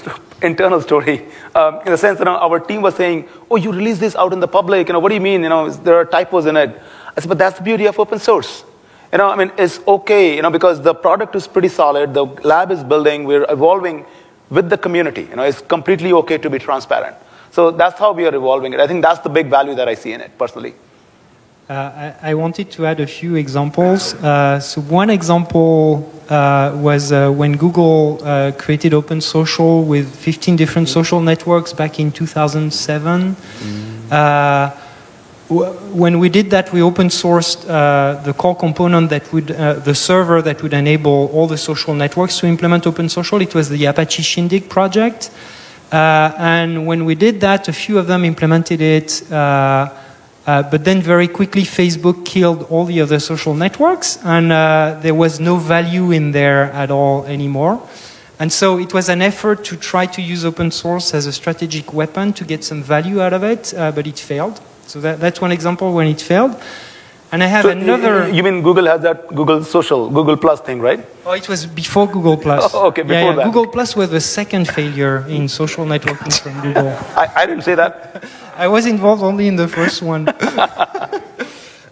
internal 0.41 0.81
story 0.81 1.27
um, 1.57 1.81
in 1.81 1.91
the 1.91 1.99
sense 1.99 2.21
that 2.21 2.29
our 2.29 2.61
team 2.61 2.81
was 2.81 2.95
saying, 2.95 3.29
"Oh, 3.51 3.57
you 3.57 3.73
release 3.73 3.99
this 3.99 4.15
out 4.15 4.33
in 4.33 4.39
the 4.39 4.47
public. 4.47 4.87
You 4.87 4.93
know, 4.93 5.01
what 5.01 5.09
do 5.09 5.17
you 5.17 5.21
mean? 5.21 5.43
You 5.43 5.49
know, 5.49 5.69
there 5.69 5.97
are 5.97 6.05
typos 6.05 6.47
in 6.47 6.57
it." 6.57 6.81
I 7.17 7.21
said, 7.21 7.29
"But 7.29 7.39
that's 7.39 7.59
the 7.59 7.65
beauty 7.65 7.87
of 7.87 7.99
open 7.99 8.21
source. 8.21 8.63
You 9.11 9.19
know, 9.19 9.31
I 9.31 9.35
mean, 9.35 9.51
it's 9.59 9.81
okay. 9.89 10.37
You 10.37 10.43
know, 10.43 10.51
because 10.51 10.81
the 10.81 10.95
product 10.95 11.35
is 11.35 11.49
pretty 11.49 11.71
solid. 11.71 12.15
The 12.15 12.27
lab 12.53 12.71
is 12.71 12.85
building. 12.85 13.25
We're 13.25 13.47
evolving 13.49 14.07
with 14.49 14.71
the 14.71 14.79
community. 14.79 15.23
You 15.23 15.35
know, 15.35 15.43
it's 15.43 15.61
completely 15.61 16.13
okay 16.13 16.39
to 16.39 16.49
be 16.49 16.61
transparent. 16.61 17.17
So 17.51 17.73
that's 17.73 17.99
how 17.99 18.13
we 18.13 18.27
are 18.27 18.35
evolving 18.43 18.75
it. 18.75 18.79
I 18.79 18.87
think 18.87 19.03
that's 19.03 19.19
the 19.19 19.29
big 19.29 19.49
value 19.49 19.75
that 19.75 19.89
I 19.89 19.95
see 19.95 20.13
in 20.13 20.21
it 20.21 20.39
personally." 20.39 20.75
Uh, 21.69 22.15
I, 22.23 22.31
I, 22.31 22.35
wanted 22.35 22.71
to 22.71 22.87
add 22.87 22.99
a 22.99 23.07
few 23.07 23.35
examples. 23.35 24.15
Uh, 24.15 24.59
so 24.59 24.81
one 24.81 25.11
example 25.11 26.11
uh, 26.31 26.73
was 26.75 27.13
uh, 27.13 27.31
when 27.31 27.59
Google 27.59 28.21
uh, 28.25 28.53
created 28.53 28.95
Open 28.95 29.21
Social 29.21 29.85
with 29.85 30.17
15 30.17 30.57
different 30.57 30.89
social 30.89 31.21
networks 31.21 31.75
back 31.75 32.01
in 32.01 32.11
2007. 32.11 33.37
Mm. 33.37 34.73
when 35.93 36.19
we 36.19 36.31
did 36.31 36.49
that, 36.49 36.73
we 36.73 36.81
open 36.81 37.09
sourced 37.09 37.67
the 38.25 38.33
core 38.33 38.57
component 38.57 39.11
that 39.11 39.31
would, 39.31 39.49
the 39.49 39.95
server 39.95 40.41
that 40.41 40.63
would 40.63 40.73
enable 40.73 41.31
all 41.35 41.47
the 41.47 41.59
social 41.59 41.93
networks 41.93 42.39
to 42.39 42.47
implement 42.47 42.87
Open 42.87 43.11
Social. 43.11 43.43
It 43.43 43.55
was 43.55 43.69
the 43.69 43.85
Apache 43.85 44.23
Shindig 44.23 44.71
project. 44.71 45.31
and 45.93 46.87
when 46.87 47.05
we 47.05 47.15
did 47.15 47.43
that, 47.43 47.69
a 47.69 47.75
few 47.75 47.99
of 47.99 48.07
them 48.07 48.25
implemented 48.25 48.81
it. 48.81 49.23
Uh, 50.49 50.63
but 50.63 50.83
then 50.83 51.03
very 51.03 51.29
quickly, 51.29 51.61
Facebook 51.61 52.25
killed 52.25 52.63
all 52.71 52.87
the 52.87 53.03
other 53.03 53.19
social 53.19 53.53
networks, 53.53 54.19
and 54.25 54.51
uh, 54.51 54.97
there 55.03 55.15
was 55.15 55.39
no 55.39 55.57
value 55.57 56.11
in 56.11 56.33
there 56.33 56.73
at 56.73 56.91
all 56.91 57.27
anymore. 57.27 57.87
And 58.39 58.51
so 58.51 58.79
it 58.79 58.95
was 58.95 59.11
an 59.11 59.21
effort 59.21 59.63
to 59.65 59.77
try 59.77 60.07
to 60.07 60.23
use 60.23 60.47
open 60.47 60.71
source 60.71 61.13
as 61.13 61.27
a 61.27 61.33
strategic 61.33 61.93
weapon 61.93 62.33
to 62.33 62.45
get 62.47 62.65
some 62.65 62.83
value 62.83 63.21
out 63.21 63.35
of 63.35 63.43
it, 63.45 63.75
uh, 63.75 63.93
but 63.93 64.07
it 64.07 64.19
failed. 64.19 64.59
So 64.87 65.03
that, 65.03 65.21
that's 65.21 65.39
one 65.39 65.53
example 65.53 65.93
when 65.93 66.07
it 66.07 66.23
failed. 66.23 66.59
And 67.31 67.43
I 67.43 67.47
have 67.47 67.65
so 67.65 67.69
another. 67.69 68.31
You 68.31 68.43
mean 68.43 68.63
Google 68.63 68.87
has 68.87 69.03
that 69.03 69.29
Google 69.29 69.63
Social, 69.63 70.09
Google 70.09 70.39
Plus 70.39 70.63
thing, 70.63 70.81
right? 70.81 71.05
Oh, 71.27 71.33
it 71.33 71.47
was 71.47 71.67
before 71.67 72.07
Google 72.07 72.39
Plus. 72.39 72.73
Oh, 72.73 72.87
okay, 72.91 73.03
before 73.03 73.15
yeah, 73.17 73.29
yeah. 73.29 73.37
that. 73.37 73.45
Google 73.45 73.67
Plus 73.67 73.95
was 73.95 74.09
the 74.09 74.21
second 74.21 74.67
failure 74.67 75.27
in 75.29 75.47
social 75.47 75.85
networking 75.85 76.33
from 76.41 76.59
Google. 76.63 76.89
I, 77.15 77.31
I 77.37 77.45
didn't 77.47 77.65
say 77.65 77.75
that. 77.75 78.25
I 78.59 78.67
was 78.67 78.87
involved 78.87 79.23
only 79.23 79.47
in 79.47 79.55
the 79.55 79.69
first 79.69 80.03
one. 80.03 80.29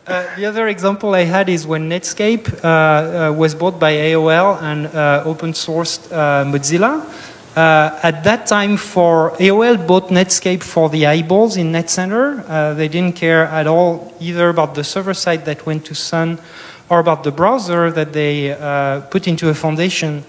Uh, 0.08 0.36
the 0.36 0.46
other 0.46 0.68
example 0.68 1.16
I 1.16 1.24
had 1.24 1.48
is 1.48 1.66
when 1.66 1.90
Netscape 1.90 2.62
uh, 2.62 2.68
uh, 2.68 3.32
was 3.32 3.56
bought 3.56 3.80
by 3.80 3.92
AOL 3.92 4.62
and 4.62 4.86
uh, 4.86 5.24
open 5.26 5.50
sourced 5.50 5.98
uh, 6.12 6.44
Mozilla. 6.44 7.04
Uh, 7.56 7.98
at 8.04 8.22
that 8.22 8.46
time, 8.46 8.76
for 8.76 9.32
AOL 9.32 9.84
bought 9.84 10.10
Netscape 10.10 10.62
for 10.62 10.88
the 10.88 11.06
eyeballs 11.06 11.56
in 11.56 11.72
NetCenter. 11.72 12.76
they 12.76 12.86
didn't 12.86 13.16
care 13.16 13.46
at 13.46 13.66
all 13.66 14.14
either 14.20 14.48
about 14.48 14.76
the 14.76 14.84
server 14.84 15.12
side 15.12 15.44
that 15.44 15.66
went 15.66 15.84
to 15.86 15.94
Sun 15.96 16.38
or 16.88 17.00
about 17.00 17.24
the 17.24 17.32
browser 17.32 17.90
that 17.90 18.12
they 18.12 18.54
put 19.10 19.26
into 19.26 19.48
a 19.48 19.54
foundation. 19.54 20.22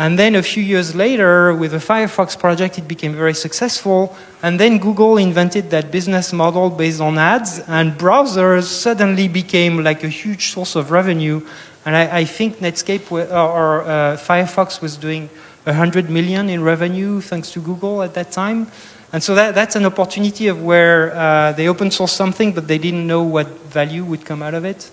And 0.00 0.18
then 0.18 0.34
a 0.34 0.42
few 0.42 0.62
years 0.62 0.94
later, 0.94 1.54
with 1.54 1.72
the 1.72 1.76
Firefox 1.76 2.34
project, 2.38 2.78
it 2.78 2.88
became 2.88 3.12
very 3.12 3.34
successful. 3.34 4.16
And 4.42 4.58
then 4.58 4.78
Google 4.78 5.18
invented 5.18 5.68
that 5.72 5.90
business 5.90 6.32
model 6.32 6.70
based 6.70 7.02
on 7.02 7.18
ads, 7.18 7.58
and 7.68 7.92
browsers 7.98 8.62
suddenly 8.62 9.28
became 9.28 9.84
like 9.84 10.02
a 10.02 10.08
huge 10.08 10.52
source 10.52 10.74
of 10.74 10.90
revenue. 10.90 11.46
And 11.84 11.94
I, 11.94 12.20
I 12.20 12.24
think 12.24 12.60
Netscape 12.60 13.12
or, 13.12 13.82
uh, 13.82 14.16
Firefox 14.16 14.80
was 14.80 14.96
doing 14.96 15.28
100 15.64 16.08
million 16.08 16.48
in 16.48 16.62
revenue 16.62 17.20
thanks 17.20 17.50
to 17.50 17.60
Google 17.60 18.02
at 18.02 18.14
that 18.14 18.32
time. 18.32 18.68
And 19.12 19.22
so 19.22 19.34
that, 19.34 19.54
that's 19.54 19.76
an 19.76 19.84
opportunity 19.84 20.48
of 20.48 20.62
where 20.62 21.14
uh, 21.14 21.52
they 21.52 21.68
open 21.68 21.90
source 21.90 22.12
something, 22.12 22.54
but 22.54 22.68
they 22.68 22.78
didn't 22.78 23.06
know 23.06 23.22
what 23.22 23.48
value 23.68 24.06
would 24.06 24.24
come 24.24 24.42
out 24.42 24.54
of 24.54 24.64
it. 24.64 24.90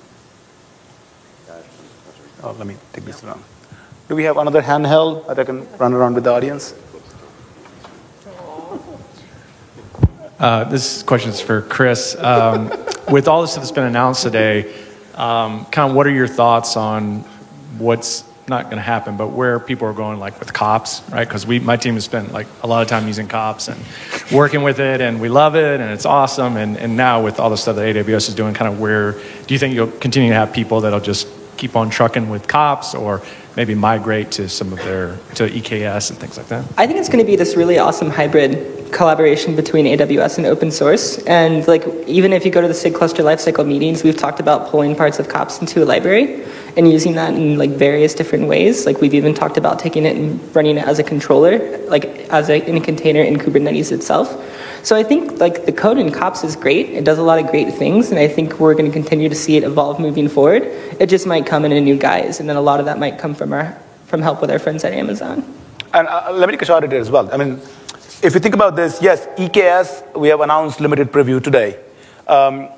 Oh, 2.44 2.52
let 2.52 2.68
me 2.68 2.76
take 2.92 3.06
this 3.06 3.24
around. 3.24 3.42
Do 4.08 4.16
we 4.16 4.24
have 4.24 4.38
another 4.38 4.62
handheld 4.62 5.28
that 5.28 5.38
I 5.38 5.44
can 5.44 5.68
run 5.78 5.94
around 5.94 6.14
with 6.14 6.24
the 6.24 6.32
audience? 6.32 6.74
Uh, 10.40 10.64
this 10.64 11.04
question 11.04 11.32
is 11.32 11.42
for 11.42 11.62
Chris. 11.62 12.16
Um, 12.16 12.72
with 13.10 13.28
all 13.28 13.42
this 13.42 13.56
that's 13.56 13.74
been 13.74 13.84
announced 13.84 14.24
today, 14.24 14.74
um, 15.16 15.66
kind 15.66 15.90
of 15.90 15.96
what 15.98 16.08
are 16.08 16.12
your 16.12 16.28
thoughts 16.28 16.78
on 16.78 17.20
what's 17.80 18.24
not 18.48 18.66
going 18.66 18.78
to 18.78 18.82
happen, 18.82 19.18
but 19.18 19.30
where 19.30 19.60
people 19.60 19.90
are 19.90 19.94
going, 19.94 20.20
like 20.20 20.40
with 20.40 20.54
kops, 20.54 21.02
right? 21.10 21.28
Because 21.28 21.46
we, 21.46 21.60
my 21.60 21.76
team 21.76 21.96
has 21.96 22.06
spent 22.06 22.32
like 22.32 22.48
a 22.64 22.68
lot 22.68 22.82
of 22.84 22.88
time 22.88 23.08
using 23.08 23.28
kops 23.28 23.68
and 23.68 23.84
working 24.32 24.64
with 24.64 24.80
it, 24.80 25.02
and 25.02 25.20
we 25.20 25.28
love 25.28 25.58
it, 25.58 25.82
and 25.82 25.92
it's 25.92 26.06
awesome. 26.06 26.56
And, 26.56 26.78
and 26.78 26.96
now 26.96 27.22
with 27.22 27.42
all 27.42 27.50
the 27.50 27.58
stuff 27.58 27.76
that 27.76 27.94
AWS 27.94 28.30
is 28.30 28.36
doing, 28.36 28.54
kind 28.54 28.72
of 28.72 28.80
where 28.80 29.14
do 29.48 29.54
you 29.54 29.60
think 29.60 29.74
you'll 29.74 29.92
continue 29.92 30.30
to 30.30 30.36
have 30.36 30.54
people 30.54 30.80
that'll 30.80 31.02
just 31.02 31.28
keep 31.58 31.76
on 31.76 31.90
trucking 31.90 32.30
with 32.30 32.48
kops, 32.48 32.96
or 32.96 33.22
maybe 33.58 33.74
migrate 33.74 34.32
to 34.32 34.48
some 34.48 34.72
of 34.72 34.78
their 34.86 35.18
to 35.34 35.50
EKS 35.50 36.12
and 36.12 36.20
things 36.20 36.38
like 36.38 36.48
that? 36.48 36.64
I 36.78 36.86
think 36.86 37.00
it's 37.00 37.10
going 37.10 37.26
to 37.26 37.30
be 37.30 37.36
this 37.36 37.58
really 37.58 37.80
awesome 37.80 38.12
hybrid 38.12 38.94
collaboration 38.94 39.56
between 39.56 39.86
AWS 39.86 40.38
and 40.38 40.46
open 40.46 40.72
source. 40.72 41.18
And 41.26 41.68
like 41.68 41.86
even 42.06 42.32
if 42.32 42.46
you 42.46 42.52
go 42.52 42.62
to 42.62 42.68
the 42.68 42.74
SIG 42.74 42.94
cluster 42.94 43.24
lifecycle 43.24 43.68
meetings, 43.68 44.04
we've 44.04 44.16
talked 44.16 44.40
about 44.40 44.70
pulling 44.70 44.96
parts 44.96 45.20
of 45.20 45.28
kops 45.28 45.60
into 45.60 45.84
a 45.84 45.86
library 45.86 46.46
and 46.78 46.90
using 46.90 47.16
that 47.16 47.34
in 47.34 47.58
like 47.58 47.72
various 47.72 48.14
different 48.14 48.48
ways. 48.48 48.86
Like 48.86 49.02
we've 49.02 49.16
even 49.16 49.34
talked 49.34 49.58
about 49.58 49.80
taking 49.80 50.06
it 50.06 50.16
and 50.16 50.56
running 50.56 50.78
it 50.78 50.88
as 50.88 51.00
a 51.00 51.04
controller, 51.04 51.80
like 51.88 52.06
as 52.30 52.50
a, 52.50 52.64
in 52.70 52.78
a 52.78 52.82
container 52.82 53.22
in 53.24 53.38
Kubernetes 53.38 53.92
itself. 53.92 54.30
So 54.88 54.96
I 54.96 55.04
think 55.04 55.42
like 55.42 55.66
the 55.66 55.74
code 55.74 55.98
in 55.98 56.14
kops 56.14 56.46
is 56.46 56.56
great. 56.56 56.92
It 56.92 57.04
does 57.04 57.18
a 57.18 57.22
lot 57.22 57.44
of 57.44 57.52
great 57.52 57.74
things, 57.74 58.10
and 58.10 58.18
I 58.18 58.30
think 58.30 58.58
we're 58.58 58.74
going 58.74 58.86
to 58.86 58.92
continue 58.94 59.28
to 59.28 59.36
see 59.36 59.58
it 59.58 59.66
evolve 59.66 60.00
moving 60.00 60.30
forward. 60.30 60.64
It 60.98 61.08
just 61.08 61.28
might 61.28 61.46
come 61.46 61.66
in 61.66 61.74
a 61.74 61.82
new 61.82 61.98
guise, 61.98 62.40
and 62.40 62.48
then 62.48 62.56
a 62.56 62.62
lot 62.62 62.80
of 62.80 62.86
that 62.86 62.98
might 62.98 63.20
come 63.20 63.36
from 63.36 63.52
our 63.52 63.78
from 64.06 64.22
help 64.22 64.40
with 64.40 64.50
our 64.50 64.60
friends 64.60 64.86
at 64.86 64.94
Amazon. 64.94 65.44
And 65.94 66.08
uh, 66.08 66.32
let 66.32 66.48
me 66.48 66.54
take 66.54 66.62
a 66.62 66.66
shot 66.66 66.86
at 66.86 66.94
it 66.94 66.96
as 66.96 67.12
well. 67.12 67.30
I 67.34 67.36
mean, 67.36 67.60
if 68.24 68.34
you 68.34 68.40
think 68.40 68.56
about 68.56 68.78
this, 68.78 69.02
yes, 69.02 69.28
EKS 69.36 70.18
we 70.18 70.30
have 70.30 70.40
announced 70.40 70.80
limited 70.80 71.12
preview 71.12 71.44
today. 71.44 71.78
Um, 72.26 72.70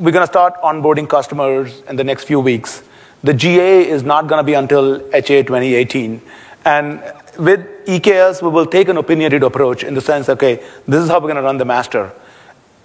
we're 0.00 0.10
going 0.10 0.26
to 0.26 0.32
start 0.32 0.60
onboarding 0.60 1.08
customers 1.08 1.82
in 1.82 1.94
the 1.94 2.02
next 2.02 2.24
few 2.24 2.40
weeks. 2.40 2.82
The 3.22 3.32
GA 3.32 3.88
is 3.88 4.02
not 4.02 4.26
going 4.26 4.40
to 4.40 4.44
be 4.44 4.54
until 4.54 4.98
H1 4.98 5.46
2018. 5.46 6.20
And 6.64 7.02
with 7.38 7.60
EKS, 7.86 8.42
we 8.42 8.48
will 8.48 8.66
take 8.66 8.88
an 8.88 8.96
opinionated 8.96 9.42
approach 9.42 9.84
in 9.84 9.94
the 9.94 10.00
sense, 10.00 10.28
okay, 10.28 10.64
this 10.86 11.02
is 11.02 11.08
how 11.08 11.16
we're 11.16 11.28
going 11.28 11.36
to 11.36 11.42
run 11.42 11.58
the 11.58 11.64
master. 11.64 12.12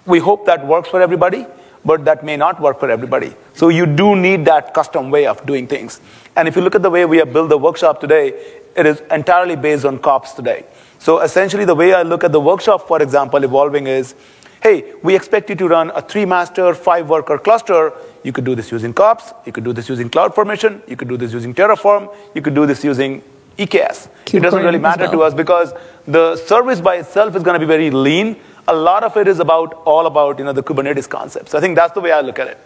We 0.06 0.18
hope 0.18 0.46
that 0.46 0.66
works 0.66 0.88
for 0.88 1.00
everybody, 1.00 1.46
but 1.84 2.04
that 2.04 2.24
may 2.24 2.36
not 2.36 2.60
work 2.60 2.78
for 2.78 2.90
everybody. 2.90 3.34
So 3.54 3.68
you 3.68 3.86
do 3.86 4.16
need 4.16 4.44
that 4.44 4.74
custom 4.74 5.10
way 5.10 5.26
of 5.26 5.44
doing 5.46 5.66
things. 5.66 6.00
And 6.36 6.46
if 6.46 6.56
you 6.56 6.62
look 6.62 6.74
at 6.74 6.82
the 6.82 6.90
way 6.90 7.04
we 7.06 7.18
have 7.18 7.32
built 7.32 7.48
the 7.48 7.58
workshop 7.58 8.00
today, 8.00 8.28
it 8.76 8.86
is 8.86 9.00
entirely 9.10 9.56
based 9.56 9.84
on 9.84 9.98
kops 9.98 10.32
today. 10.32 10.64
So 10.98 11.20
essentially, 11.20 11.64
the 11.64 11.74
way 11.74 11.94
I 11.94 12.02
look 12.02 12.24
at 12.24 12.32
the 12.32 12.40
workshop, 12.40 12.86
for 12.86 13.02
example, 13.02 13.42
evolving 13.42 13.86
is 13.86 14.14
hey, 14.62 14.92
we 15.02 15.16
expect 15.16 15.48
you 15.48 15.56
to 15.56 15.68
run 15.68 15.90
a 15.94 16.02
three 16.02 16.26
master, 16.26 16.74
five 16.74 17.08
worker 17.08 17.38
cluster. 17.38 17.92
You 18.22 18.32
could 18.32 18.44
do 18.44 18.54
this 18.54 18.70
using 18.70 18.92
kops, 18.92 19.32
you 19.46 19.52
could 19.52 19.64
do 19.64 19.72
this 19.72 19.88
using 19.88 20.10
CloudFormation, 20.10 20.86
you 20.86 20.96
could 20.96 21.08
do 21.08 21.16
this 21.16 21.32
using 21.32 21.54
Terraform, 21.54 22.14
you 22.34 22.42
could 22.42 22.54
do 22.54 22.66
this 22.66 22.84
using 22.84 23.22
EKS. 23.60 24.08
it 24.32 24.40
doesn't 24.40 24.64
really 24.64 24.78
matter 24.78 25.04
well. 25.04 25.12
to 25.12 25.22
us 25.22 25.34
because 25.34 25.74
the 26.06 26.36
service 26.36 26.80
by 26.80 26.96
itself 26.96 27.36
is 27.36 27.42
going 27.42 27.54
to 27.54 27.60
be 27.60 27.66
very 27.66 27.90
lean. 27.90 28.36
A 28.68 28.74
lot 28.74 29.04
of 29.04 29.16
it 29.16 29.28
is 29.28 29.38
about 29.38 29.74
all 29.84 30.06
about 30.06 30.38
you 30.38 30.44
know 30.44 30.52
the 30.52 30.62
Kubernetes 30.62 31.08
concepts. 31.08 31.50
So 31.50 31.58
I 31.58 31.60
think 31.60 31.76
that's 31.76 31.92
the 31.92 32.00
way 32.00 32.12
I 32.12 32.20
look 32.22 32.38
at 32.38 32.48
it. 32.48 32.58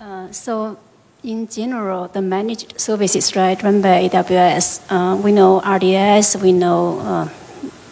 Uh, 0.00 0.32
so 0.32 0.78
in 1.22 1.46
general, 1.48 2.08
the 2.08 2.22
managed 2.22 2.80
services 2.80 3.36
right 3.36 3.62
run 3.62 3.82
by 3.82 4.08
AWS, 4.08 4.80
uh, 4.88 5.16
we 5.16 5.32
know 5.32 5.60
RDS, 5.60 6.38
we 6.38 6.52
know 6.52 7.00
uh, 7.00 7.28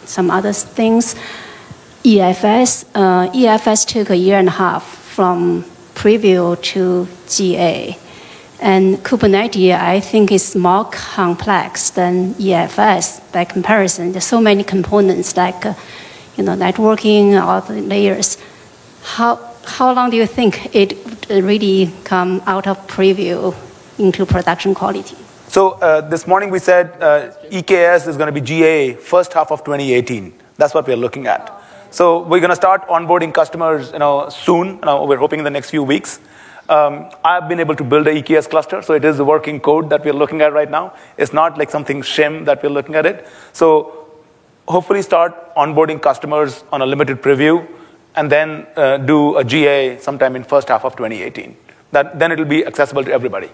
some 0.05 0.31
other 0.31 0.53
things. 0.53 1.15
EFS, 2.03 2.85
uh, 2.95 3.29
EFS 3.31 3.85
took 3.85 4.09
a 4.09 4.15
year 4.15 4.39
and 4.39 4.47
a 4.47 4.51
half 4.51 4.83
from 4.83 5.63
preview 5.95 6.61
to 6.61 7.07
GA. 7.27 7.97
And 8.61 8.97
Kubernetes, 8.97 9.73
I 9.77 9.99
think, 9.99 10.31
is 10.31 10.55
more 10.55 10.85
complex 10.85 11.89
than 11.89 12.35
EFS 12.35 13.31
by 13.33 13.43
comparison. 13.43 14.13
There's 14.13 14.25
so 14.25 14.39
many 14.39 14.63
components 14.63 15.35
like, 15.35 15.65
uh, 15.65 15.73
you 16.37 16.43
know, 16.43 16.53
networking, 16.53 17.41
all 17.41 17.59
the 17.61 17.81
layers. 17.81 18.37
How, 19.03 19.37
how 19.65 19.93
long 19.93 20.09
do 20.09 20.15
you 20.15 20.25
think 20.25 20.73
it 20.73 21.05
would 21.05 21.43
really 21.43 21.91
come 22.05 22.41
out 22.45 22.65
of 22.65 22.77
preview 22.87 23.53
into 23.97 24.25
production 24.25 24.73
quality? 24.73 25.17
So 25.49 25.71
uh, 25.71 26.01
this 26.01 26.27
morning 26.27 26.49
we 26.49 26.59
said 26.59 26.91
uh, 27.01 27.31
EKS 27.49 28.07
is 28.07 28.15
going 28.15 28.33
to 28.33 28.39
be 28.39 28.41
GA 28.41 28.93
first 28.93 29.33
half 29.33 29.51
of 29.51 29.65
2018. 29.65 30.33
That's 30.57 30.73
what 30.73 30.87
we're 30.87 30.95
looking 30.95 31.27
at. 31.27 31.58
So 31.91 32.21
we're 32.21 32.39
going 32.39 32.51
to 32.51 32.55
start 32.55 32.87
onboarding 32.87 33.33
customers, 33.33 33.91
you 33.91 33.99
know, 33.99 34.29
soon. 34.29 34.75
You 34.75 34.85
know, 34.85 35.05
we're 35.05 35.17
hoping 35.17 35.39
in 35.39 35.43
the 35.43 35.49
next 35.49 35.71
few 35.71 35.83
weeks. 35.83 36.19
Um, 36.69 37.09
I've 37.25 37.49
been 37.49 37.59
able 37.59 37.75
to 37.75 37.83
build 37.83 38.05
a 38.05 38.21
EKS 38.21 38.47
cluster, 38.47 38.83
so 38.83 38.93
it 38.93 39.03
is 39.03 39.17
the 39.17 39.25
working 39.25 39.59
code 39.59 39.89
that 39.89 40.05
we're 40.05 40.13
looking 40.13 40.41
at 40.41 40.53
right 40.53 40.69
now. 40.69 40.93
It's 41.17 41.33
not 41.33 41.57
like 41.57 41.71
something 41.71 42.03
shim 42.03 42.45
that 42.45 42.61
we're 42.61 42.69
looking 42.69 42.93
at 42.93 43.07
it. 43.07 43.27
So 43.53 44.07
hopefully 44.67 45.01
start 45.01 45.55
onboarding 45.55 45.99
customers 45.99 46.63
on 46.71 46.83
a 46.83 46.85
limited 46.85 47.23
preview, 47.23 47.67
and 48.15 48.31
then 48.31 48.67
uh, 48.75 48.97
do 48.97 49.37
a 49.37 49.43
GA 49.43 49.97
sometime 49.97 50.35
in 50.35 50.43
first 50.43 50.67
half 50.67 50.85
of 50.85 50.95
2018. 50.95 51.57
That, 51.91 52.19
then 52.19 52.31
it'll 52.31 52.45
be 52.45 52.63
accessible 52.63 53.03
to 53.03 53.11
everybody. 53.11 53.49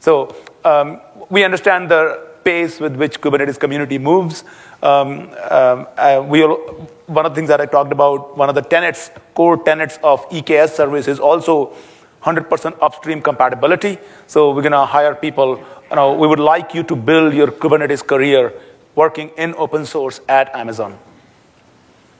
So 0.00 0.36
um, 0.62 1.00
we 1.30 1.44
understand 1.44 1.90
the 1.90 2.28
pace 2.44 2.80
with 2.80 2.96
which 2.96 3.20
Kubernetes 3.20 3.58
community 3.58 3.98
moves. 3.98 4.44
Um, 4.82 5.30
um, 5.50 5.88
uh, 5.96 6.24
we 6.26 6.42
one 6.42 7.26
of 7.26 7.32
the 7.32 7.36
things 7.36 7.48
that 7.48 7.60
I 7.60 7.66
talked 7.66 7.90
about, 7.90 8.36
one 8.36 8.48
of 8.48 8.54
the 8.54 8.62
tenets, 8.62 9.10
core 9.34 9.56
tenets 9.56 9.98
of 10.04 10.28
EKS 10.28 10.70
service 10.70 11.08
is 11.08 11.18
also 11.18 11.74
100% 12.22 12.78
upstream 12.80 13.22
compatibility. 13.22 13.98
So 14.26 14.52
we're 14.54 14.62
going 14.62 14.72
to 14.72 14.84
hire 14.84 15.14
people. 15.14 15.64
You 15.90 15.96
know, 15.96 16.14
we 16.14 16.26
would 16.26 16.38
like 16.38 16.74
you 16.74 16.82
to 16.84 16.94
build 16.94 17.34
your 17.34 17.48
Kubernetes 17.48 18.06
career 18.06 18.52
working 18.94 19.30
in 19.38 19.54
open 19.54 19.86
source 19.86 20.20
at 20.28 20.54
Amazon. 20.54 20.98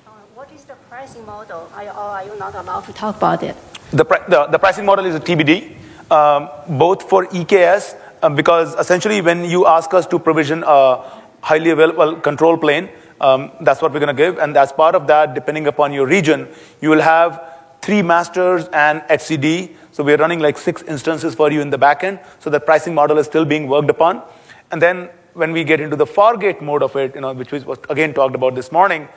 Uh, 0.07 0.11
what 0.35 0.51
is 0.53 0.65
the 0.65 0.75
pricing 0.89 1.27
model? 1.27 1.69
Are, 1.75 1.85
or 1.85 2.09
are 2.17 2.25
you 2.25 2.37
not 2.39 2.55
allowed 2.55 2.85
to 2.87 2.93
talk 2.93 3.17
about 3.17 3.43
it? 3.43 3.57
The, 3.91 4.05
the, 4.29 4.47
the 4.47 4.59
pricing 4.59 4.87
model 4.87 5.05
is 5.07 5.15
a 5.15 5.21
TBD, 5.21 5.77
um, 6.11 6.49
both 6.79 7.09
for 7.09 7.27
EKS, 7.27 7.97
um, 8.23 8.35
because 8.35 8.75
essentially 8.77 9.21
when 9.21 9.45
you 9.45 9.67
ask 9.67 9.93
us 9.93 10.07
to 10.07 10.19
provision 10.19 10.65
a 10.67 11.05
highly 11.41 11.70
available 11.70 12.20
control 12.20 12.57
plane, 12.57 12.89
um, 13.20 13.51
that's 13.61 13.82
what 13.82 13.93
we're 13.93 14.01
going 14.01 14.14
to 14.14 14.22
give. 14.22 14.39
And 14.39 14.57
as 14.57 14.72
part 14.72 14.95
of 14.95 15.07
that, 15.09 15.34
depending 15.34 15.66
upon 15.66 15.93
your 15.93 16.07
region, 16.07 16.49
you 16.80 16.91
will 16.91 17.01
have 17.01 17.43
three 17.82 18.03
masters 18.03 18.68
and 18.72 19.01
etcd. 19.03 19.74
So 19.93 20.05
we're 20.05 20.16
running 20.16 20.41
like 20.41 20.59
six 20.59 20.82
instances 20.82 21.34
for 21.34 21.51
you 21.51 21.61
in 21.61 21.70
the 21.70 21.78
backend. 21.78 22.24
So 22.39 22.51
the 22.51 22.61
pricing 22.61 22.95
model 22.95 23.18
is 23.18 23.26
still 23.26 23.45
being 23.45 23.66
worked 23.66 23.91
upon. 23.91 24.22
And 24.70 24.80
then 24.80 25.11
when 25.34 25.53
we 25.53 25.64
get 25.64 25.80
into 25.80 25.97
the 25.97 26.07
Fargate 26.07 26.61
mode 26.61 26.82
of 26.82 26.95
it, 26.97 27.14
you 27.14 27.20
know, 27.20 27.32
which 27.32 27.53
was 27.53 27.64
again 27.89 28.14
talked 28.14 28.34
about 28.34 28.55
this 28.55 28.70
morning, 28.70 29.09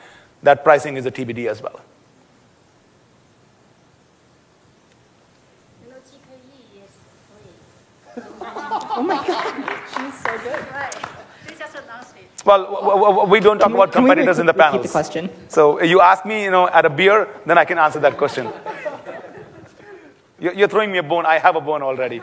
that 0.42 0.64
pricing 0.64 0.96
is 0.96 1.06
a 1.06 1.10
TBD 1.10 1.48
as 1.48 1.62
well. 1.62 1.80
oh 8.94 9.02
my 9.02 9.16
God, 9.26 9.54
she's 9.88 10.18
so 10.22 10.38
good. 10.38 10.70
Right. 10.72 10.94
They 11.46 11.54
just 11.54 11.74
announced 11.74 12.14
it. 12.16 12.31
Well, 12.44 13.26
we 13.28 13.40
don't 13.40 13.58
talk 13.58 13.70
about 13.70 13.94
we- 13.94 14.00
we 14.02 14.08
competitors 14.08 14.38
in 14.38 14.46
the 14.46 14.52
repeat 14.52 14.82
the 14.82 14.88
question? 14.88 15.30
So 15.48 15.80
you 15.82 16.00
ask 16.00 16.24
me, 16.24 16.44
you 16.44 16.50
know, 16.50 16.68
at 16.68 16.84
a 16.84 16.90
beer, 16.90 17.28
then 17.46 17.56
I 17.58 17.64
can 17.64 17.78
answer 17.78 18.00
that 18.00 18.16
question. 18.16 18.48
You're 20.40 20.54
you're 20.54 20.68
throwing 20.68 20.90
me 20.90 20.98
a 20.98 21.02
bone. 21.04 21.24
I 21.24 21.38
have 21.38 21.54
a 21.56 21.60
bone 21.60 21.82
already. 21.82 22.20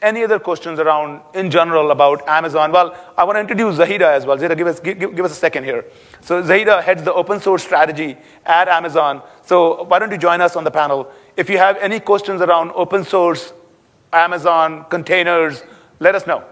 Any 0.00 0.24
other 0.24 0.40
questions 0.40 0.80
around, 0.80 1.20
in 1.32 1.48
general, 1.48 1.92
about 1.92 2.26
Amazon? 2.26 2.72
Well, 2.72 2.96
I 3.16 3.22
want 3.22 3.36
to 3.36 3.40
introduce 3.40 3.76
Zahida 3.76 4.02
as 4.12 4.26
well. 4.26 4.36
Zahida, 4.36 4.56
give 4.56 4.66
us, 4.66 4.80
give, 4.80 4.98
give 4.98 5.24
us 5.24 5.30
a 5.30 5.36
second 5.36 5.62
here. 5.62 5.84
So 6.22 6.42
Zahida 6.42 6.82
heads 6.82 7.04
the 7.04 7.14
open 7.14 7.38
source 7.38 7.62
strategy 7.62 8.16
at 8.44 8.66
Amazon. 8.66 9.22
So 9.46 9.84
why 9.84 10.00
don't 10.00 10.10
you 10.10 10.18
join 10.18 10.40
us 10.40 10.56
on 10.56 10.64
the 10.64 10.72
panel? 10.72 11.08
If 11.36 11.48
you 11.48 11.58
have 11.58 11.76
any 11.76 12.00
questions 12.00 12.40
around 12.40 12.72
open 12.74 13.04
source, 13.04 13.52
Amazon, 14.12 14.86
containers, 14.90 15.62
let 16.02 16.16
us 16.16 16.26
know. 16.26 16.42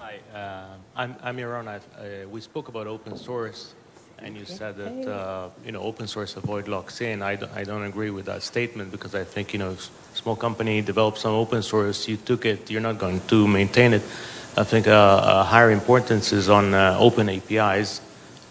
Hi, 0.00 0.18
uh, 0.34 0.64
I'm, 0.96 1.14
I'm 1.22 1.36
Yaron. 1.36 1.68
I've, 1.68 1.86
uh, 1.96 2.28
we 2.28 2.40
spoke 2.40 2.66
about 2.66 2.88
open 2.88 3.16
source, 3.16 3.74
and 4.18 4.36
you 4.36 4.44
said 4.44 4.76
that 4.76 5.08
uh, 5.08 5.50
you 5.64 5.70
know 5.70 5.80
open 5.80 6.08
source 6.08 6.36
avoid 6.36 6.66
locks 6.66 7.00
in. 7.00 7.22
I 7.22 7.36
don't, 7.36 7.52
I 7.52 7.62
don't 7.62 7.84
agree 7.84 8.10
with 8.10 8.26
that 8.26 8.42
statement 8.42 8.90
because 8.90 9.14
I 9.14 9.22
think 9.22 9.52
you 9.52 9.60
know 9.60 9.76
small 10.14 10.34
company 10.34 10.82
develops 10.82 11.20
some 11.20 11.34
open 11.34 11.62
source, 11.62 12.08
you 12.08 12.16
took 12.16 12.44
it, 12.44 12.72
you're 12.72 12.80
not 12.80 12.98
going 12.98 13.20
to 13.28 13.46
maintain 13.46 13.92
it. 13.92 14.02
I 14.56 14.64
think 14.64 14.88
uh, 14.88 15.20
a 15.22 15.44
higher 15.44 15.70
importance 15.70 16.32
is 16.32 16.48
on 16.48 16.74
uh, 16.74 16.96
open 16.98 17.28
APIs, 17.28 18.00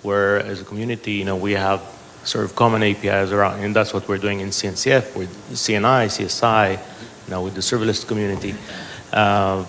where 0.01 0.39
as 0.39 0.61
a 0.61 0.63
community, 0.63 1.13
you 1.13 1.25
know, 1.25 1.35
we 1.35 1.51
have 1.53 1.81
sort 2.23 2.45
of 2.45 2.55
common 2.55 2.83
APIs 2.83 3.31
around, 3.31 3.59
and 3.59 3.75
that's 3.75 3.93
what 3.93 4.07
we're 4.07 4.17
doing 4.17 4.39
in 4.39 4.47
CNCF 4.47 5.13
with 5.17 5.29
CNI, 5.51 6.07
CSI, 6.07 6.79
know, 7.31 7.43
with 7.43 7.55
the 7.55 7.61
serverless 7.61 8.05
community. 8.07 8.55
Uh, 9.11 9.63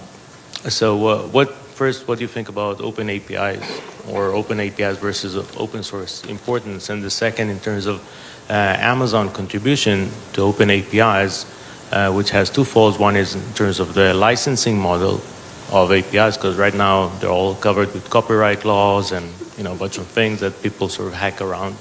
so, 0.69 1.07
uh, 1.07 1.23
what 1.29 1.53
first? 1.53 2.09
What 2.09 2.19
do 2.19 2.25
you 2.25 2.29
think 2.29 2.49
about 2.49 2.81
open 2.81 3.11
APIs 3.11 3.83
or 4.09 4.33
open 4.33 4.61
APIs 4.61 4.99
versus 4.99 5.37
open 5.57 5.83
source 5.83 6.25
importance? 6.25 6.91
And 6.91 7.03
the 7.03 7.11
second, 7.11 7.51
in 7.51 7.61
terms 7.61 7.87
of 7.87 8.01
uh, 8.49 8.53
Amazon 8.53 9.31
contribution 9.31 10.11
to 10.35 10.43
open 10.43 10.71
APIs, 10.71 11.47
uh, 11.93 12.13
which 12.13 12.31
has 12.31 12.51
two 12.51 12.65
folds. 12.65 12.99
One 12.99 13.17
is 13.17 13.35
in 13.35 13.55
terms 13.55 13.81
of 13.81 13.95
the 13.95 14.13
licensing 14.15 14.79
model 14.79 15.21
of 15.73 15.93
APIs, 15.93 16.37
because 16.37 16.57
right 16.57 16.75
now 16.75 17.09
they're 17.19 17.31
all 17.31 17.55
covered 17.55 17.93
with 17.95 18.11
copyright 18.11 18.65
laws 18.65 19.13
and 19.13 19.31
you 19.57 19.65
know 19.65 19.73
a 19.73 19.77
bunch 19.77 19.99
of 19.99 20.07
things 20.07 20.41
that 20.41 20.63
people 20.63 20.89
sort 20.89 21.09
of 21.09 21.15
hack 21.15 21.41
around. 21.41 21.77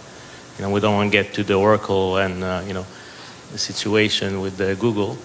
You 0.57 0.63
know, 0.63 0.69
we 0.69 0.79
don't 0.79 0.93
want 0.93 1.11
to 1.11 1.17
get 1.17 1.33
to 1.33 1.43
the 1.43 1.55
Oracle 1.55 2.17
and 2.17 2.43
uh, 2.43 2.63
you 2.65 2.73
know 2.73 2.85
the 3.51 3.57
situation 3.57 4.39
with 4.39 4.57
the 4.57 4.75
Google. 4.75 5.17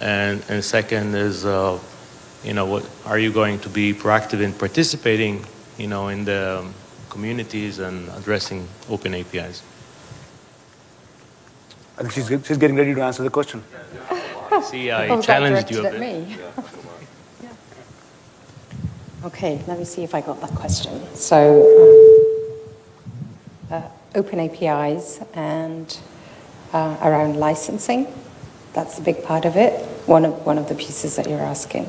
And 0.00 0.42
and 0.48 0.62
second 0.64 1.14
is 1.14 1.44
uh, 1.44 1.78
you 2.44 2.52
know, 2.54 2.66
what 2.66 2.88
are 3.06 3.18
you 3.18 3.32
going 3.32 3.58
to 3.60 3.68
be 3.68 3.92
proactive 3.92 4.40
in 4.40 4.52
participating, 4.52 5.44
you 5.78 5.88
know, 5.88 6.08
in 6.08 6.24
the 6.24 6.60
um, 6.60 6.74
communities 7.10 7.78
and 7.78 8.08
addressing 8.10 8.68
open 8.88 9.14
APIs? 9.14 9.62
I 11.98 12.02
think 12.02 12.12
she's, 12.12 12.46
she's 12.46 12.58
getting 12.58 12.76
ready 12.76 12.94
to 12.94 13.00
answer 13.02 13.22
the 13.22 13.30
question. 13.30 13.64
See, 14.62 14.90
I 14.90 15.08
Oh, 15.08 15.20
challenged 15.22 15.70
you 15.70 15.80
a 15.86 15.90
bit. 15.90 16.00
me. 16.00 16.36
Okay, 19.24 19.60
let 19.66 19.76
me 19.76 19.84
see 19.84 20.04
if 20.04 20.14
I 20.14 20.20
got 20.20 20.40
that 20.40 20.54
question. 20.54 21.02
So, 21.16 21.66
um, 23.70 23.82
uh, 23.82 23.88
open 24.14 24.38
APIs 24.38 25.18
and 25.34 25.98
uh, 26.72 26.96
around 27.02 27.36
licensing, 27.36 28.06
that's 28.76 28.98
a 28.98 29.02
big 29.02 29.24
part 29.24 29.46
of 29.46 29.56
it. 29.56 29.72
One 30.06 30.26
of 30.26 30.46
one 30.46 30.58
of 30.58 30.68
the 30.68 30.74
pieces 30.74 31.16
that 31.16 31.28
you're 31.28 31.46
asking. 31.54 31.88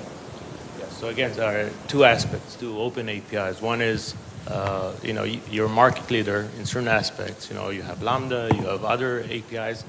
So 0.89 1.09
again, 1.09 1.31
there 1.33 1.67
are 1.67 1.69
two 1.87 2.05
aspects 2.05 2.55
to 2.55 2.79
open 2.79 3.09
APIs. 3.09 3.61
One 3.61 3.81
is, 3.81 4.15
uh, 4.47 4.93
you 5.03 5.13
know, 5.13 5.25
you're 5.25 5.67
a 5.67 5.77
market 5.83 6.09
leader 6.09 6.47
in 6.57 6.65
certain 6.65 6.87
aspects. 6.87 7.49
You 7.49 7.55
know, 7.55 7.69
you 7.69 7.83
have 7.83 8.01
Lambda, 8.01 8.49
you 8.55 8.63
have 8.65 8.83
other 8.83 9.23
APIs. 9.29 9.83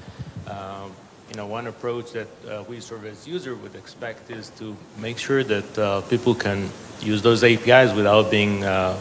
Um, 0.45 0.91
you 1.29 1.35
know, 1.35 1.47
one 1.47 1.67
approach 1.67 2.11
that 2.11 2.27
uh, 2.47 2.63
we 2.67 2.79
sort 2.79 3.01
of 3.01 3.05
as 3.07 3.27
user 3.27 3.55
would 3.55 3.75
expect 3.75 4.29
is 4.29 4.49
to 4.59 4.75
make 4.97 5.17
sure 5.17 5.43
that 5.43 5.77
uh, 5.77 6.01
people 6.01 6.35
can 6.35 6.69
use 7.01 7.21
those 7.21 7.43
APIs 7.43 7.93
without 7.95 8.29
being, 8.29 8.63
uh, 8.65 8.99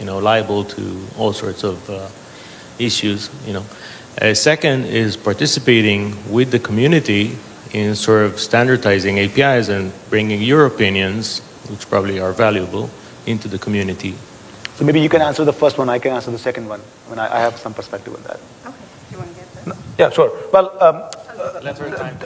you 0.00 0.06
know, 0.06 0.18
liable 0.18 0.64
to 0.64 1.06
all 1.18 1.32
sorts 1.32 1.62
of 1.62 1.76
uh, 1.90 2.08
issues. 2.78 3.28
You 3.46 3.52
know, 3.54 3.64
uh, 4.20 4.34
second 4.34 4.84
is 4.86 5.16
participating 5.16 6.14
with 6.32 6.50
the 6.50 6.58
community 6.58 7.36
in 7.72 7.94
sort 7.96 8.24
of 8.24 8.38
standardizing 8.38 9.18
APIs 9.18 9.68
and 9.68 9.92
bringing 10.08 10.40
your 10.40 10.66
opinions, 10.66 11.40
which 11.68 11.88
probably 11.88 12.20
are 12.20 12.32
valuable, 12.32 12.88
into 13.26 13.48
the 13.48 13.58
community. 13.58 14.14
So 14.76 14.84
maybe 14.84 15.00
you 15.00 15.08
can 15.08 15.22
answer 15.22 15.44
the 15.44 15.52
first 15.52 15.78
one, 15.78 15.88
I 15.88 15.98
can 15.98 16.12
answer 16.12 16.30
the 16.30 16.38
second 16.38 16.68
one. 16.68 16.80
I 17.06 17.10
mean, 17.10 17.18
I, 17.18 17.36
I 17.36 17.40
have 17.40 17.56
some 17.58 17.74
perspective 17.74 18.14
on 18.14 18.22
that. 18.22 18.40
Okay, 18.66 18.76
you 19.10 19.18
want 19.18 19.30
to 19.30 19.36
get 19.36 19.64
that? 19.64 19.76
Yeah, 19.98 20.10
sure. 20.10 20.30
Well, 20.52 20.70
um, 20.82 21.10
Let 21.62 21.78
her 21.78 21.90
time. 21.96 22.18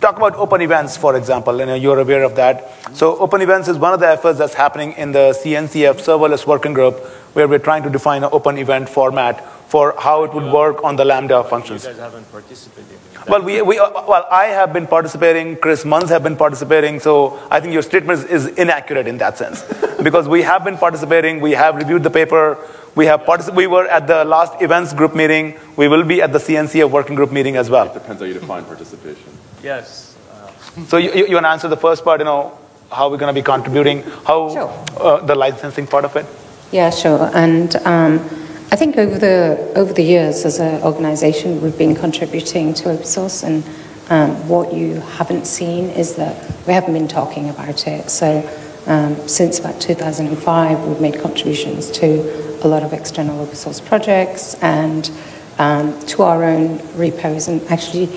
talk 0.00 0.16
about 0.16 0.34
open 0.36 0.60
events, 0.62 0.96
for 0.96 1.16
example, 1.16 1.60
and 1.60 1.70
uh, 1.70 1.74
you're 1.74 1.98
aware 1.98 2.22
of 2.24 2.36
that. 2.36 2.96
So 2.96 3.16
open 3.18 3.40
events 3.40 3.68
is 3.68 3.78
one 3.78 3.94
of 3.94 4.00
the 4.00 4.08
efforts 4.08 4.38
that's 4.38 4.54
happening 4.54 4.92
in 4.92 5.12
the 5.12 5.30
CNCF 5.42 6.00
serverless 6.00 6.46
working 6.46 6.72
group, 6.74 6.98
where 7.34 7.48
we're 7.48 7.58
trying 7.58 7.82
to 7.84 7.90
define 7.90 8.24
an 8.24 8.30
open 8.32 8.58
event 8.58 8.88
format 8.88 9.42
for 9.72 9.94
how 9.98 10.22
it 10.24 10.34
would 10.34 10.52
work 10.52 10.84
on 10.84 10.96
the 10.96 11.04
Lambda 11.10 11.42
functions. 11.44 11.84
You 11.84 11.90
guys 11.92 11.98
haven't 12.00 12.30
participated. 12.30 12.98
Well, 13.26 13.40
we, 13.42 13.62
we, 13.62 13.78
uh, 13.78 13.90
well, 14.06 14.26
I 14.30 14.44
have 14.58 14.70
been 14.74 14.86
participating, 14.86 15.56
Chris 15.56 15.84
Munns 15.84 16.10
have 16.10 16.22
been 16.22 16.36
participating, 16.36 17.00
so 17.00 17.40
I 17.50 17.58
think 17.60 17.72
your 17.72 17.80
statement 17.80 18.18
is, 18.18 18.24
is 18.48 18.58
inaccurate 18.58 19.06
in 19.06 19.16
that 19.18 19.38
sense. 19.38 19.62
because 20.02 20.28
we 20.28 20.42
have 20.42 20.62
been 20.62 20.76
participating, 20.76 21.40
we 21.40 21.52
have 21.52 21.76
reviewed 21.76 22.02
the 22.02 22.10
paper, 22.10 22.58
we 22.94 23.06
have 23.06 23.20
particip- 23.22 23.54
we 23.54 23.66
were 23.66 23.86
at 23.86 24.06
the 24.06 24.24
last 24.26 24.60
events 24.60 24.92
group 24.92 25.14
meeting, 25.16 25.58
we 25.76 25.88
will 25.88 26.04
be 26.04 26.20
at 26.20 26.32
the 26.34 26.38
CNCF 26.38 26.90
working 26.90 27.14
group 27.14 27.32
meeting 27.32 27.56
as 27.56 27.70
well. 27.70 27.86
It 27.86 27.94
Depends 27.94 28.20
how 28.20 28.26
you 28.26 28.34
define 28.34 28.66
participation. 28.66 29.30
Yes. 29.62 30.14
uh, 30.30 30.50
So 30.84 30.98
you, 30.98 31.14
you, 31.14 31.26
you 31.28 31.34
want 31.36 31.46
to 31.46 31.50
answer 31.50 31.68
the 31.68 31.78
first 31.78 32.04
part, 32.04 32.20
you 32.20 32.26
know, 32.26 32.58
how 32.90 33.08
we're 33.08 33.16
going 33.16 33.34
to 33.34 33.40
be 33.40 33.44
contributing, 33.54 34.02
how 34.26 34.50
Sure. 34.52 34.70
uh, 35.00 35.24
the 35.24 35.34
licensing 35.34 35.86
part 35.86 36.04
of 36.04 36.14
it? 36.16 36.26
Yeah, 36.72 36.90
sure. 36.90 37.30
And 37.32 37.74
um, 37.86 38.41
I 38.72 38.76
think 38.76 38.96
over 38.96 39.18
the 39.18 39.70
over 39.76 39.92
the 39.92 40.02
years, 40.02 40.46
as 40.46 40.58
an 40.58 40.82
organisation, 40.82 41.60
we've 41.60 41.76
been 41.76 41.94
contributing 41.94 42.72
to 42.72 42.92
open 42.92 43.04
source, 43.04 43.42
and 43.42 43.62
um, 44.08 44.48
what 44.48 44.72
you 44.72 44.94
haven't 45.18 45.46
seen 45.46 45.90
is 45.90 46.16
that 46.16 46.34
we 46.66 46.72
haven't 46.72 46.94
been 46.94 47.06
talking 47.06 47.50
about 47.50 47.86
it. 47.86 48.08
So 48.08 48.40
um, 48.86 49.28
since 49.28 49.58
about 49.58 49.78
2005, 49.78 50.88
we've 50.88 51.00
made 51.02 51.20
contributions 51.20 51.90
to 51.90 52.64
a 52.64 52.66
lot 52.66 52.82
of 52.82 52.94
external 52.94 53.42
open 53.42 53.56
source 53.56 53.78
projects 53.78 54.54
and 54.62 55.10
um, 55.58 56.00
to 56.06 56.22
our 56.22 56.42
own 56.42 56.80
repos. 56.96 57.48
And 57.48 57.60
actually, 57.68 58.08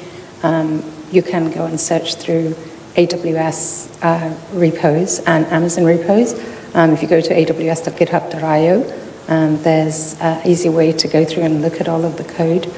um, 0.42 0.90
you 1.12 1.22
can 1.22 1.52
go 1.52 1.66
and 1.66 1.78
search 1.78 2.16
through 2.16 2.52
AWS 2.96 4.02
uh, 4.02 4.58
repos 4.58 5.20
and 5.26 5.46
Amazon 5.48 5.84
repos. 5.84 6.34
Um, 6.74 6.92
if 6.92 7.02
you 7.02 7.10
go 7.10 7.20
to 7.20 7.34
aws.github.io, 7.34 9.05
um, 9.28 9.62
there's 9.64 10.20
an 10.20 10.46
easy 10.46 10.70
way 10.70 10.92
to 10.92 11.08
go 11.08 11.26
through 11.26 11.44
and 11.44 11.62
look 11.62 11.82
at 11.82 11.88
all 11.88 12.06
of 12.06 12.18
the 12.18 12.24
code. 12.24 12.72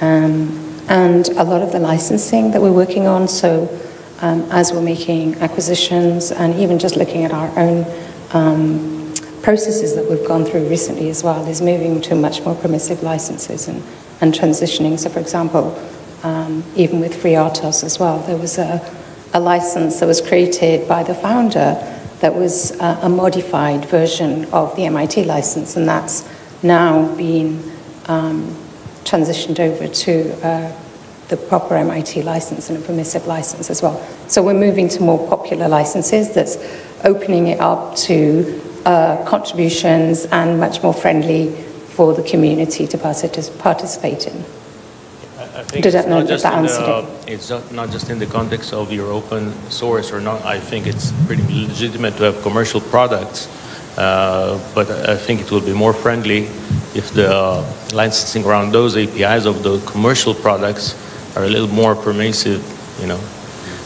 Um, 0.00 0.60
and 0.88 1.28
a 1.28 1.44
lot 1.44 1.62
of 1.62 1.72
the 1.72 1.78
licensing 1.78 2.50
that 2.50 2.60
we're 2.60 2.72
working 2.72 3.06
on, 3.06 3.26
so 3.26 3.68
um, 4.20 4.42
as 4.50 4.72
we're 4.72 4.82
making 4.82 5.36
acquisitions 5.36 6.30
and 6.30 6.54
even 6.56 6.78
just 6.78 6.96
looking 6.96 7.24
at 7.24 7.32
our 7.32 7.50
own 7.58 7.86
um, 8.32 9.14
processes 9.42 9.94
that 9.94 10.08
we've 10.08 10.26
gone 10.26 10.44
through 10.44 10.68
recently 10.68 11.08
as 11.08 11.24
well, 11.24 11.46
is 11.48 11.62
moving 11.62 12.00
to 12.02 12.14
much 12.14 12.42
more 12.42 12.54
permissive 12.54 13.02
licenses 13.02 13.68
and, 13.68 13.82
and 14.20 14.34
transitioning. 14.34 14.98
So, 14.98 15.08
for 15.08 15.20
example, 15.20 15.78
um, 16.22 16.62
even 16.76 17.00
with 17.00 17.14
FreeRTOS 17.14 17.84
as 17.84 17.98
well, 17.98 18.18
there 18.20 18.36
was 18.36 18.58
a, 18.58 18.80
a 19.32 19.40
license 19.40 20.00
that 20.00 20.06
was 20.06 20.20
created 20.20 20.86
by 20.86 21.02
the 21.02 21.14
founder 21.14 21.76
that 22.24 22.34
was 22.34 22.72
uh, 22.80 22.98
a 23.02 23.08
modified 23.10 23.84
version 23.84 24.46
of 24.46 24.74
the 24.76 24.86
MIT 24.86 25.24
license, 25.24 25.76
and 25.76 25.86
that's 25.86 26.26
now 26.62 27.14
been 27.16 27.62
um, 28.06 28.46
transitioned 29.04 29.60
over 29.60 29.86
to 29.86 30.32
uh, 30.42 30.74
the 31.28 31.36
proper 31.36 31.76
MIT 31.76 32.22
license 32.22 32.70
and 32.70 32.82
a 32.82 32.86
permissive 32.86 33.26
license 33.26 33.68
as 33.68 33.82
well. 33.82 34.02
So 34.26 34.42
we're 34.42 34.54
moving 34.54 34.88
to 34.88 35.02
more 35.02 35.28
popular 35.28 35.68
licenses 35.68 36.32
that's 36.32 36.56
opening 37.04 37.48
it 37.48 37.60
up 37.60 37.94
to 38.08 38.58
uh, 38.86 39.22
contributions 39.26 40.24
and 40.24 40.58
much 40.58 40.82
more 40.82 40.94
friendly 40.94 41.54
for 41.90 42.14
the 42.14 42.22
community 42.22 42.86
to 42.86 42.96
partic- 42.96 43.58
participate 43.58 44.26
in. 44.28 44.44
Think 45.68 45.82
Did 45.82 45.94
it's 45.94 45.94
that- 45.94 46.08
no, 46.08 46.20
not 46.20 46.28
just 46.28 46.42
that 46.44 46.52
in 46.58 46.64
answered 46.64 46.86
the, 46.86 47.32
it's 47.32 47.50
not, 47.50 47.72
not 47.72 47.90
just 47.90 48.10
in 48.10 48.18
the 48.18 48.26
context 48.26 48.72
of 48.72 48.92
your 48.92 49.10
open 49.10 49.52
source 49.70 50.12
or 50.12 50.20
not. 50.20 50.44
I 50.44 50.60
think 50.60 50.86
it's 50.86 51.12
pretty 51.26 51.42
legitimate 51.66 52.16
to 52.18 52.24
have 52.24 52.42
commercial 52.42 52.80
products, 52.80 53.48
uh, 53.98 54.58
but 54.74 54.90
I 54.90 55.16
think 55.16 55.40
it 55.40 55.50
will 55.50 55.60
be 55.60 55.72
more 55.72 55.92
friendly 55.92 56.48
if 56.94 57.12
the 57.12 57.34
uh, 57.34 57.64
licensing 57.92 58.44
around 58.44 58.72
those 58.72 58.96
APIs 58.96 59.46
of 59.46 59.62
the 59.62 59.80
commercial 59.86 60.34
products 60.34 60.94
are 61.36 61.44
a 61.44 61.48
little 61.48 61.68
more 61.68 61.94
permissive, 61.96 62.62
You 63.00 63.08
know, 63.08 63.20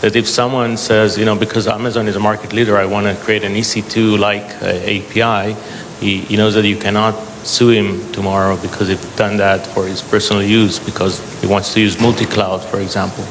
that 0.03 0.15
if 0.15 0.29
someone 0.29 0.77
says, 0.77 1.17
you 1.17 1.25
know, 1.25 1.35
because 1.35 1.67
Amazon 1.67 2.07
is 2.09 2.17
a 2.17 2.21
market 2.21 2.53
leader, 2.53 2.77
I 2.77 2.85
want 2.85 3.07
to 3.07 3.15
create 3.25 3.43
an 3.43 3.55
EC2 3.55 4.19
like 4.19 4.45
uh, 4.63 4.67
API, 4.67 5.57
he, 6.01 6.19
he 6.29 6.37
knows 6.37 6.55
that 6.55 6.67
you 6.67 6.77
cannot 6.77 7.15
sue 7.49 7.71
him 7.71 8.13
tomorrow 8.13 8.57
because 8.61 8.89
he's 8.89 9.01
done 9.17 9.37
that 9.39 9.67
for 9.67 9.87
his 9.87 10.03
personal 10.03 10.43
use 10.43 10.79
because 10.79 11.19
he 11.41 11.47
wants 11.47 11.73
to 11.75 11.81
use 11.81 11.99
multi-cloud, 12.01 12.63
for 12.63 12.79
example. 12.81 13.25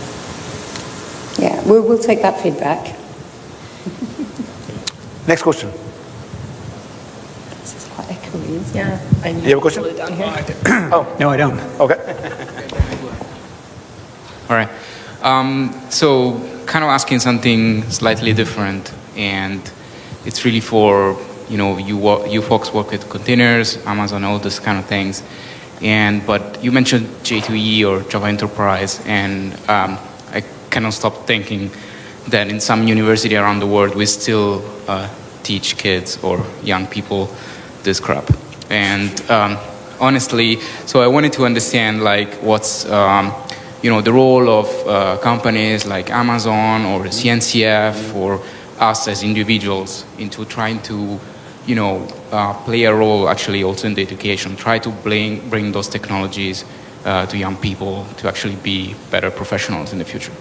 Yeah, 1.38 1.61
we'll, 1.68 1.84
we'll 1.84 1.99
take 1.99 2.22
that 2.24 2.39
feedback. 2.41 2.84
Next 5.28 5.43
question. 5.43 5.70
This 7.61 7.76
is 7.76 7.86
quite 7.93 8.07
echoey. 8.07 8.49
isn't 8.49 8.76
it? 8.76 8.76
Yeah. 8.76 8.99
I 9.24 9.30
You 9.30 9.41
have 9.49 9.57
a 9.59 9.61
question? 9.61 9.84
Down 9.95 10.13
here. 10.13 10.45
Oh, 10.91 11.05
No, 11.20 11.30
I 11.30 11.38
don't. 11.38 11.59
okay. 11.80 11.97
All 14.49 14.55
right. 14.55 14.70
Um, 15.22 15.74
so, 15.89 16.39
kind 16.65 16.84
of 16.84 16.89
asking 16.89 17.20
something 17.20 17.84
slightly 17.91 18.34
different, 18.34 18.91
and 19.15 19.61
it's 20.26 20.43
really 20.45 20.61
for 20.61 21.15
you 21.50 21.58
know 21.58 21.78
you 21.78 21.98
you 22.28 22.41
folks 22.41 22.74
work 22.74 22.91
with 22.91 23.10
containers, 23.10 23.78
Amazon, 23.86 24.24
all 24.24 24.39
those 24.39 24.60
kind 24.60 24.78
of 24.80 24.86
things, 24.86 25.24
and 25.82 26.26
but 26.26 26.64
you 26.64 26.72
mentioned 26.72 27.06
J2E 27.24 27.88
or 27.88 28.10
Java 28.10 28.28
Enterprise, 28.28 29.02
and 29.06 29.54
um, 29.70 29.98
I 30.32 30.43
cannot 30.70 30.93
stop 30.93 31.26
thinking 31.26 31.72
that 32.30 32.50
in 32.50 32.60
some 32.60 32.88
university 32.88 33.36
around 33.36 33.60
the 33.60 33.68
world 33.68 33.95
we 33.95 34.06
still 34.06 34.62
uh, 34.88 35.10
teach 35.43 35.78
kids 35.78 36.22
or 36.24 36.45
young 36.64 36.88
people 36.88 37.30
this 37.84 38.00
crap, 38.00 38.30
and 38.70 39.22
um, 39.32 39.58
honestly, 40.00 40.60
so 40.86 41.02
I 41.02 41.08
wanted 41.08 41.34
to 41.34 41.45
understand 41.45 42.04
like 42.04 42.34
what's 42.36 42.86
um, 42.89 43.34
you 43.82 43.89
know 43.89 44.02
the 44.02 44.14
role 44.14 44.50
of 44.50 44.88
uh, 44.88 45.18
companies 45.20 45.86
like 45.86 46.10
Amazon 46.10 46.86
or 46.86 47.06
CNCF 47.06 48.16
or 48.16 48.41
us 48.80 49.08
as 49.08 49.24
individuals 49.24 50.06
into 50.18 50.45
trying 50.45 50.82
to 50.84 51.20
you 51.68 51.76
know 51.76 52.07
uh, 52.32 52.53
play 52.65 52.84
a 52.86 52.93
role 52.93 53.30
actually 53.30 53.63
also 53.63 53.88
in 53.88 53.93
the 53.93 54.01
education, 54.01 54.55
try 54.55 54.80
to 54.80 54.89
bring 54.89 55.49
bring 55.49 55.72
those 55.72 55.88
technologies 55.88 56.65
uh, 57.05 57.26
to 57.26 57.38
young 57.38 57.57
people 57.57 58.05
to 58.18 58.28
actually 58.28 58.55
be 58.55 58.95
better 59.11 59.30
professionals 59.30 59.93
in 59.93 59.99
the 59.99 60.05
future. 60.05 60.34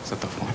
It's 0.00 0.12
a 0.12 0.16
tough 0.16 0.40
one. 0.40 0.54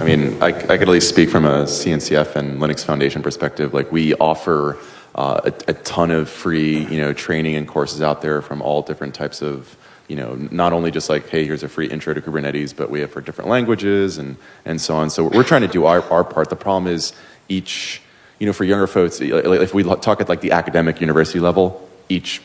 I 0.00 0.04
mean, 0.04 0.42
I, 0.42 0.48
I 0.48 0.52
could 0.52 0.82
at 0.82 0.88
least 0.88 1.08
speak 1.08 1.30
from 1.30 1.44
a 1.44 1.64
CNCF 1.64 2.36
and 2.36 2.60
Linux 2.60 2.84
Foundation 2.84 3.22
perspective. 3.22 3.72
Like, 3.72 3.90
we 3.92 4.14
offer 4.14 4.78
uh, 5.14 5.40
a, 5.44 5.70
a 5.70 5.74
ton 5.74 6.10
of 6.10 6.28
free, 6.28 6.84
you 6.86 7.00
know, 7.00 7.12
training 7.12 7.56
and 7.56 7.68
courses 7.68 8.02
out 8.02 8.22
there 8.22 8.42
from 8.42 8.62
all 8.62 8.82
different 8.82 9.14
types 9.14 9.42
of, 9.42 9.76
you 10.08 10.16
know, 10.16 10.34
not 10.50 10.72
only 10.72 10.90
just 10.90 11.08
like, 11.08 11.28
hey, 11.28 11.44
here's 11.44 11.62
a 11.62 11.68
free 11.68 11.88
intro 11.88 12.14
to 12.14 12.20
Kubernetes, 12.20 12.74
but 12.74 12.90
we 12.90 13.00
have 13.00 13.10
for 13.10 13.20
different 13.20 13.48
languages 13.48 14.18
and, 14.18 14.36
and 14.64 14.80
so 14.80 14.96
on. 14.96 15.10
So 15.10 15.24
we're 15.24 15.44
trying 15.44 15.62
to 15.62 15.68
do 15.68 15.84
our, 15.86 16.02
our 16.10 16.24
part. 16.24 16.50
The 16.50 16.56
problem 16.56 16.92
is 16.92 17.12
each, 17.48 18.01
you 18.42 18.46
know, 18.46 18.52
for 18.52 18.64
younger 18.64 18.88
folks, 18.88 19.20
if 19.20 19.72
we 19.72 19.84
talk 19.84 20.20
at 20.20 20.28
like 20.28 20.40
the 20.40 20.50
academic 20.50 21.00
university 21.00 21.38
level, 21.38 21.88
each 22.08 22.42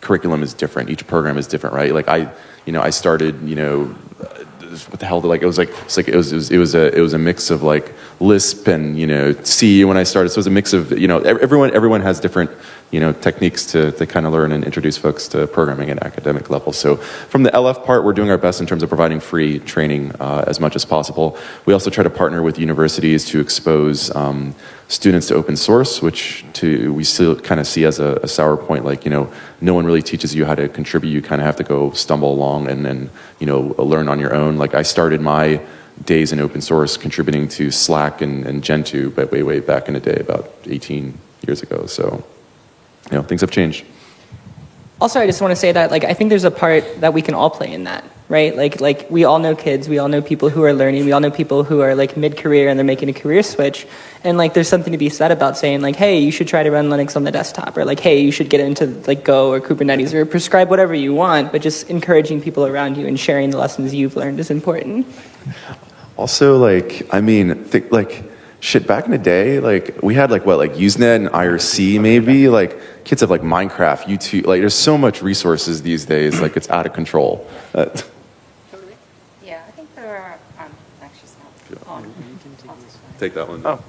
curriculum 0.00 0.44
is 0.44 0.54
different. 0.54 0.90
Each 0.90 1.04
program 1.04 1.38
is 1.38 1.48
different, 1.48 1.74
right? 1.74 1.92
Like 1.92 2.06
I, 2.06 2.32
you 2.66 2.72
know, 2.72 2.80
I 2.80 2.90
started, 2.90 3.42
you 3.42 3.56
know, 3.56 3.96
uh, 4.20 4.44
what 4.90 5.00
the 5.00 5.06
hell? 5.06 5.20
Like 5.20 5.42
it 5.42 5.46
was 5.46 5.58
like 5.58 5.70
like 5.96 6.06
it 6.06 6.14
was, 6.14 6.30
it 6.30 6.36
was 6.36 6.50
it 6.52 6.58
was 6.58 6.76
a 6.76 6.96
it 6.96 7.00
was 7.00 7.14
a 7.14 7.18
mix 7.18 7.50
of 7.50 7.64
like 7.64 7.92
Lisp 8.20 8.68
and 8.68 8.96
you 8.96 9.08
know 9.08 9.32
C 9.42 9.84
when 9.84 9.96
I 9.96 10.04
started. 10.04 10.28
So 10.28 10.34
it 10.34 10.42
was 10.44 10.46
a 10.46 10.50
mix 10.50 10.72
of 10.72 10.96
you 10.96 11.08
know 11.08 11.18
everyone 11.18 11.74
everyone 11.74 12.02
has 12.02 12.20
different 12.20 12.52
you 12.94 13.00
know 13.00 13.12
techniques 13.12 13.66
to 13.72 13.90
to 13.98 14.06
kind 14.06 14.24
of 14.24 14.32
learn 14.32 14.52
and 14.52 14.62
introduce 14.62 14.96
folks 14.96 15.26
to 15.26 15.48
programming 15.48 15.90
at 15.90 15.98
academic 16.04 16.48
level. 16.48 16.72
So 16.72 16.94
from 17.32 17.42
the 17.42 17.50
LF 17.50 17.84
part, 17.84 18.04
we're 18.04 18.12
doing 18.12 18.30
our 18.30 18.38
best 18.38 18.60
in 18.60 18.68
terms 18.68 18.84
of 18.84 18.88
providing 18.88 19.18
free 19.18 19.58
training 19.58 20.12
uh, 20.20 20.44
as 20.46 20.60
much 20.60 20.76
as 20.76 20.84
possible. 20.84 21.36
We 21.66 21.72
also 21.72 21.90
try 21.90 22.04
to 22.04 22.10
partner 22.10 22.40
with 22.40 22.56
universities 22.56 23.24
to 23.30 23.40
expose. 23.40 24.14
Um, 24.14 24.54
students 24.86 25.28
to 25.28 25.34
open 25.34 25.56
source, 25.56 26.02
which 26.02 26.44
to 26.52 26.92
we 26.92 27.02
still 27.02 27.34
kind 27.34 27.58
of 27.58 27.66
see 27.66 27.84
as 27.84 27.98
a, 27.98 28.20
a 28.22 28.28
sour 28.28 28.56
point. 28.56 28.84
Like 28.84 29.04
you 29.04 29.10
know, 29.10 29.32
no 29.60 29.74
one 29.74 29.86
really 29.86 30.02
teaches 30.02 30.32
you 30.34 30.44
how 30.44 30.54
to 30.54 30.68
contribute. 30.68 31.10
You 31.10 31.22
kind 31.22 31.40
of 31.40 31.46
have 31.46 31.56
to 31.56 31.64
go 31.64 31.90
stumble 31.92 32.32
along 32.32 32.68
and 32.68 32.84
then 32.84 33.10
you 33.40 33.46
know 33.46 33.74
learn 33.82 34.08
on 34.08 34.20
your 34.20 34.34
own. 34.34 34.56
Like 34.56 34.74
I 34.74 34.82
started 34.82 35.20
my 35.20 35.60
days 36.04 36.32
in 36.32 36.38
open 36.38 36.60
source 36.60 36.96
contributing 36.96 37.48
to 37.48 37.72
Slack 37.72 38.20
and, 38.20 38.46
and 38.46 38.62
Gentoo, 38.62 39.10
but 39.10 39.32
way 39.32 39.42
way 39.42 39.58
back 39.58 39.88
in 39.88 39.94
the 39.94 40.00
day, 40.00 40.18
about 40.20 40.52
18 40.66 41.18
years 41.46 41.62
ago. 41.62 41.86
So 41.86 42.24
you 43.10 43.16
know, 43.16 43.22
things 43.22 43.40
have 43.40 43.50
changed. 43.50 43.84
Also, 45.00 45.20
I 45.20 45.26
just 45.26 45.40
want 45.40 45.50
to 45.52 45.56
say 45.56 45.72
that 45.72 45.90
like 45.90 46.04
I 46.04 46.14
think 46.14 46.30
there's 46.30 46.44
a 46.44 46.50
part 46.50 46.84
that 47.00 47.12
we 47.12 47.20
can 47.20 47.34
all 47.34 47.50
play 47.50 47.72
in 47.72 47.84
that, 47.84 48.04
right? 48.28 48.56
Like 48.56 48.80
like 48.80 49.10
we 49.10 49.24
all 49.24 49.38
know 49.38 49.54
kids, 49.56 49.88
we 49.88 49.98
all 49.98 50.08
know 50.08 50.22
people 50.22 50.48
who 50.50 50.62
are 50.62 50.72
learning, 50.72 51.04
we 51.04 51.12
all 51.12 51.20
know 51.20 51.32
people 51.32 51.64
who 51.64 51.80
are 51.80 51.94
like 51.94 52.16
mid-career 52.16 52.68
and 52.68 52.78
they're 52.78 52.86
making 52.86 53.08
a 53.08 53.12
career 53.12 53.42
switch, 53.42 53.86
and 54.22 54.38
like 54.38 54.54
there's 54.54 54.68
something 54.68 54.92
to 54.92 54.98
be 54.98 55.10
said 55.10 55.32
about 55.32 55.58
saying 55.58 55.82
like, 55.82 55.96
hey, 55.96 56.20
you 56.20 56.30
should 56.30 56.46
try 56.46 56.62
to 56.62 56.70
run 56.70 56.88
Linux 56.88 57.16
on 57.16 57.24
the 57.24 57.32
desktop, 57.32 57.76
or 57.76 57.84
like, 57.84 57.98
hey, 57.98 58.20
you 58.20 58.30
should 58.30 58.48
get 58.48 58.60
into 58.60 58.86
like 59.06 59.24
Go 59.24 59.50
or 59.52 59.60
Kubernetes, 59.60 60.14
or 60.14 60.24
prescribe 60.24 60.70
whatever 60.70 60.94
you 60.94 61.12
want, 61.12 61.50
but 61.50 61.60
just 61.60 61.90
encouraging 61.90 62.40
people 62.40 62.64
around 62.64 62.96
you 62.96 63.06
and 63.06 63.18
sharing 63.18 63.50
the 63.50 63.58
lessons 63.58 63.92
you've 63.92 64.16
learned 64.16 64.38
is 64.38 64.48
important. 64.48 65.06
Also, 66.16 66.56
like 66.56 67.02
I 67.12 67.20
mean, 67.20 67.64
think 67.64 67.90
like 67.90 68.24
shit, 68.64 68.86
back 68.86 69.04
in 69.04 69.10
the 69.10 69.18
day, 69.18 69.60
like 69.60 70.02
we 70.02 70.14
had 70.14 70.30
like 70.30 70.46
what, 70.46 70.56
like 70.56 70.72
Usenet 70.72 71.16
and 71.16 71.28
IRC 71.28 72.00
maybe, 72.00 72.48
like 72.48 73.04
kids 73.04 73.20
have 73.20 73.28
like 73.28 73.42
Minecraft, 73.42 74.04
YouTube, 74.04 74.46
like 74.46 74.60
there's 74.60 74.74
so 74.74 74.96
much 74.96 75.22
resources 75.22 75.82
these 75.82 76.06
days, 76.06 76.40
like 76.40 76.56
it's 76.56 76.70
out 76.70 76.86
of 76.86 76.92
control. 76.92 77.46
Uh, 77.74 77.86
Yeah, 79.44 79.62
I 79.68 79.70
think 79.72 79.94
there 79.94 80.16
are, 80.16 80.38
um, 80.58 80.72
actually 81.02 81.28
it's 81.62 81.76
not 81.84 81.86
on. 81.86 82.14
take 83.20 83.34
that 83.34 83.46
one. 83.46 83.60
Oh. 83.66 83.84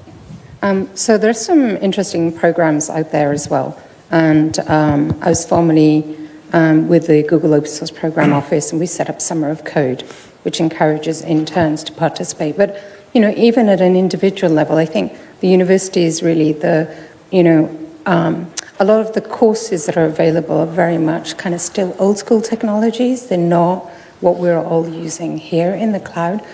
Um, 0.61 0.93
so 0.97 1.17
there's 1.17 1.39
some 1.39 1.77
interesting 1.77 2.37
programs 2.37 2.89
out 2.89 3.11
there 3.13 3.31
as 3.31 3.47
well. 3.47 3.81
And 4.11 4.59
um, 4.67 5.17
I 5.21 5.29
was 5.29 5.47
formerly 5.47 6.17
um, 6.51 6.89
with 6.89 7.07
the 7.07 7.23
Google 7.23 7.53
Open 7.53 7.69
Source 7.69 7.91
Program 7.91 8.33
Office, 8.33 8.71
and 8.71 8.79
we 8.79 8.85
set 8.85 9.09
up 9.09 9.21
Summer 9.21 9.49
of 9.49 9.63
Code, 9.63 10.01
which 10.43 10.59
encourages 10.59 11.21
interns 11.21 11.83
to 11.85 11.93
participate. 11.93 12.57
But 12.57 12.75
you 13.15 13.21
know, 13.21 13.33
even 13.37 13.69
at 13.69 13.79
an 13.79 13.95
individual 13.95 14.51
level, 14.51 14.77
I 14.77 14.85
think 14.85 15.17
the 15.39 15.47
university 15.47 16.03
is 16.03 16.21
really 16.21 16.51
the, 16.51 16.93
you 17.31 17.43
know, 17.43 17.89
um, 18.05 18.51
a 18.77 18.83
lot 18.83 18.99
of 18.99 19.13
the 19.13 19.21
courses 19.21 19.85
that 19.85 19.95
are 19.95 20.03
available 20.03 20.57
are 20.57 20.65
very 20.65 20.97
much 20.97 21.37
kind 21.37 21.55
of 21.55 21.61
still 21.61 21.95
old 21.97 22.17
school 22.17 22.41
technologies. 22.41 23.27
They're 23.27 23.37
not 23.37 23.89
what 24.19 24.35
we're 24.35 24.59
all 24.59 24.89
using 24.89 25.37
here 25.37 25.73
in 25.73 25.93
the 25.93 25.99
cloud. 26.01 26.45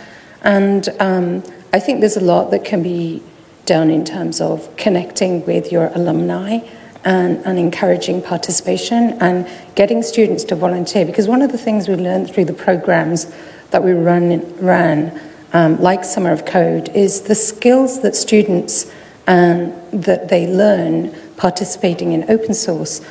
And 0.43 0.88
um, 0.99 1.43
I 1.74 1.80
think 1.80 1.99
there's 1.99 2.18
a 2.18 2.24
lot 2.24 2.51
that 2.51 2.64
can 2.64 2.84
be 2.84 3.24
done 3.66 3.89
in 3.89 4.05
terms 4.05 4.39
of 4.39 4.76
connecting 4.78 5.43
with 5.47 5.72
your 5.72 5.88
alumni 5.95 6.59
and, 7.03 7.39
and 7.43 7.57
encouraging 7.57 8.22
participation 8.22 9.18
and 9.20 9.49
getting 9.74 10.03
students 10.03 10.43
to 10.43 10.55
volunteer. 10.55 11.07
Because 11.07 11.28
one 11.28 11.41
of 11.41 11.51
the 11.51 11.57
things 11.57 11.88
we 11.88 11.95
learned 11.95 12.32
through 12.32 12.45
the 12.45 12.53
programs 12.53 13.34
that 13.72 13.84
we 13.84 13.93
run, 13.93 14.57
ran, 14.57 15.20
um, 15.54 15.82
like 15.82 16.04
Summer 16.04 16.32
of 16.32 16.45
Code, 16.45 16.89
is 16.89 17.22
the 17.22 17.36
skills 17.36 18.02
that 18.02 18.16
students 18.16 18.91
um, 19.28 19.74
that 19.91 20.30
they 20.30 20.47
learn 20.47 21.14
participating 21.38 22.14
in 22.14 22.30
open 22.30 22.54
source. 22.54 23.02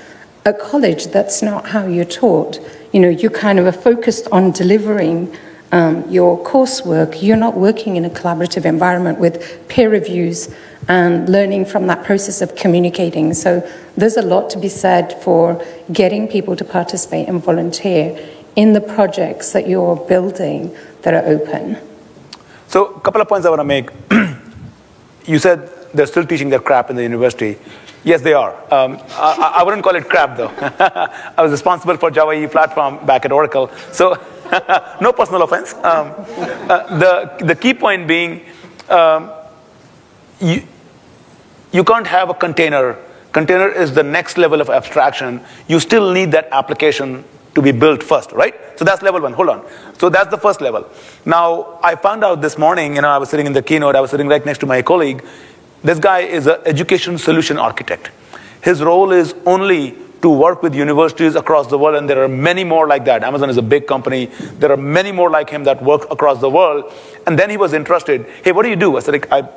At 0.44 0.58
college, 0.58 1.08
that's 1.08 1.42
not 1.42 1.68
how 1.68 1.86
you're 1.86 2.04
taught. 2.04 2.58
You 2.92 3.00
know, 3.00 3.08
you 3.08 3.30
kind 3.30 3.58
of 3.58 3.66
are 3.66 3.72
focused 3.72 4.26
on 4.32 4.52
delivering 4.52 5.36
um, 5.72 6.08
your 6.10 6.42
coursework. 6.44 7.22
You're 7.22 7.36
not 7.36 7.56
working 7.56 7.96
in 7.96 8.04
a 8.04 8.10
collaborative 8.10 8.64
environment 8.64 9.18
with 9.18 9.68
peer 9.68 9.90
reviews 9.90 10.54
and 10.88 11.28
learning 11.28 11.66
from 11.66 11.86
that 11.86 12.04
process 12.04 12.40
of 12.42 12.56
communicating. 12.56 13.34
So 13.34 13.60
there's 13.96 14.16
a 14.16 14.22
lot 14.22 14.50
to 14.50 14.58
be 14.58 14.68
said 14.68 15.12
for 15.22 15.64
getting 15.92 16.26
people 16.26 16.56
to 16.56 16.64
participate 16.64 17.28
and 17.28 17.42
volunteer 17.42 18.18
in 18.56 18.72
the 18.72 18.80
projects 18.80 19.52
that 19.52 19.68
you're 19.68 19.96
building 19.96 20.74
that 21.02 21.14
are 21.14 21.24
open. 21.24 21.76
So, 22.70 22.94
a 22.94 23.00
couple 23.00 23.20
of 23.20 23.26
points 23.26 23.44
I 23.44 23.50
want 23.50 23.58
to 23.58 23.64
make. 23.64 23.90
you 25.26 25.40
said 25.40 25.68
they're 25.92 26.06
still 26.06 26.24
teaching 26.24 26.50
their 26.50 26.60
crap 26.60 26.88
in 26.88 26.94
the 26.94 27.02
university. 27.02 27.58
Yes, 28.04 28.22
they 28.22 28.32
are. 28.32 28.52
Um, 28.72 28.96
I, 29.10 29.54
I, 29.56 29.62
wouldn't 29.64 29.82
call 29.82 29.96
it 29.96 30.08
crap, 30.08 30.36
though. 30.36 30.52
I 31.36 31.42
was 31.42 31.50
responsible 31.50 31.96
for 31.96 32.12
Java 32.12 32.30
EE 32.30 32.46
platform 32.46 33.04
back 33.04 33.24
at 33.24 33.32
Oracle. 33.32 33.72
So, 33.90 34.14
no 35.00 35.12
personal 35.12 35.42
offense. 35.42 35.74
Um, 35.74 35.82
uh, 35.82 36.96
the, 36.96 37.44
the 37.44 37.56
key 37.56 37.74
point 37.74 38.06
being 38.06 38.42
um, 38.88 39.32
you, 40.38 40.62
you 41.72 41.82
can't 41.82 42.06
have 42.06 42.30
a 42.30 42.34
container. 42.34 42.96
Container 43.32 43.68
is 43.68 43.94
the 43.94 44.04
next 44.04 44.38
level 44.38 44.60
of 44.60 44.70
abstraction. 44.70 45.40
You 45.66 45.80
still 45.80 46.12
need 46.12 46.30
that 46.30 46.48
application 46.52 47.24
to 47.54 47.62
be 47.62 47.72
built 47.72 48.02
first, 48.02 48.32
right? 48.32 48.54
So 48.78 48.84
that's 48.84 49.02
level 49.02 49.20
one. 49.20 49.32
Hold 49.32 49.48
on. 49.48 49.66
So 49.98 50.08
that's 50.08 50.30
the 50.30 50.38
first 50.38 50.60
level. 50.60 50.88
Now, 51.24 51.78
I 51.82 51.94
found 51.96 52.24
out 52.24 52.40
this 52.40 52.56
morning, 52.56 52.96
you 52.96 53.02
know, 53.02 53.08
I 53.08 53.18
was 53.18 53.28
sitting 53.28 53.46
in 53.46 53.52
the 53.52 53.62
keynote, 53.62 53.96
I 53.96 54.00
was 54.00 54.10
sitting 54.10 54.28
right 54.28 54.44
next 54.44 54.58
to 54.58 54.66
my 54.66 54.82
colleague. 54.82 55.24
This 55.82 55.98
guy 55.98 56.20
is 56.20 56.46
an 56.46 56.60
education 56.66 57.18
solution 57.18 57.58
architect. 57.58 58.10
His 58.62 58.82
role 58.82 59.12
is 59.12 59.34
only 59.46 59.96
to 60.22 60.28
work 60.28 60.62
with 60.62 60.74
universities 60.74 61.34
across 61.34 61.66
the 61.68 61.78
world, 61.78 61.96
and 61.96 62.08
there 62.08 62.22
are 62.22 62.28
many 62.28 62.62
more 62.62 62.86
like 62.86 63.06
that. 63.06 63.24
Amazon 63.24 63.48
is 63.48 63.56
a 63.56 63.62
big 63.62 63.86
company. 63.86 64.26
There 64.26 64.70
are 64.70 64.76
many 64.76 65.12
more 65.12 65.30
like 65.30 65.48
him 65.48 65.64
that 65.64 65.82
work 65.82 66.10
across 66.10 66.40
the 66.40 66.50
world. 66.50 66.92
And 67.26 67.38
then 67.38 67.48
he 67.48 67.56
was 67.56 67.72
interested. 67.72 68.26
Hey, 68.44 68.52
what 68.52 68.64
do 68.64 68.68
you 68.68 68.76
do? 68.76 68.98
I 68.98 69.00
said, 69.00 69.26
I, 69.32 69.48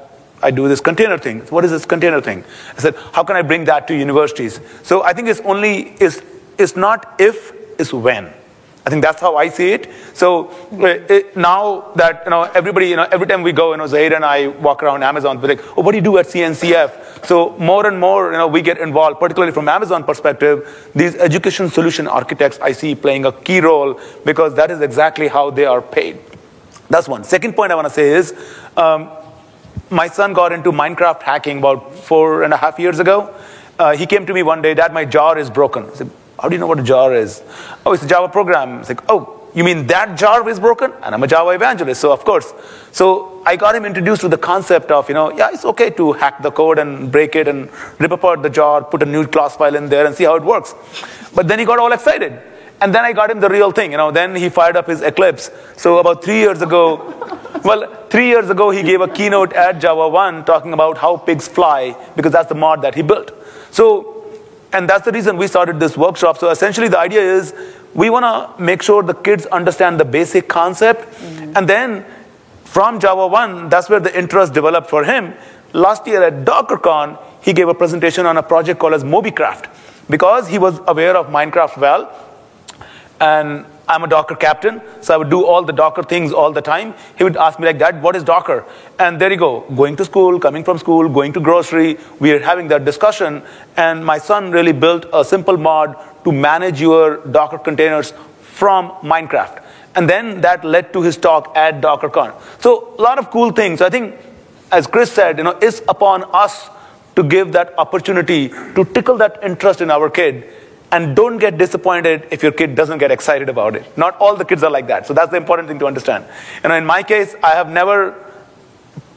I 0.42 0.52
do 0.52 0.70
this 0.70 0.80
container 0.80 1.18
thing. 1.18 1.42
What 1.48 1.66
is 1.66 1.72
this 1.72 1.86
container 1.86 2.22
thing? 2.22 2.46
I 2.78 2.80
said, 2.80 2.96
how 3.12 3.26
can 3.26 3.36
I 3.36 3.42
bring 3.42 3.66
that 3.66 3.88
to 3.90 3.96
universities? 3.96 4.62
So 4.84 5.04
I 5.04 5.12
think 5.12 5.28
it's 5.28 5.42
only, 5.42 5.96
it's, 6.00 6.22
it's 6.58 6.78
not 6.78 7.16
if, 7.20 7.52
it's 7.80 7.94
when. 7.94 8.34
I 8.86 8.90
think 8.90 9.02
that's 9.02 9.22
how 9.22 9.38
I 9.38 9.48
see 9.48 9.72
it. 9.72 9.90
So 10.14 10.52
it, 10.74 11.38
now 11.38 11.94
that 11.96 12.24
you 12.26 12.32
know 12.32 12.44
everybody, 12.44 12.90
you 12.90 12.98
know, 12.98 13.08
every 13.10 13.28
time 13.28 13.42
we 13.42 13.54
go, 13.54 13.72
you 13.72 13.78
know, 13.78 13.88
Zaid 13.88 14.12
and 14.12 14.26
I 14.26 14.48
walk 14.48 14.84
around 14.84 15.04
Amazon, 15.04 15.40
we're 15.42 15.50
like, 15.50 15.78
oh, 15.78 15.82
what 15.82 15.94
do 15.94 15.98
you 15.98 16.04
do 16.04 16.18
at 16.18 16.26
CNCF? 16.26 17.26
So 17.26 17.56
more 17.58 17.88
and 17.88 17.98
more, 17.98 18.32
you 18.32 18.38
know, 18.38 18.48
we 18.48 18.62
get 18.62 18.78
involved, 18.78 19.20
particularly 19.22 19.54
from 19.54 19.70
Amazon 19.70 20.04
perspective. 20.04 20.92
These 20.94 21.16
education 21.16 21.70
solution 21.70 22.08
architects 22.08 22.60
I 22.60 22.74
see 22.74 22.94
playing 22.94 23.24
a 23.24 23.32
key 23.32 23.62
role 23.62 24.00
because 24.26 24.56
that 24.56 24.70
is 24.70 24.82
exactly 24.82 25.30
how 25.30 25.50
they 25.50 25.66
are 25.66 25.82
paid. 25.82 26.20
That's 26.90 27.08
one. 27.08 27.24
Second 27.24 27.56
point 27.56 27.72
I 27.72 27.76
want 27.76 27.88
to 27.88 27.94
say 27.94 28.10
is, 28.10 28.36
um, 28.76 29.10
my 29.90 30.08
son 30.08 30.34
got 30.34 30.52
into 30.52 30.74
Minecraft 30.74 31.22
hacking 31.22 31.60
about 31.60 31.96
four 31.96 32.44
and 32.44 32.54
a 32.54 32.58
half 32.58 32.80
years 32.80 33.00
ago. 33.00 33.34
Uh, 33.80 33.96
he 33.96 34.06
came 34.06 34.26
to 34.26 34.34
me 34.34 34.44
one 34.44 34.62
day, 34.62 34.74
Dad, 34.74 34.94
my 34.94 35.06
jar 35.06 35.38
is 35.38 35.50
broken. 35.50 35.86
I 35.86 35.94
said, 35.94 36.12
how 36.44 36.50
do 36.50 36.56
you 36.56 36.60
know 36.60 36.68
what 36.68 36.78
a 36.78 36.84
jar 36.84 37.16
is? 37.16 37.42
Oh, 37.86 37.94
it's 37.94 38.04
a 38.04 38.08
Java 38.08 38.28
program. 38.28 38.82
It's 38.82 38.90
like, 38.90 39.00
oh, 39.08 39.50
you 39.56 39.64
mean 39.64 39.88
that 39.88 40.18
jar 40.18 40.48
is 40.50 40.60
broken? 40.60 40.92
And 41.02 41.16
I'm 41.16 41.24
a 41.24 41.28
Java 41.28 41.52
evangelist, 41.52 42.02
so 42.02 42.12
of 42.12 42.26
course. 42.26 42.54
So 42.92 43.42
I 43.46 43.56
got 43.56 43.76
him 43.76 43.86
introduced 43.86 44.20
to 44.22 44.28
the 44.28 44.38
concept 44.38 44.92
of, 44.92 45.08
you 45.08 45.16
know, 45.16 45.32
yeah, 45.32 45.52
it's 45.54 45.64
okay 45.64 45.90
to 45.92 46.12
hack 46.12 46.42
the 46.42 46.52
code 46.52 46.80
and 46.80 47.10
break 47.10 47.38
it 47.38 47.48
and 47.48 47.70
rip 47.98 48.12
apart 48.12 48.44
the 48.44 48.50
jar, 48.50 48.84
put 48.84 49.02
a 49.02 49.06
new 49.06 49.26
class 49.26 49.56
file 49.56 49.74
in 49.74 49.88
there 49.88 50.06
and 50.06 50.14
see 50.14 50.26
how 50.26 50.36
it 50.36 50.44
works. 50.44 50.76
But 51.34 51.48
then 51.48 51.60
he 51.60 51.66
got 51.66 51.80
all 51.80 51.94
excited. 51.94 52.42
And 52.82 52.94
then 52.94 53.06
I 53.06 53.14
got 53.14 53.32
him 53.32 53.40
the 53.40 53.48
real 53.48 53.72
thing, 53.72 53.92
you 53.92 53.98
know, 53.98 54.12
then 54.12 54.36
he 54.36 54.50
fired 54.50 54.76
up 54.76 54.88
his 54.88 55.02
Eclipse. 55.02 55.50
So 55.78 56.00
about 56.00 56.26
three 56.26 56.40
years 56.40 56.62
ago, 56.62 56.98
well, 57.64 58.06
three 58.10 58.28
years 58.28 58.50
ago 58.50 58.70
he 58.70 58.84
gave 58.84 59.00
a 59.00 59.08
keynote 59.08 59.54
at 59.54 59.80
JavaOne 59.80 60.46
talking 60.46 60.74
about 60.74 60.98
how 60.98 61.16
pigs 61.16 61.48
fly, 61.48 61.96
because 62.18 62.34
that's 62.34 62.50
the 62.50 62.56
mod 62.56 62.82
that 62.82 62.96
he 62.96 63.02
built. 63.02 63.32
So 63.72 64.13
and 64.74 64.90
that's 64.90 65.06
the 65.06 65.12
reason 65.12 65.38
we 65.38 65.48
started 65.48 65.80
this 65.80 65.96
workshop. 65.96 66.38
So 66.38 66.50
essentially, 66.50 66.88
the 66.88 67.00
idea 67.00 67.22
is 67.22 67.54
we 67.94 68.10
want 68.10 68.26
to 68.26 68.62
make 68.62 68.82
sure 68.82 69.04
the 69.04 69.14
kids 69.14 69.46
understand 69.48 70.00
the 70.00 70.06
basic 70.06 70.48
concept. 70.48 71.02
Mm-hmm. 71.02 71.58
And 71.58 71.70
then 71.70 72.06
from 72.64 73.00
JavaOne, 73.00 73.70
that's 73.70 73.88
where 73.88 74.00
the 74.00 74.18
interest 74.18 74.54
developed 74.54 74.90
for 74.90 75.04
him. 75.04 75.34
Last 75.74 76.08
year 76.08 76.24
at 76.24 76.46
DockerCon, 76.46 77.20
he 77.42 77.54
gave 77.54 77.68
a 77.68 77.74
presentation 77.74 78.26
on 78.26 78.38
a 78.38 78.44
project 78.44 78.80
called 78.80 78.94
as 78.94 79.04
Mobycraft 79.04 79.70
because 80.10 80.48
he 80.48 80.58
was 80.58 80.80
aware 80.88 81.16
of 81.16 81.28
Minecraft 81.28 81.78
well. 81.78 82.12
And 83.22 83.66
I'm 83.88 84.04
a 84.04 84.08
Docker 84.08 84.36
captain, 84.36 84.82
so 85.02 85.14
I 85.14 85.18
would 85.18 85.30
do 85.30 85.46
all 85.46 85.64
the 85.64 85.74
Docker 85.74 86.04
things 86.04 86.32
all 86.32 86.54
the 86.54 86.62
time. 86.62 86.94
He 87.18 87.24
would 87.24 87.36
ask 87.36 87.60
me 87.60 87.66
like, 87.66 87.78
Dad, 87.78 88.02
what 88.02 88.16
is 88.16 88.24
Docker? 88.24 88.66
And 88.98 89.20
there 89.20 89.30
you 89.30 89.38
go, 89.38 89.62
going 89.76 89.98
to 89.98 90.06
school, 90.06 90.40
coming 90.40 90.64
from 90.64 90.78
school, 90.78 91.10
going 91.10 91.34
to 91.34 91.42
grocery, 91.42 91.98
we 92.20 92.32
are 92.32 92.40
having 92.40 92.70
that 92.70 92.86
discussion. 92.86 93.44
And 93.76 94.06
my 94.06 94.20
son 94.20 94.52
really 94.52 94.72
built 94.72 95.06
a 95.12 95.26
simple 95.26 95.58
mod 95.58 95.98
to 96.24 96.32
manage 96.32 96.80
your 96.80 97.18
Docker 97.28 97.58
containers 97.58 98.14
from 98.42 98.92
Minecraft. 99.02 99.62
And 99.96 100.10
then 100.10 100.42
that 100.42 100.64
led 100.64 100.94
to 100.94 101.02
his 101.02 101.18
talk 101.18 101.56
at 101.56 101.82
DockerCon. 101.82 102.34
So 102.62 102.96
a 102.98 103.02
lot 103.02 103.20
of 103.20 103.32
cool 103.32 103.52
things. 103.52 103.82
I 103.82 103.90
think, 103.90 104.16
as 104.72 104.88
Chris 104.88 105.12
said, 105.12 105.38
you 105.38 105.44
know, 105.44 105.58
it's 105.62 105.82
upon 105.88 106.24
us 106.34 106.70
to 107.16 107.24
give 107.24 107.52
that 107.52 107.78
opportunity 107.78 108.50
to 108.50 108.86
tickle 108.86 109.18
that 109.18 109.40
interest 109.44 109.82
in 109.82 109.92
our 109.92 110.10
kid 110.10 110.50
and 110.94 111.16
don't 111.16 111.40
get 111.40 111.58
disappointed 111.58 112.28
if 112.30 112.44
your 112.44 112.52
kid 112.52 112.76
doesn't 112.76 113.00
get 113.00 113.10
excited 113.10 113.50
about 113.50 113.76
it. 113.76 113.98
Not 113.98 114.16
all 114.18 114.36
the 114.36 114.46
kids 114.46 114.62
are 114.62 114.70
like 114.70 114.88
that. 114.88 115.08
So 115.08 115.14
that's 115.16 115.32
the 115.32 115.38
important 115.38 115.68
thing 115.68 115.80
to 115.80 115.88
understand. 115.88 116.24
You 116.62 116.70
know, 116.70 116.76
in 116.76 116.86
my 116.86 117.02
case, 117.02 117.36
I 117.42 117.56
have 117.56 117.68
never 117.68 118.14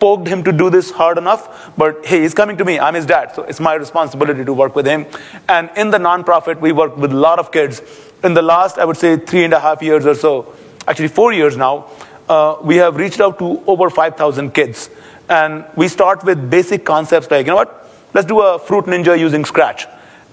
poked 0.01 0.27
him 0.27 0.43
to 0.45 0.53
do 0.53 0.71
this 0.71 0.91
hard 0.91 1.19
enough, 1.19 1.73
but 1.77 2.07
hey, 2.07 2.23
he's 2.23 2.33
coming 2.33 2.57
to 2.57 2.65
me. 2.65 2.79
I'm 2.79 2.95
his 2.95 3.05
dad, 3.05 3.35
so 3.35 3.43
it's 3.43 3.61
my 3.61 3.75
responsibility 3.75 4.43
to 4.43 4.55
work 4.55 4.75
with 4.75 4.87
him. 4.87 5.05
And 5.51 5.71
in 5.77 5.91
the 5.91 5.99
nonprofit, 5.99 6.61
we 6.61 6.73
work 6.73 6.97
with 6.97 7.13
a 7.13 7.17
lot 7.17 7.39
of 7.39 7.53
kids. 7.53 7.83
In 8.25 8.33
the 8.33 8.43
last, 8.43 8.79
I 8.79 8.87
would 8.87 8.97
say, 8.97 9.19
three 9.19 9.45
and 9.45 9.53
a 9.53 9.61
half 9.61 9.83
years 9.83 10.07
or 10.07 10.15
so, 10.15 10.55
actually 10.89 11.09
four 11.09 11.35
years 11.35 11.59
now, 11.59 11.91
uh, 12.31 12.57
we 12.63 12.77
have 12.77 12.97
reached 12.97 13.21
out 13.21 13.39
to 13.41 13.63
over 13.67 13.91
5,000 13.91 14.55
kids. 14.55 14.89
And 15.29 15.67
we 15.77 15.89
start 15.89 16.25
with 16.25 16.49
basic 16.49 16.87
concepts 16.87 17.31
like, 17.31 17.45
you 17.45 17.51
know 17.51 17.57
what? 17.57 17.87
Let's 18.15 18.27
do 18.27 18.41
a 18.41 18.59
fruit 18.59 18.87
ninja 18.87 19.19
using 19.19 19.45
Scratch 19.45 19.87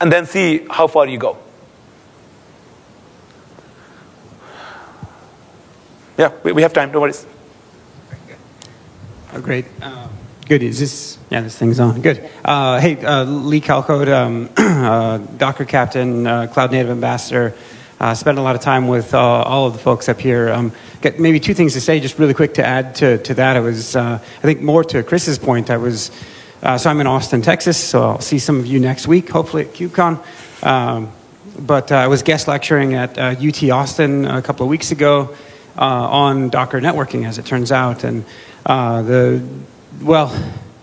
and 0.03 0.11
then 0.11 0.25
see 0.25 0.67
how 0.69 0.85
far 0.85 1.07
you 1.07 1.17
go. 1.17 1.37
Yeah, 6.17 6.33
we, 6.43 6.51
we 6.51 6.61
have 6.61 6.73
time, 6.73 6.91
no 6.91 6.99
worries. 6.99 7.25
Oh, 9.31 9.39
great. 9.39 9.65
Um, 9.81 10.09
good. 10.45 10.61
Is 10.61 10.77
this, 10.77 11.17
yeah, 11.29 11.39
this 11.39 11.57
thing's 11.57 11.79
on. 11.79 12.01
Good. 12.01 12.29
Uh, 12.43 12.81
hey, 12.81 13.03
uh, 13.03 13.23
Lee 13.23 13.61
Calcote, 13.61 14.09
um, 14.09 14.49
uh, 14.57 15.19
Docker 15.37 15.63
Captain, 15.63 16.27
uh, 16.27 16.47
Cloud 16.47 16.73
Native 16.73 16.91
Ambassador. 16.91 17.55
uh, 18.01 18.13
spent 18.13 18.37
a 18.37 18.41
lot 18.41 18.55
of 18.55 18.61
time 18.61 18.89
with 18.89 19.13
uh, 19.13 19.17
all 19.17 19.67
of 19.67 19.73
the 19.73 19.79
folks 19.79 20.09
up 20.09 20.19
here. 20.19 20.49
Um, 20.49 20.73
got 21.01 21.17
maybe 21.17 21.39
two 21.39 21.53
things 21.53 21.71
to 21.73 21.81
say, 21.81 22.01
just 22.01 22.19
really 22.19 22.33
quick 22.33 22.55
to 22.55 22.65
add 22.65 22.95
to, 22.95 23.19
to 23.19 23.33
that. 23.35 23.55
I 23.55 23.61
was, 23.61 23.95
uh, 23.95 24.19
I 24.21 24.41
think, 24.41 24.59
more 24.59 24.83
to 24.83 25.01
Chris's 25.01 25.39
point. 25.39 25.69
I 25.69 25.77
was, 25.77 26.11
uh, 26.63 26.77
so 26.77 26.89
I'm 26.89 26.99
in 27.01 27.07
Austin, 27.07 27.41
Texas, 27.41 27.77
so 27.77 28.01
I'll 28.01 28.21
see 28.21 28.39
some 28.39 28.59
of 28.59 28.65
you 28.65 28.79
next 28.79 29.07
week, 29.07 29.29
hopefully 29.29 29.63
at 29.63 29.73
KubeCon. 29.73 30.23
Um, 30.65 31.11
but 31.59 31.91
uh, 31.91 31.95
I 31.95 32.07
was 32.07 32.23
guest 32.23 32.47
lecturing 32.47 32.95
at 32.95 33.19
UT 33.19 33.63
uh, 33.63 33.75
Austin 33.75 34.25
a 34.25 34.41
couple 34.41 34.65
of 34.65 34.69
weeks 34.69 34.91
ago 34.91 35.35
on 35.75 36.49
Docker 36.49 36.79
networking, 36.79 37.27
as 37.27 37.37
it 37.37 37.45
turns 37.45 37.71
out, 37.71 38.03
and 38.03 38.25
the 38.65 39.45
well, 40.01 40.31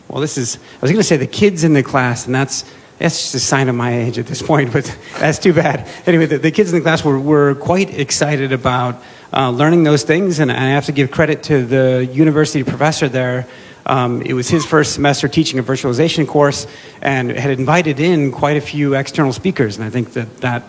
well, 0.08 0.20
this 0.20 0.38
is 0.38 0.56
I 0.56 0.80
was 0.82 0.90
going 0.90 1.00
to 1.00 1.08
say 1.08 1.16
the 1.16 1.26
kids 1.26 1.64
in 1.64 1.72
the 1.72 1.82
class, 1.82 2.26
and 2.26 2.34
that's 2.34 2.64
that's 2.98 3.18
just 3.18 3.34
a 3.34 3.40
sign 3.40 3.70
of 3.70 3.74
my 3.74 3.96
age 3.96 4.18
at 4.18 4.26
this 4.26 4.42
point, 4.42 4.72
but 4.74 4.84
that's 5.18 5.38
too 5.38 5.54
bad. 5.54 5.88
Anyway, 6.06 6.26
the, 6.26 6.38
the 6.38 6.50
kids 6.50 6.70
in 6.72 6.78
the 6.78 6.82
class 6.82 7.02
were, 7.02 7.18
were 7.18 7.54
quite 7.54 7.98
excited 7.98 8.52
about 8.52 9.02
uh, 9.32 9.50
learning 9.50 9.84
those 9.84 10.02
things, 10.02 10.38
and 10.38 10.52
I 10.52 10.70
have 10.70 10.86
to 10.86 10.92
give 10.92 11.10
credit 11.10 11.42
to 11.44 11.64
the 11.64 12.08
university 12.12 12.62
professor 12.62 13.08
there. 13.08 13.46
Um, 13.86 14.22
it 14.22 14.34
was 14.34 14.48
his 14.48 14.64
first 14.64 14.94
semester 14.94 15.28
teaching 15.28 15.58
a 15.58 15.62
virtualization 15.62 16.26
course, 16.26 16.66
and 17.02 17.30
had 17.30 17.58
invited 17.58 18.00
in 18.00 18.32
quite 18.32 18.56
a 18.56 18.60
few 18.60 18.94
external 18.94 19.32
speakers, 19.32 19.76
and 19.76 19.84
I 19.84 19.90
think 19.90 20.12
that 20.12 20.38
that 20.38 20.64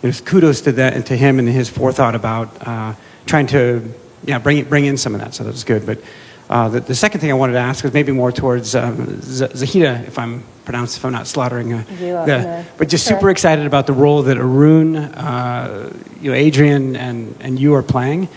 there's 0.00 0.20
kudos 0.20 0.62
to 0.62 0.72
that 0.72 1.06
to 1.06 1.16
him 1.16 1.38
and 1.38 1.48
his 1.48 1.68
forethought 1.68 2.14
about 2.14 2.66
uh, 2.66 2.94
trying 3.26 3.46
to 3.48 3.92
yeah 4.24 4.38
bring 4.38 4.64
bring 4.64 4.86
in 4.86 4.96
some 4.96 5.14
of 5.14 5.20
that. 5.20 5.34
So 5.34 5.44
that 5.44 5.52
was 5.52 5.64
good, 5.64 5.86
but. 5.86 5.98
Uh, 6.46 6.68
the, 6.68 6.80
the, 6.80 6.94
second 6.94 7.22
thing 7.22 7.30
I 7.30 7.34
wanted 7.34 7.54
to 7.54 7.58
ask 7.58 7.82
was 7.82 7.94
maybe 7.94 8.12
more 8.12 8.30
towards 8.30 8.74
um, 8.74 8.98
Zahida, 9.16 10.06
if 10.06 10.18
I'm 10.18 10.44
pronounced, 10.66 10.98
if 10.98 11.04
I'm 11.04 11.12
not 11.12 11.26
slaughtering. 11.26 11.72
Uh, 11.72 11.84
the, 11.88 12.64
but 12.76 12.90
just 12.90 13.08
sure. 13.08 13.16
super 13.16 13.30
excited 13.30 13.64
about 13.64 13.86
the 13.86 13.94
role 13.94 14.22
that 14.24 14.36
Arun, 14.36 14.96
uh, 14.96 15.90
you 16.20 16.30
know, 16.30 16.36
Adrian, 16.36 16.96
and, 16.96 17.34
and 17.40 17.58
you 17.58 17.74
are 17.74 17.82
playing. 17.82 18.28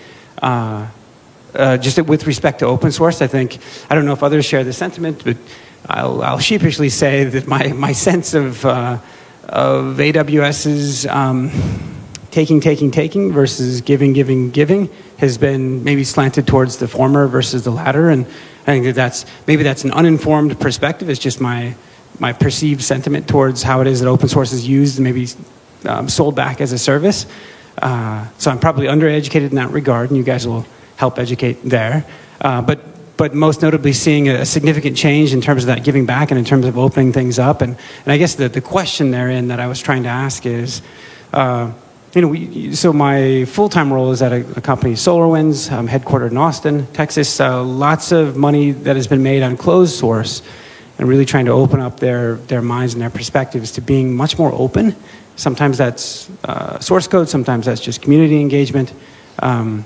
Uh, 0.42 0.88
uh, 1.54 1.78
just 1.78 2.02
with 2.02 2.28
respect 2.28 2.60
to 2.60 2.66
open 2.66 2.92
source, 2.92 3.22
I 3.22 3.28
think, 3.28 3.60
I 3.90 3.96
don't 3.96 4.06
know 4.06 4.14
if 4.14 4.24
others 4.24 4.46
share 4.46 4.64
the 4.64 4.74
sentiment, 4.74 5.24
but 5.24 5.38
I'll, 5.88 6.22
I'll 6.22 6.40
sheepishly 6.40 6.90
say 6.90 7.24
that 7.24 7.48
my, 7.48 7.68
my 7.74 7.92
sense 7.94 8.34
of, 8.34 8.66
uh, 8.66 9.00
of 9.48 9.98
AWS's 9.98 11.06
um, 11.08 11.52
taking, 12.32 12.60
taking, 12.60 12.92
taking 12.92 13.32
versus 13.32 13.82
giving, 13.82 14.14
giving, 14.14 14.52
giving 14.52 14.90
has 15.18 15.38
been 15.38 15.84
maybe 15.84 16.04
slanted 16.04 16.46
towards 16.48 16.78
the 16.78 16.88
former 16.88 17.28
versus 17.28 17.64
the 17.64 17.72
latter. 17.72 18.10
And 18.10 18.26
I 18.26 18.72
think 18.72 18.86
that 18.86 18.96
that's 18.96 19.26
maybe 19.48 19.64
that's 19.64 19.84
an 19.84 19.92
uninformed 19.92 20.60
perspective. 20.60 21.10
It's 21.10 21.20
just 21.20 21.40
my 21.40 21.76
my 22.20 22.34
perceived 22.34 22.82
sentiment 22.82 23.28
towards 23.28 23.64
how 23.64 23.82
it 23.82 23.88
is 23.88 24.02
that 24.02 24.08
open 24.08 24.28
source 24.28 24.52
is 24.52 24.68
used 24.68 24.98
and 24.98 25.04
maybe 25.04 25.28
um, 25.86 26.10
sold 26.10 26.36
back 26.36 26.62
as 26.62 26.72
a 26.72 26.78
service. 26.78 27.26
Uh, 27.80 28.28
so 28.38 28.50
I'm 28.50 28.60
probably 28.60 28.88
undereducated 28.88 29.52
in 29.52 29.56
that 29.56 29.70
regard, 29.70 30.10
and 30.10 30.18
you 30.18 30.24
guys 30.24 30.48
will 30.48 30.66
help 30.98 31.18
educate 31.18 31.64
there. 31.64 32.06
Uh, 32.42 32.62
but 32.62 32.80
but 33.18 33.34
most 33.34 33.64
notably 33.64 33.94
seeing 33.94 34.30
a 34.30 34.46
significant 34.46 34.96
change 34.96 35.34
in 35.34 35.42
terms 35.42 35.64
of 35.64 35.68
that 35.68 35.84
giving 35.84 36.06
back 36.06 36.30
and 36.30 36.38
in 36.38 36.46
terms 36.46 36.66
of 36.66 36.78
opening 36.78 37.12
things 37.12 37.40
up. 37.40 37.62
And, 37.62 37.76
and 38.06 38.14
I 38.14 38.18
guess 38.18 38.36
the, 38.36 38.48
the 38.48 38.62
question 38.62 39.10
therein 39.10 39.48
that 39.48 39.60
I 39.60 39.68
was 39.68 39.82
trying 39.82 40.04
to 40.04 40.10
ask 40.10 40.46
is, 40.46 40.84
uh, 41.34 41.72
you 42.14 42.22
know, 42.22 42.28
we, 42.28 42.76
so 42.76 42.94
my 42.94 43.46
full-time 43.46 43.92
role 43.92 44.12
is 44.12 44.22
at 44.22 44.32
a, 44.32 44.48
a 44.56 44.62
company, 44.62 44.94
SolarWinds, 44.94 45.72
I'm 45.72 45.88
headquartered 45.88 46.32
in 46.32 46.38
Austin, 46.38 46.86
Texas. 46.94 47.40
Uh, 47.40 47.64
lots 47.64 48.12
of 48.12 48.38
money 48.38 48.72
that 48.72 48.96
has 48.96 49.08
been 49.08 49.24
made 49.24 49.42
on 49.42 49.58
closed 49.58 49.98
source 49.98 50.44
and 51.00 51.10
really 51.10 51.26
trying 51.26 51.46
to 51.46 51.52
open 51.52 51.80
up 51.80 52.00
their, 52.00 52.36
their 52.36 52.62
minds 52.62 52.94
and 52.94 53.02
their 53.02 53.10
perspectives 53.10 53.72
to 53.74 53.82
being 53.82 54.16
much 54.16 54.38
more 54.38 54.52
open. 54.54 54.96
Sometimes 55.36 55.78
that's 55.78 56.30
uh, 56.44 56.80
source 56.80 57.08
code, 57.08 57.30
sometimes 57.30 57.66
that's 57.66 57.82
just 57.82 58.04
community 58.04 58.40
engagement. 58.40 58.94
Um, 59.40 59.86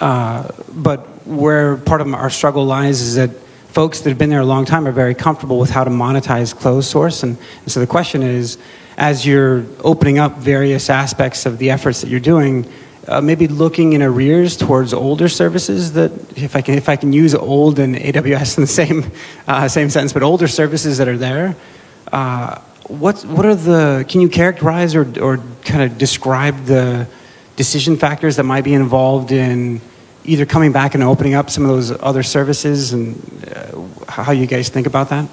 uh, 0.00 0.48
but 0.68 1.00
where 1.26 1.76
part 1.76 2.00
of 2.00 2.12
our 2.12 2.30
struggle 2.30 2.64
lies 2.64 3.00
is 3.00 3.14
that 3.16 3.30
folks 3.68 4.00
that 4.00 4.08
have 4.08 4.18
been 4.18 4.30
there 4.30 4.40
a 4.40 4.44
long 4.44 4.64
time 4.64 4.86
are 4.86 4.92
very 4.92 5.14
comfortable 5.14 5.58
with 5.58 5.70
how 5.70 5.84
to 5.84 5.90
monetize 5.90 6.54
closed 6.56 6.88
source. 6.88 7.22
And, 7.22 7.36
and 7.62 7.70
so 7.70 7.80
the 7.80 7.86
question 7.86 8.22
is, 8.22 8.58
as 8.96 9.26
you're 9.26 9.66
opening 9.84 10.18
up 10.18 10.38
various 10.38 10.88
aspects 10.88 11.44
of 11.44 11.58
the 11.58 11.70
efforts 11.70 12.00
that 12.00 12.08
you're 12.08 12.20
doing, 12.20 12.66
uh, 13.08 13.20
maybe 13.20 13.46
looking 13.46 13.92
in 13.92 14.02
arrears 14.02 14.56
towards 14.56 14.92
older 14.94 15.28
services 15.28 15.92
that 15.92 16.10
if 16.36 16.56
I 16.56 16.62
can 16.62 16.74
if 16.74 16.88
I 16.88 16.96
can 16.96 17.12
use 17.12 17.34
old 17.34 17.78
and 17.78 17.94
AWS 17.94 18.56
in 18.56 18.62
the 18.62 18.66
same 18.66 19.12
uh, 19.46 19.68
same 19.68 19.90
sentence, 19.90 20.12
but 20.12 20.22
older 20.22 20.48
services 20.48 20.98
that 20.98 21.06
are 21.06 21.18
there. 21.18 21.54
Uh, 22.10 22.60
what 22.88 23.22
what 23.26 23.44
are 23.44 23.54
the 23.54 24.04
can 24.08 24.20
you 24.20 24.28
characterize 24.28 24.94
or 24.94 25.02
or 25.20 25.38
kind 25.64 25.82
of 25.82 25.98
describe 25.98 26.64
the 26.64 27.06
decision 27.56 27.96
factors 27.96 28.36
that 28.36 28.44
might 28.44 28.64
be 28.64 28.74
involved 28.74 29.32
in 29.32 29.80
either 30.24 30.46
coming 30.46 30.72
back 30.72 30.94
and 30.94 31.02
opening 31.02 31.34
up 31.34 31.50
some 31.50 31.64
of 31.64 31.70
those 31.70 31.90
other 32.02 32.22
services 32.22 32.92
and 32.92 33.16
uh, 33.54 33.82
how 34.08 34.32
you 34.32 34.46
guys 34.46 34.68
think 34.68 34.86
about 34.86 35.08
that? 35.08 35.28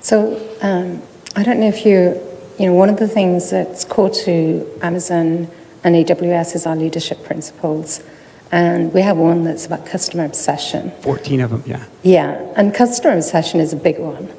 So 0.00 0.36
um, 0.62 1.02
I 1.36 1.42
don't 1.42 1.60
know 1.60 1.68
if 1.68 1.84
you 1.86 2.20
you 2.58 2.66
know, 2.66 2.74
one 2.74 2.88
of 2.88 2.98
the 2.98 3.08
things 3.08 3.50
that's 3.50 3.84
core 3.84 4.10
to 4.10 4.78
Amazon 4.82 5.48
and 5.84 5.96
AWS 5.96 6.54
is 6.54 6.66
our 6.66 6.76
leadership 6.76 7.24
principles. 7.24 8.02
And 8.50 8.92
we 8.92 9.00
have 9.00 9.16
one 9.16 9.44
that's 9.44 9.66
about 9.66 9.86
customer 9.86 10.24
obsession. 10.26 10.92
14 11.00 11.40
of 11.40 11.50
them, 11.50 11.62
yeah. 11.66 11.86
Yeah, 12.02 12.52
and 12.54 12.74
customer 12.74 13.16
obsession 13.16 13.60
is 13.60 13.72
a 13.72 13.76
big 13.76 13.98
one. 13.98 14.30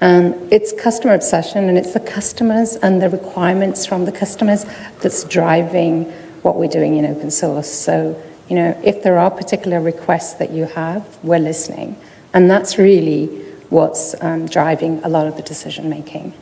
And 0.00 0.52
it's 0.52 0.72
customer 0.72 1.14
obsession, 1.14 1.68
and 1.68 1.76
it's 1.76 1.92
the 1.92 2.00
customers 2.00 2.76
and 2.76 3.02
the 3.02 3.10
requirements 3.10 3.84
from 3.84 4.04
the 4.04 4.12
customers 4.12 4.64
that's 5.00 5.24
driving 5.24 6.04
what 6.42 6.56
we're 6.56 6.68
doing 6.68 6.96
in 6.96 7.04
open 7.04 7.30
source. 7.30 7.70
So, 7.70 8.20
you 8.48 8.54
know, 8.54 8.80
if 8.84 9.02
there 9.02 9.18
are 9.18 9.30
particular 9.30 9.80
requests 9.80 10.34
that 10.34 10.50
you 10.50 10.66
have, 10.66 11.18
we're 11.24 11.40
listening. 11.40 11.96
And 12.32 12.48
that's 12.48 12.78
really 12.78 13.26
what's 13.70 14.14
um, 14.22 14.46
driving 14.46 15.02
a 15.02 15.08
lot 15.08 15.26
of 15.26 15.36
the 15.36 15.42
decision 15.42 15.90
making. 15.90 16.32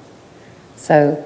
So 0.76 1.24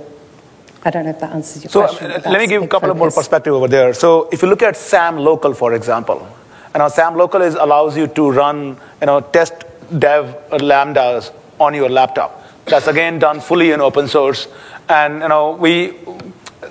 I 0.85 0.91
don't 0.91 1.05
know 1.05 1.11
if 1.11 1.21
that 1.21 1.33
answers 1.33 1.65
your 1.65 1.71
so, 1.71 1.81
question. 1.81 2.23
So 2.23 2.31
let 2.31 2.41
me 2.41 2.47
give 2.47 2.63
a 2.63 2.69
couple 2.69 2.89
focus. 2.89 2.93
of 2.93 2.99
more 2.99 3.11
perspective 3.11 3.53
over 3.53 3.67
there. 3.67 3.93
So 3.93 4.29
if 4.31 4.41
you 4.41 4.49
look 4.49 4.63
at 4.63 4.77
SAM 4.77 5.19
local, 5.19 5.53
for 5.53 5.75
example, 5.75 6.27
you 6.73 6.79
know, 6.79 6.89
SAM 6.89 7.17
local 7.17 7.43
is 7.43 7.57
allows 7.57 7.97
you 7.97 8.07
to 8.07 8.31
run, 8.31 8.77
you 9.01 9.07
know, 9.07 9.21
test 9.21 9.65
dev 9.99 10.37
lambdas 10.53 11.33
on 11.61 11.75
your 11.75 11.89
laptop. 11.89 12.45
That's 12.65 12.87
again 12.87 13.19
done 13.19 13.41
fully 13.41 13.71
in 13.71 13.81
open 13.81 14.09
source. 14.09 14.49
And 14.89 15.23
you 15.23 15.29
know, 15.29 15.53
we, 15.53 15.99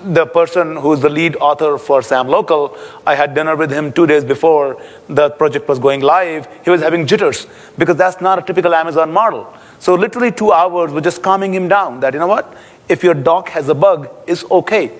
the 0.02 0.26
person 0.26 0.76
who's 0.76 1.00
the 1.00 1.08
lead 1.08 1.36
author 1.36 1.78
for 1.78 2.02
SAM 2.02 2.28
Local, 2.28 2.76
I 3.06 3.14
had 3.14 3.34
dinner 3.34 3.56
with 3.56 3.70
him 3.70 3.92
two 3.92 4.06
days 4.06 4.24
before 4.24 4.82
the 5.08 5.30
project 5.30 5.68
was 5.68 5.78
going 5.78 6.00
live. 6.00 6.48
He 6.64 6.70
was 6.70 6.80
having 6.80 7.06
jitters 7.06 7.46
because 7.78 7.96
that's 7.96 8.20
not 8.20 8.38
a 8.38 8.42
typical 8.42 8.74
Amazon 8.74 9.12
model. 9.12 9.52
So 9.78 9.94
literally 9.94 10.32
two 10.32 10.52
hours 10.52 10.92
were 10.92 11.00
just 11.00 11.22
calming 11.22 11.54
him 11.54 11.68
down 11.68 12.00
that, 12.00 12.12
you 12.12 12.18
know 12.18 12.26
what, 12.26 12.54
if 12.88 13.02
your 13.02 13.14
doc 13.14 13.48
has 13.50 13.68
a 13.68 13.74
bug, 13.74 14.10
it's 14.26 14.44
okay. 14.50 14.92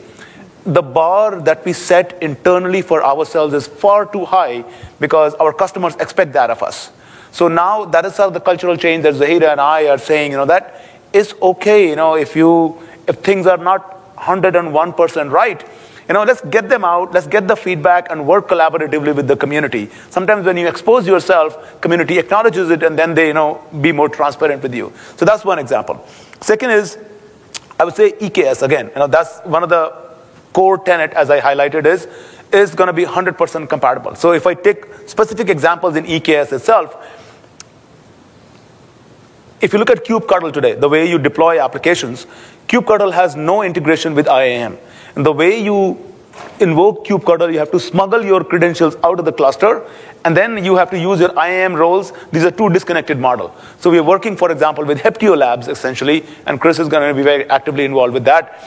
The 0.64 0.82
bar 0.82 1.40
that 1.40 1.64
we 1.64 1.72
set 1.72 2.22
internally 2.22 2.82
for 2.82 3.02
ourselves 3.02 3.54
is 3.54 3.66
far 3.66 4.06
too 4.06 4.24
high 4.24 4.64
because 5.00 5.34
our 5.34 5.52
customers 5.52 5.96
expect 5.96 6.34
that 6.34 6.50
of 6.50 6.62
us. 6.62 6.92
So 7.32 7.48
now 7.48 7.84
that 7.86 8.04
is 8.04 8.16
how 8.16 8.30
the 8.30 8.40
cultural 8.40 8.76
change 8.76 9.02
that 9.04 9.14
Zahida 9.14 9.52
and 9.52 9.60
I 9.60 9.88
are 9.88 9.98
saying, 9.98 10.32
you 10.32 10.36
know, 10.36 10.46
that 10.46 10.82
is 11.12 11.34
okay, 11.40 11.88
you 11.88 11.96
know, 11.96 12.14
if 12.14 12.36
you 12.36 12.78
if 13.08 13.16
things 13.16 13.46
are 13.46 13.56
not 13.56 14.16
101% 14.16 15.30
right, 15.30 15.64
you 16.08 16.14
know, 16.14 16.24
let's 16.24 16.40
get 16.42 16.68
them 16.68 16.84
out, 16.84 17.12
let's 17.12 17.26
get 17.26 17.46
the 17.46 17.56
feedback 17.56 18.10
and 18.10 18.26
work 18.26 18.48
collaboratively 18.48 19.14
with 19.14 19.28
the 19.28 19.36
community. 19.36 19.88
Sometimes 20.10 20.44
when 20.44 20.56
you 20.56 20.66
expose 20.66 21.06
yourself, 21.06 21.80
community 21.80 22.18
acknowledges 22.18 22.68
it 22.70 22.82
and 22.82 22.98
then 22.98 23.14
they, 23.14 23.28
you 23.28 23.34
know, 23.34 23.64
be 23.80 23.92
more 23.92 24.08
transparent 24.08 24.62
with 24.62 24.74
you. 24.74 24.92
So 25.16 25.24
that's 25.24 25.44
one 25.44 25.58
example. 25.58 26.04
Second 26.40 26.70
is, 26.70 26.98
I 27.78 27.84
would 27.84 27.94
say 27.94 28.12
EKS 28.12 28.62
again. 28.62 28.88
You 28.88 29.00
know, 29.00 29.06
that's 29.06 29.38
one 29.44 29.62
of 29.62 29.68
the 29.68 29.94
core 30.52 30.78
tenet 30.78 31.12
as 31.12 31.30
I 31.30 31.40
highlighted 31.40 31.86
is, 31.86 32.08
is 32.52 32.74
going 32.74 32.88
to 32.88 32.92
be 32.92 33.04
100% 33.04 33.68
compatible. 33.68 34.16
So 34.16 34.32
if 34.32 34.46
I 34.46 34.54
take 34.54 34.86
specific 35.06 35.48
examples 35.48 35.96
in 35.96 36.04
EKS 36.04 36.52
itself, 36.52 37.19
if 39.60 39.72
you 39.72 39.78
look 39.78 39.90
at 39.90 40.04
kubectl 40.04 40.52
today, 40.52 40.74
the 40.74 40.88
way 40.88 41.08
you 41.08 41.18
deploy 41.18 41.62
applications, 41.62 42.26
kubectl 42.68 43.12
has 43.12 43.36
no 43.36 43.62
integration 43.62 44.14
with 44.14 44.26
IAM. 44.26 44.78
And 45.16 45.26
the 45.26 45.32
way 45.32 45.62
you 45.62 45.98
invoke 46.60 47.06
kubectl, 47.06 47.52
you 47.52 47.58
have 47.58 47.70
to 47.72 47.80
smuggle 47.80 48.24
your 48.24 48.42
credentials 48.42 48.96
out 49.04 49.18
of 49.18 49.24
the 49.24 49.32
cluster, 49.32 49.86
and 50.24 50.36
then 50.36 50.64
you 50.64 50.76
have 50.76 50.90
to 50.90 50.98
use 50.98 51.20
your 51.20 51.32
IAM 51.38 51.74
roles. 51.74 52.12
These 52.32 52.44
are 52.44 52.50
two 52.50 52.70
disconnected 52.70 53.18
models. 53.18 53.52
So 53.78 53.90
we 53.90 53.98
are 53.98 54.02
working, 54.02 54.36
for 54.36 54.50
example, 54.50 54.84
with 54.84 54.98
Heptio 54.98 55.36
Labs, 55.36 55.68
essentially, 55.68 56.24
and 56.46 56.60
Chris 56.60 56.78
is 56.78 56.88
going 56.88 57.08
to 57.08 57.14
be 57.14 57.22
very 57.22 57.48
actively 57.50 57.84
involved 57.84 58.14
with 58.14 58.24
that, 58.24 58.58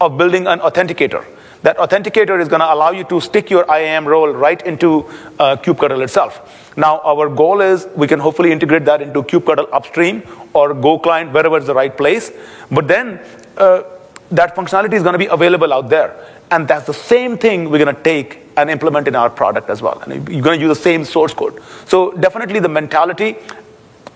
of 0.00 0.16
building 0.16 0.46
an 0.46 0.60
authenticator. 0.60 1.24
That 1.62 1.76
authenticator 1.78 2.40
is 2.40 2.48
going 2.48 2.60
to 2.60 2.72
allow 2.72 2.90
you 2.90 3.04
to 3.04 3.20
stick 3.20 3.50
your 3.50 3.64
IAM 3.68 4.06
role 4.06 4.30
right 4.30 4.60
into 4.62 5.06
uh, 5.38 5.56
kubectl 5.56 6.02
itself. 6.02 6.76
Now, 6.76 7.00
our 7.00 7.28
goal 7.28 7.60
is 7.60 7.88
we 7.96 8.06
can 8.06 8.20
hopefully 8.20 8.52
integrate 8.52 8.84
that 8.84 9.02
into 9.02 9.22
kubectl 9.22 9.68
upstream 9.72 10.22
or 10.52 10.72
Go 10.74 10.98
client, 10.98 11.32
wherever 11.32 11.58
is 11.58 11.66
the 11.66 11.74
right 11.74 11.96
place. 11.96 12.30
But 12.70 12.86
then, 12.86 13.20
uh, 13.56 13.82
that 14.30 14.54
functionality 14.54 14.92
is 14.92 15.02
going 15.02 15.14
to 15.14 15.18
be 15.18 15.26
available 15.26 15.72
out 15.72 15.88
there. 15.88 16.14
And 16.50 16.68
that's 16.68 16.86
the 16.86 16.94
same 16.94 17.38
thing 17.38 17.70
we're 17.70 17.82
going 17.84 17.94
to 17.94 18.02
take 18.02 18.40
and 18.56 18.70
implement 18.70 19.08
in 19.08 19.14
our 19.14 19.30
product 19.30 19.70
as 19.70 19.82
well. 19.82 20.00
And 20.00 20.28
you're 20.28 20.42
going 20.42 20.58
to 20.58 20.66
use 20.66 20.76
the 20.76 20.82
same 20.82 21.04
source 21.04 21.34
code. 21.34 21.62
So 21.86 22.12
definitely 22.12 22.60
the 22.60 22.68
mentality. 22.68 23.36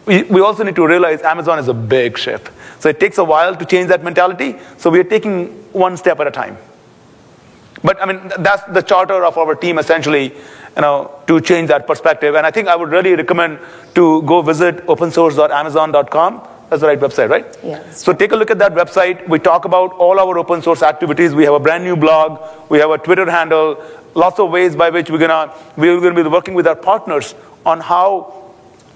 We, 0.07 0.24
we 0.24 0.40
also 0.40 0.64
need 0.64 0.76
to 0.76 0.86
realize 0.86 1.22
Amazon 1.22 1.59
is 1.59 1.68
a 1.68 1.74
big 1.74 2.18
ship. 2.18 2.49
So 2.80 2.88
it 2.88 2.99
takes 2.99 3.18
a 3.18 3.24
while 3.24 3.55
to 3.55 3.64
change 3.64 3.88
that 3.88 4.03
mentality. 4.03 4.59
So 4.76 4.90
we 4.90 4.99
are 4.99 5.05
taking 5.05 5.47
one 5.72 5.97
step 5.97 6.20
at 6.20 6.26
a 6.26 6.30
time. 6.30 6.57
But 7.82 8.00
I 8.00 8.06
mean, 8.06 8.30
that's 8.38 8.62
the 8.64 8.82
charter 8.82 9.24
of 9.24 9.36
our 9.38 9.54
team 9.54 9.78
essentially, 9.78 10.34
you 10.76 10.82
know, 10.82 11.10
to 11.26 11.40
change 11.40 11.68
that 11.68 11.86
perspective. 11.86 12.34
And 12.34 12.46
I 12.46 12.50
think 12.50 12.68
I 12.68 12.76
would 12.76 12.90
really 12.90 13.14
recommend 13.14 13.58
to 13.94 14.22
go 14.22 14.42
visit 14.42 14.86
opensource.amazon.com. 14.86 16.48
That's 16.70 16.80
the 16.80 16.86
right 16.86 17.00
website, 17.00 17.28
right? 17.28 17.44
Yes. 17.62 18.02
So 18.02 18.12
take 18.14 18.32
a 18.32 18.36
look 18.36 18.50
at 18.50 18.58
that 18.58 18.72
website. 18.72 19.28
We 19.28 19.38
talk 19.38 19.66
about 19.66 19.92
all 19.92 20.18
our 20.18 20.38
open 20.38 20.62
source 20.62 20.82
activities. 20.82 21.34
We 21.34 21.44
have 21.44 21.52
a 21.54 21.60
brand 21.60 21.84
new 21.84 21.96
blog. 21.96 22.40
We 22.70 22.78
have 22.78 22.90
a 22.90 22.98
Twitter 22.98 23.30
handle. 23.30 23.82
Lots 24.14 24.38
of 24.38 24.50
ways 24.50 24.74
by 24.74 24.88
which 24.90 25.10
we're 25.10 25.18
gonna 25.18 25.54
we're 25.76 26.00
gonna 26.00 26.14
be 26.14 26.28
working 26.28 26.54
with 26.54 26.66
our 26.66 26.76
partners 26.76 27.34
on 27.66 27.80
how 27.80 28.42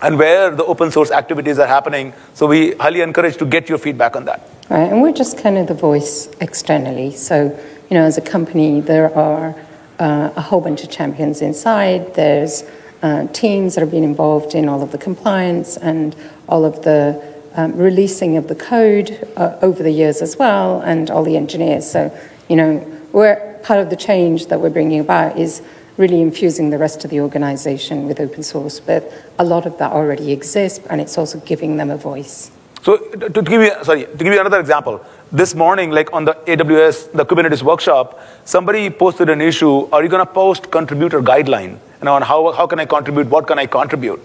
and 0.03 0.19
where 0.19 0.51
the 0.55 0.65
open 0.65 0.91
source 0.91 1.11
activities 1.11 1.59
are 1.59 1.67
happening. 1.67 2.13
So 2.35 2.47
we 2.47 2.73
highly 2.73 3.01
encourage 3.01 3.37
to 3.39 3.47
get 3.47 3.69
your 3.69 3.79
feedback 3.79 4.17
on 4.17 4.25
that. 4.27 4.49
Right, 4.69 4.91
and 4.91 5.01
we're 5.01 5.13
just 5.13 5.39
kind 5.39 5.57
of 5.59 5.69
the 5.69 5.75
voice 5.75 6.29
externally. 6.41 7.13
So, 7.13 7.57
you 7.89 7.95
know, 7.95 8.05
as 8.05 8.19
a 8.19 8.21
company, 8.21 8.81
there 8.81 9.15
are 9.17 9.55
uh, 9.99 10.33
a 10.37 10.41
whole 10.41 10.61
bunch 10.61 10.83
of 10.83 10.91
champions 10.91 11.41
inside. 11.41 12.15
There's 12.15 12.65
uh, 13.03 13.27
teams 13.29 13.75
that 13.75 13.83
have 13.83 13.91
been 13.91 14.05
involved 14.05 14.55
in 14.55 14.69
all 14.69 14.83
of 14.83 14.91
the 14.93 14.99
compliance 14.99 15.77
and 15.77 16.17
all 16.49 16.65
of 16.65 16.83
the 16.83 17.23
um, 17.55 17.77
releasing 17.77 18.37
of 18.37 18.49
the 18.49 18.55
code 18.55 19.29
uh, 19.37 19.59
over 19.63 19.83
the 19.83 19.91
years 19.91 20.21
as 20.21 20.37
well, 20.37 20.81
and 20.81 21.11
all 21.11 21.23
the 21.23 21.37
engineers. 21.37 21.91
So, 21.91 22.17
you 22.49 22.57
know, 22.57 23.01
we're 23.13 23.59
part 23.63 23.81
of 23.81 23.91
the 23.91 23.97
change 23.97 24.47
that 24.47 24.61
we're 24.61 24.71
bringing 24.71 25.01
about 25.01 25.39
is 25.39 25.63
really 25.97 26.21
infusing 26.21 26.71
the 26.71 26.79
rest 26.79 27.05
of 27.05 27.11
the 27.11 27.21
organization 27.21 28.07
with 28.07 28.21
open 28.21 28.43
source. 28.43 28.81
But 28.81 29.11
a 29.39 29.45
lot 29.45 29.65
of 29.65 29.79
that 29.79 29.93
already 29.93 30.33
exists, 30.33 30.85
and 30.91 31.01
it's 31.01 31.17
also 31.17 31.41
giving 31.41 31.77
them 31.77 31.91
a 31.91 31.97
voice. 31.97 32.51
So 32.87 32.99
to, 32.99 33.29
to 33.31 33.43
give 33.43 33.63
you, 33.63 33.73
sorry, 33.83 34.03
to 34.05 34.17
give 34.17 34.33
you 34.33 34.39
another 34.39 34.61
example, 34.61 35.05
this 35.33 35.57
morning, 35.57 35.91
like 35.91 36.13
on 36.13 36.25
the 36.25 36.35
AWS, 36.35 37.11
the 37.11 37.27
Kubernetes 37.27 37.61
workshop, 37.61 38.21
somebody 38.45 38.91
posted 38.91 39.29
an 39.29 39.41
issue, 39.41 39.89
are 39.91 40.05
you 40.05 40.09
going 40.09 40.25
to 40.25 40.33
post 40.33 40.71
contributor 40.71 41.21
guideline? 41.21 41.79
Know, 42.01 42.15
on 42.15 42.23
how, 42.23 42.53
how 42.53 42.69
can 42.69 42.79
I 42.79 42.87
contribute, 42.87 43.27
what 43.27 43.49
can 43.49 43.59
I 43.59 43.67
contribute? 43.67 44.23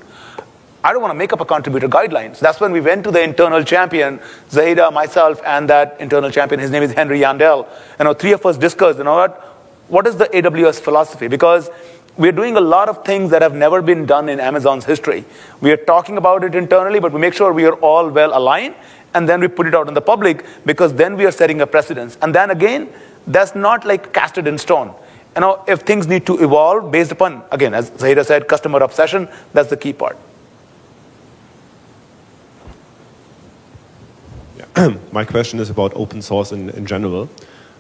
I 0.84 0.94
don't 0.94 1.02
want 1.02 1.10
to 1.10 1.18
make 1.18 1.34
up 1.34 1.40
a 1.40 1.46
contributor 1.46 1.90
guideline. 1.90 2.36
So 2.36 2.46
that's 2.46 2.60
when 2.60 2.72
we 2.72 2.82
went 2.82 3.04
to 3.06 3.10
the 3.10 3.24
internal 3.24 3.64
champion, 3.64 4.20
Zahida, 4.52 4.94
myself, 4.94 5.42
and 5.44 5.68
that 5.72 6.00
internal 6.00 6.30
champion. 6.30 6.60
His 6.60 6.70
name 6.70 6.84
is 6.84 6.92
Henri 6.92 7.20
Yandell. 7.22 7.68
You 7.98 8.06
know, 8.06 8.14
three 8.14 8.34
of 8.34 8.46
us 8.46 8.60
discussed, 8.60 9.00
you 9.00 9.06
know 9.06 9.16
what? 9.16 9.40
What 9.88 10.06
is 10.06 10.18
the 10.18 10.26
AWS 10.26 10.82
philosophy? 10.82 11.28
Because 11.28 11.72
we're 12.18 12.32
doing 12.32 12.58
a 12.58 12.62
lot 12.62 12.90
of 12.90 13.06
things 13.06 13.32
that 13.32 13.42
have 13.42 13.54
never 13.54 13.82
been 13.82 14.06
done 14.06 14.30
in 14.30 14.40
Amazon's 14.40 14.86
history. 14.86 15.26
We 15.62 15.72
are 15.72 15.78
talking 15.78 16.18
about 16.18 16.44
it 16.44 16.56
internally, 16.56 17.00
but 17.00 17.14
we 17.14 17.20
make 17.20 17.34
sure 17.34 17.54
we 17.54 17.66
are 17.66 17.76
all 17.76 18.10
well 18.10 18.38
aligned, 18.38 18.76
and 19.14 19.28
then 19.28 19.40
we 19.40 19.48
put 19.48 19.68
it 19.68 19.76
out 19.76 19.88
in 19.88 19.94
the 19.94 20.02
public 20.02 20.46
because 20.66 20.94
then 20.94 21.16
we 21.16 21.26
are 21.26 21.32
setting 21.32 21.62
a 21.62 21.68
precedence. 21.68 22.18
And 22.22 22.36
then 22.36 22.52
again, 22.52 22.90
that's 23.28 23.56
not 23.56 23.86
like 23.86 24.14
casted 24.14 24.48
in 24.48 24.58
stone. 24.58 24.94
You 25.36 25.42
know, 25.42 25.64
if 25.68 25.82
things 25.82 26.08
need 26.08 26.26
to 26.26 26.44
evolve 26.44 26.92
based 26.92 27.12
upon, 27.12 27.44
again, 27.52 27.74
as 27.74 27.90
Zahida 27.92 28.26
said, 28.26 28.48
customer 28.48 28.80
obsession, 28.80 29.30
that's 29.54 29.70
the 29.70 29.78
key 29.78 29.94
part. 29.94 30.18
Yeah. 34.58 34.98
My 35.12 35.24
question 35.24 35.60
is 35.60 35.70
about 35.70 35.94
open 35.96 36.22
source 36.22 36.52
in, 36.52 36.70
in 36.72 36.86
general. 36.86 37.30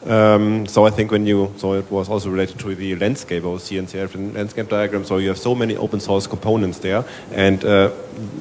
Um, 0.06 0.66
so 0.66 0.86
I 0.86 0.90
think 0.90 1.12
when 1.12 1.28
you, 1.28 1.54
so 1.58 1.74
it 1.74 1.90
was 1.92 2.10
also 2.10 2.30
related 2.30 2.60
to 2.60 2.74
the 2.74 2.96
landscape 2.96 3.44
or 3.44 3.58
CNCF 3.58 4.34
landscape 4.34 4.68
diagram. 4.68 5.06
So 5.06 5.18
you 5.18 5.28
have 5.28 5.38
so 5.38 5.54
many 5.54 5.76
open 5.76 6.00
source 6.00 6.26
components 6.26 6.80
there, 6.80 7.06
and 7.32 7.64
uh, 7.64 7.92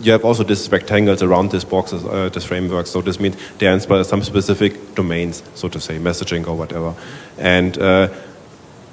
you 0.00 0.12
have 0.12 0.24
also 0.24 0.42
these 0.42 0.70
rectangles 0.70 1.22
around 1.22 1.50
these 1.50 1.64
boxes, 1.64 2.04
uh, 2.04 2.30
this 2.30 2.44
framework. 2.44 2.86
So 2.86 3.02
this 3.02 3.20
means 3.20 3.36
they 3.58 3.66
are 3.66 4.04
some 4.04 4.22
specific 4.22 4.94
domains, 4.94 5.42
so 5.54 5.68
to 5.68 5.80
say, 5.80 5.98
messaging 5.98 6.46
or 6.46 6.56
whatever. 6.56 6.94
And 7.36 7.76
uh, 7.78 8.08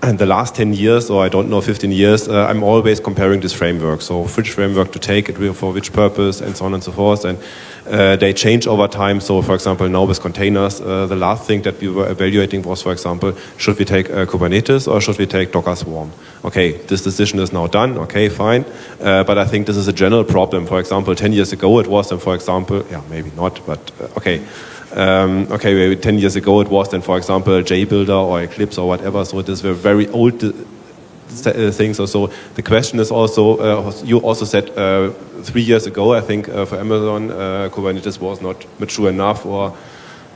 and 0.03 0.19
the 0.19 0.25
last 0.25 0.55
10 0.55 0.73
years, 0.73 1.09
or 1.09 1.23
I 1.25 1.29
don't 1.29 1.49
know, 1.49 1.59
15 1.59 1.91
years, 1.91 2.27
uh, 2.27 2.45
I'm 2.45 2.61
always 2.63 2.99
comparing 2.99 3.41
this 3.41 3.53
framework. 3.53 4.01
So 4.01 4.25
which 4.25 4.51
framework 4.51 4.91
to 4.91 4.99
take 4.99 5.27
it 5.27 5.53
for 5.53 5.73
which 5.73 5.91
purpose, 5.91 6.39
and 6.39 6.55
so 6.55 6.65
on 6.65 6.73
and 6.73 6.83
so 6.83 6.91
forth. 6.91 7.25
And 7.25 7.39
uh, 7.87 8.15
they 8.15 8.33
change 8.33 8.67
over 8.67 8.87
time. 8.87 9.19
So, 9.19 9.41
for 9.41 9.55
example, 9.55 9.89
now 9.89 10.03
with 10.03 10.21
containers, 10.21 10.81
uh, 10.81 11.07
the 11.07 11.15
last 11.15 11.47
thing 11.47 11.63
that 11.63 11.79
we 11.79 11.89
were 11.89 12.09
evaluating 12.09 12.61
was, 12.61 12.83
for 12.83 12.91
example, 12.91 13.33
should 13.57 13.79
we 13.79 13.85
take 13.85 14.09
uh, 14.09 14.25
Kubernetes 14.25 14.87
or 14.91 15.01
should 15.01 15.17
we 15.17 15.25
take 15.25 15.51
Docker 15.51 15.75
Swarm? 15.75 16.11
Okay, 16.45 16.73
this 16.87 17.01
decision 17.01 17.39
is 17.39 17.51
now 17.51 17.65
done. 17.65 17.97
Okay, 17.97 18.29
fine. 18.29 18.65
Uh, 19.01 19.23
but 19.23 19.37
I 19.37 19.45
think 19.45 19.65
this 19.65 19.77
is 19.77 19.87
a 19.87 19.93
general 19.93 20.23
problem. 20.23 20.67
For 20.67 20.79
example, 20.79 21.15
10 21.15 21.33
years 21.33 21.53
ago 21.53 21.79
it 21.79 21.87
was, 21.87 22.11
and 22.11 22.21
for 22.21 22.35
example, 22.35 22.85
yeah, 22.91 23.01
maybe 23.09 23.31
not, 23.35 23.65
but 23.65 23.91
uh, 23.99 24.17
okay. 24.17 24.45
Um, 24.93 25.51
okay, 25.51 25.73
maybe 25.73 25.95
10 25.95 26.19
years 26.19 26.35
ago 26.35 26.61
it 26.61 26.69
was 26.69 26.89
then, 26.89 27.01
for 27.01 27.17
example, 27.17 27.53
JBuilder 27.61 28.09
or 28.09 28.41
Eclipse 28.41 28.77
or 28.77 28.87
whatever. 28.87 29.25
So 29.25 29.41
these 29.41 29.63
were 29.63 29.73
very 29.73 30.07
old 30.09 30.43
uh, 30.43 31.71
things. 31.71 31.99
Or 31.99 32.07
so 32.07 32.27
the 32.55 32.63
question 32.63 32.99
is 32.99 33.11
also, 33.11 33.57
uh, 33.57 33.93
you 34.03 34.19
also 34.19 34.45
said 34.45 34.69
uh, 34.77 35.11
three 35.43 35.61
years 35.61 35.85
ago, 35.85 36.13
I 36.13 36.21
think 36.21 36.47
uh, 36.49 36.65
for 36.65 36.77
Amazon, 36.77 37.31
uh, 37.31 37.69
Kubernetes 37.71 38.19
was 38.19 38.41
not 38.41 38.65
mature 38.79 39.09
enough 39.09 39.45
or 39.45 39.75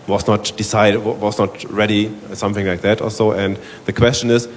was 0.07 0.27
not 0.27 0.51
decided, 0.57 0.99
was 0.99 1.39
not 1.39 1.63
ready, 1.71 2.11
something 2.33 2.67
like 2.67 2.81
that 2.81 3.01
or 3.01 3.09
so. 3.09 3.31
And 3.31 3.57
the 3.85 3.93
question 3.93 4.29
is, 4.31 4.49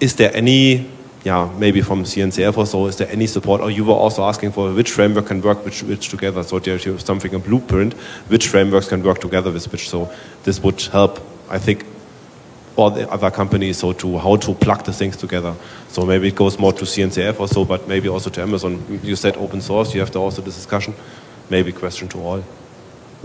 is 0.00 0.16
there 0.16 0.34
any 0.34 0.90
yeah, 1.26 1.52
maybe 1.58 1.82
from 1.82 2.04
CNCF 2.04 2.56
or 2.56 2.66
so, 2.66 2.86
is 2.86 2.98
there 2.98 3.08
any 3.10 3.26
support? 3.26 3.60
Or 3.60 3.68
you 3.68 3.84
were 3.84 3.94
also 3.94 4.22
asking 4.22 4.52
for 4.52 4.72
which 4.72 4.92
framework 4.92 5.26
can 5.26 5.42
work 5.42 5.64
which, 5.64 5.82
which 5.82 6.08
together. 6.08 6.44
So 6.44 6.60
there's 6.60 7.04
something, 7.04 7.34
a 7.34 7.40
blueprint, 7.40 7.94
which 8.28 8.46
frameworks 8.46 8.86
can 8.86 9.02
work 9.02 9.18
together 9.18 9.50
with 9.50 9.66
which. 9.72 9.90
So 9.90 10.08
this 10.44 10.60
would 10.60 10.80
help, 10.82 11.18
I 11.50 11.58
think, 11.58 11.84
all 12.76 12.90
the 12.90 13.10
other 13.10 13.32
companies 13.32 13.78
so 13.78 13.92
to 13.94 14.18
how 14.18 14.36
to 14.36 14.54
plug 14.54 14.84
the 14.84 14.92
things 14.92 15.16
together. 15.16 15.56
So 15.88 16.06
maybe 16.06 16.28
it 16.28 16.36
goes 16.36 16.60
more 16.60 16.72
to 16.74 16.84
CNCF 16.84 17.40
or 17.40 17.48
so, 17.48 17.64
but 17.64 17.88
maybe 17.88 18.08
also 18.08 18.30
to 18.30 18.40
Amazon. 18.40 19.00
You 19.02 19.16
said 19.16 19.36
open 19.36 19.60
source, 19.60 19.94
you 19.94 20.00
have 20.00 20.12
to 20.12 20.20
also 20.20 20.42
this 20.42 20.54
discussion. 20.54 20.94
Maybe 21.50 21.72
question 21.72 22.06
to 22.08 22.20
all. 22.20 22.44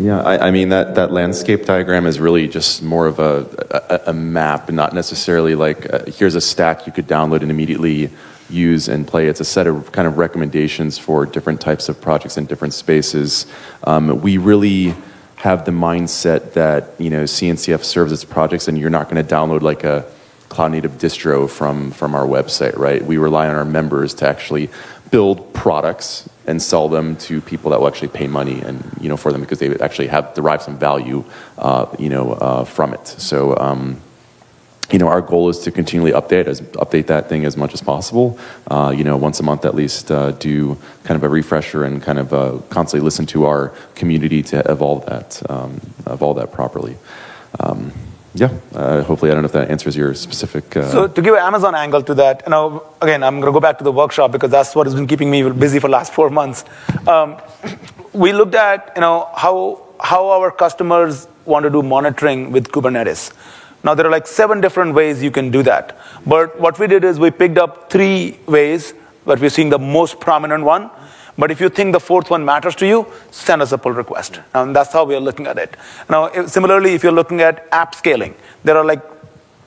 Yeah, 0.01 0.21
I, 0.21 0.47
I, 0.47 0.51
mean 0.51 0.69
that, 0.69 0.95
that 0.95 1.11
landscape 1.11 1.65
diagram 1.65 2.07
is 2.07 2.19
really 2.19 2.47
just 2.47 2.81
more 2.81 3.05
of 3.05 3.19
a, 3.19 3.45
a, 3.69 4.09
a 4.09 4.13
map, 4.13 4.71
not 4.71 4.93
necessarily 4.93 5.53
like 5.53 5.93
uh, 5.93 6.05
here's 6.05 6.33
a 6.33 6.41
stack 6.41 6.87
you 6.87 6.91
could 6.91 7.07
download 7.07 7.41
and 7.41 7.51
immediately 7.51 8.09
use 8.49 8.87
and 8.87 9.07
play. 9.07 9.27
It's 9.27 9.41
a 9.41 9.45
set 9.45 9.67
of 9.67 9.91
kind 9.91 10.07
of 10.07 10.17
recommendations 10.17 10.97
for 10.97 11.27
different 11.27 11.61
types 11.61 11.87
of 11.87 12.01
projects 12.01 12.35
in 12.35 12.47
different 12.47 12.73
spaces. 12.73 13.45
Um, 13.83 14.21
we 14.21 14.37
really 14.39 14.95
have 15.35 15.65
the 15.65 15.71
mindset 15.71 16.53
that 16.53 16.99
you 16.99 17.11
know 17.11 17.23
CNCF 17.23 17.83
serves 17.83 18.11
its 18.11 18.25
projects, 18.25 18.67
and 18.67 18.79
you're 18.79 18.89
not 18.89 19.07
going 19.07 19.23
to 19.23 19.35
download 19.35 19.61
like 19.61 19.83
a 19.83 20.11
cloud 20.49 20.71
native 20.71 20.93
distro 20.93 21.47
from 21.47 21.91
from 21.91 22.15
our 22.15 22.25
website, 22.25 22.75
right? 22.75 23.05
We 23.05 23.17
rely 23.17 23.47
on 23.47 23.55
our 23.55 23.65
members 23.65 24.15
to 24.15 24.27
actually 24.27 24.69
build 25.11 25.53
products 25.53 26.27
and 26.51 26.61
sell 26.61 26.89
them 26.89 27.15
to 27.15 27.39
people 27.41 27.71
that 27.71 27.79
will 27.79 27.87
actually 27.87 28.09
pay 28.09 28.27
money 28.27 28.61
and 28.61 28.77
you 28.99 29.07
know 29.07 29.17
for 29.17 29.31
them 29.31 29.41
because 29.41 29.59
they 29.59 29.73
actually 29.79 30.07
have 30.07 30.33
derived 30.33 30.61
some 30.61 30.77
value 30.77 31.23
uh, 31.57 31.85
you 31.97 32.09
know 32.09 32.33
uh, 32.33 32.63
from 32.65 32.93
it. 32.93 33.07
So 33.07 33.57
um, 33.57 34.01
you 34.91 34.99
know 34.99 35.07
our 35.07 35.21
goal 35.21 35.47
is 35.47 35.59
to 35.59 35.71
continually 35.71 36.11
update 36.11 36.47
as 36.47 36.59
update 36.85 37.07
that 37.07 37.29
thing 37.29 37.45
as 37.45 37.55
much 37.55 37.73
as 37.73 37.81
possible. 37.81 38.37
Uh, 38.69 38.93
you 38.95 39.05
know 39.05 39.15
once 39.15 39.39
a 39.39 39.43
month 39.43 39.63
at 39.65 39.75
least 39.75 40.11
uh, 40.11 40.31
do 40.31 40.77
kind 41.05 41.15
of 41.15 41.23
a 41.23 41.29
refresher 41.29 41.85
and 41.85 42.03
kind 42.03 42.19
of 42.19 42.33
uh, 42.33 42.59
constantly 42.69 43.03
listen 43.03 43.25
to 43.27 43.45
our 43.45 43.69
community 43.95 44.43
to 44.43 44.57
evolve 44.69 45.05
that 45.05 45.41
um, 45.49 45.79
evolve 46.05 46.35
that 46.35 46.51
properly. 46.51 46.97
Um, 47.61 47.93
yeah, 48.33 48.49
uh, 48.73 49.03
hopefully, 49.03 49.29
I 49.29 49.33
don't 49.33 49.43
know 49.43 49.47
if 49.47 49.51
that 49.53 49.69
answers 49.69 49.95
your 49.95 50.13
specific. 50.13 50.75
Uh... 50.75 50.89
So, 50.89 51.07
to 51.07 51.21
give 51.21 51.33
an 51.33 51.41
Amazon 51.41 51.75
angle 51.75 52.01
to 52.03 52.13
that, 52.15 52.43
you 52.45 52.51
know, 52.51 52.83
again, 53.01 53.23
I'm 53.23 53.41
going 53.41 53.51
to 53.51 53.51
go 53.51 53.59
back 53.59 53.77
to 53.79 53.83
the 53.83 53.91
workshop 53.91 54.31
because 54.31 54.51
that's 54.51 54.73
what 54.73 54.87
has 54.87 54.95
been 54.95 55.07
keeping 55.07 55.29
me 55.29 55.49
busy 55.49 55.79
for 55.79 55.87
the 55.87 55.91
last 55.91 56.13
four 56.13 56.29
months. 56.29 56.63
Um, 57.07 57.37
we 58.13 58.31
looked 58.31 58.55
at, 58.55 58.93
you 58.95 59.01
know, 59.01 59.29
how 59.35 59.81
how 59.99 60.29
our 60.29 60.49
customers 60.49 61.27
want 61.45 61.63
to 61.63 61.69
do 61.69 61.83
monitoring 61.83 62.51
with 62.51 62.69
Kubernetes. 62.69 63.33
Now, 63.83 63.95
there 63.95 64.05
are 64.05 64.11
like 64.11 64.27
seven 64.27 64.61
different 64.61 64.93
ways 64.93 65.21
you 65.21 65.31
can 65.31 65.51
do 65.51 65.63
that. 65.63 65.97
But 66.25 66.59
what 66.59 66.79
we 66.79 66.87
did 66.87 67.03
is 67.03 67.19
we 67.19 67.31
picked 67.31 67.57
up 67.57 67.89
three 67.89 68.39
ways, 68.45 68.93
but 69.25 69.39
we're 69.39 69.49
seeing 69.49 69.69
the 69.69 69.79
most 69.79 70.19
prominent 70.19 70.63
one. 70.63 70.89
But 71.37 71.51
if 71.51 71.61
you 71.61 71.69
think 71.69 71.93
the 71.93 71.99
fourth 71.99 72.29
one 72.29 72.43
matters 72.43 72.75
to 72.77 72.87
you, 72.87 73.07
send 73.31 73.61
us 73.61 73.71
a 73.71 73.77
pull 73.77 73.93
request. 73.93 74.39
And 74.53 74.75
that's 74.75 74.93
how 74.93 75.05
we 75.05 75.15
are 75.15 75.19
looking 75.19 75.47
at 75.47 75.57
it. 75.57 75.75
Now, 76.09 76.45
similarly, 76.45 76.93
if 76.93 77.03
you're 77.03 77.11
looking 77.11 77.41
at 77.41 77.67
app 77.71 77.95
scaling, 77.95 78.35
there 78.63 78.77
are 78.77 78.85
like 78.85 79.01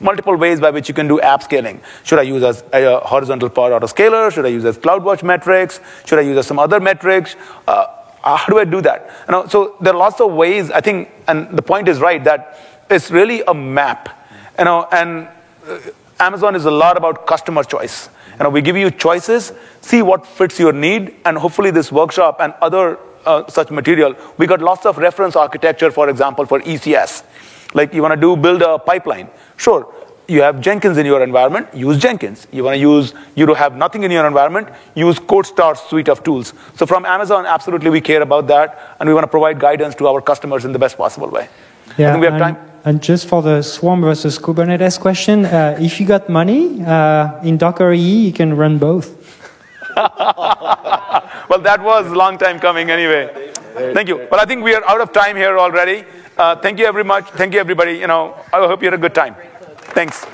multiple 0.00 0.36
ways 0.36 0.60
by 0.60 0.70
which 0.70 0.88
you 0.88 0.94
can 0.94 1.08
do 1.08 1.20
app 1.20 1.42
scaling. 1.42 1.80
Should 2.02 2.18
I 2.18 2.22
use 2.22 2.42
as 2.42 2.62
a 2.72 3.00
horizontal 3.00 3.48
pod 3.48 3.72
autoscaler? 3.72 4.30
Should 4.30 4.44
I 4.44 4.48
use 4.48 4.64
as 4.64 4.76
CloudWatch 4.76 5.22
metrics? 5.22 5.80
Should 6.04 6.18
I 6.18 6.22
use 6.22 6.36
as 6.36 6.46
some 6.46 6.58
other 6.58 6.80
metrics? 6.80 7.36
Uh, 7.66 7.86
how 8.22 8.46
do 8.46 8.58
I 8.58 8.64
do 8.64 8.80
that? 8.82 9.10
So 9.50 9.76
there 9.80 9.94
are 9.94 9.98
lots 9.98 10.20
of 10.20 10.32
ways, 10.32 10.70
I 10.70 10.80
think, 10.80 11.10
and 11.28 11.56
the 11.56 11.62
point 11.62 11.88
is 11.88 12.00
right, 12.00 12.22
that 12.24 12.58
it's 12.90 13.10
really 13.10 13.42
a 13.46 13.54
map. 13.54 14.28
You 14.58 14.64
know, 14.64 14.86
and 14.92 15.28
uh, 15.66 15.78
Amazon 16.20 16.54
is 16.54 16.64
a 16.64 16.70
lot 16.70 16.96
about 16.96 17.26
customer 17.26 17.64
choice. 17.64 18.08
Know, 18.40 18.50
we 18.50 18.62
give 18.62 18.76
you 18.76 18.90
choices, 18.90 19.52
see 19.80 20.02
what 20.02 20.26
fits 20.26 20.58
your 20.58 20.72
need, 20.72 21.16
and 21.24 21.38
hopefully 21.38 21.70
this 21.70 21.92
workshop 21.92 22.38
and 22.40 22.54
other 22.60 22.98
uh, 23.26 23.46
such 23.48 23.70
material, 23.70 24.14
we 24.38 24.46
got 24.46 24.60
lots 24.60 24.86
of 24.86 24.98
reference 24.98 25.36
architecture, 25.36 25.90
for 25.90 26.08
example, 26.08 26.46
for 26.46 26.60
ECS. 26.60 27.24
Like 27.74 27.94
you 27.94 28.02
want 28.02 28.14
to 28.14 28.20
do 28.20 28.36
build 28.36 28.62
a 28.62 28.78
pipeline. 28.78 29.28
Sure, 29.56 29.92
you 30.28 30.42
have 30.42 30.60
Jenkins 30.60 30.96
in 30.98 31.06
your 31.06 31.22
environment, 31.22 31.74
use 31.74 31.98
Jenkins. 31.98 32.46
You 32.52 32.64
want 32.64 32.74
to 32.74 32.80
use, 32.80 33.14
you 33.34 33.46
don't 33.46 33.58
have 33.58 33.76
nothing 33.76 34.04
in 34.04 34.10
your 34.10 34.26
environment, 34.26 34.68
use 34.94 35.18
CodeStar's 35.18 35.80
suite 35.80 36.08
of 36.08 36.22
tools. 36.22 36.54
So 36.76 36.86
from 36.86 37.04
Amazon, 37.04 37.46
absolutely 37.46 37.90
we 37.90 38.00
care 38.00 38.22
about 38.22 38.46
that, 38.48 38.96
and 39.00 39.08
we 39.08 39.14
want 39.14 39.24
to 39.24 39.28
provide 39.28 39.58
guidance 39.58 39.94
to 39.96 40.08
our 40.08 40.20
customers 40.20 40.64
in 40.64 40.72
the 40.72 40.78
best 40.78 40.96
possible 40.96 41.28
way. 41.28 41.48
Yeah, 41.98 42.08
I 42.08 42.12
think 42.12 42.20
we 42.20 42.26
have 42.26 42.40
and, 42.40 42.56
time. 42.56 42.73
And 42.84 43.02
just 43.02 43.26
for 43.28 43.40
the 43.42 43.62
Swarm 43.62 44.02
versus 44.02 44.38
Kubernetes 44.38 45.00
question, 45.00 45.46
uh, 45.46 45.76
if 45.80 45.98
you 46.00 46.06
got 46.06 46.28
money 46.28 46.84
uh, 46.84 47.40
in 47.42 47.56
Docker 47.56 47.92
EE, 47.92 48.26
you 48.26 48.32
can 48.32 48.56
run 48.56 48.78
both. 48.78 49.08
well, 49.96 51.60
that 51.62 51.80
was 51.82 52.06
a 52.06 52.14
long 52.14 52.36
time 52.36 52.58
coming 52.58 52.90
anyway. 52.90 53.52
Thank 53.94 54.08
you. 54.08 54.26
But 54.30 54.40
I 54.40 54.44
think 54.44 54.62
we 54.62 54.74
are 54.74 54.84
out 54.86 55.00
of 55.00 55.12
time 55.12 55.36
here 55.36 55.58
already. 55.58 56.04
Uh, 56.36 56.56
thank 56.56 56.78
you 56.78 56.90
very 56.92 57.04
much. 57.04 57.24
Thank 57.30 57.54
you, 57.54 57.60
everybody. 57.60 57.92
You 57.92 58.06
know, 58.06 58.34
I 58.52 58.66
hope 58.66 58.82
you 58.82 58.86
had 58.86 58.94
a 58.94 58.98
good 58.98 59.14
time. 59.14 59.34
Thanks. 59.94 60.26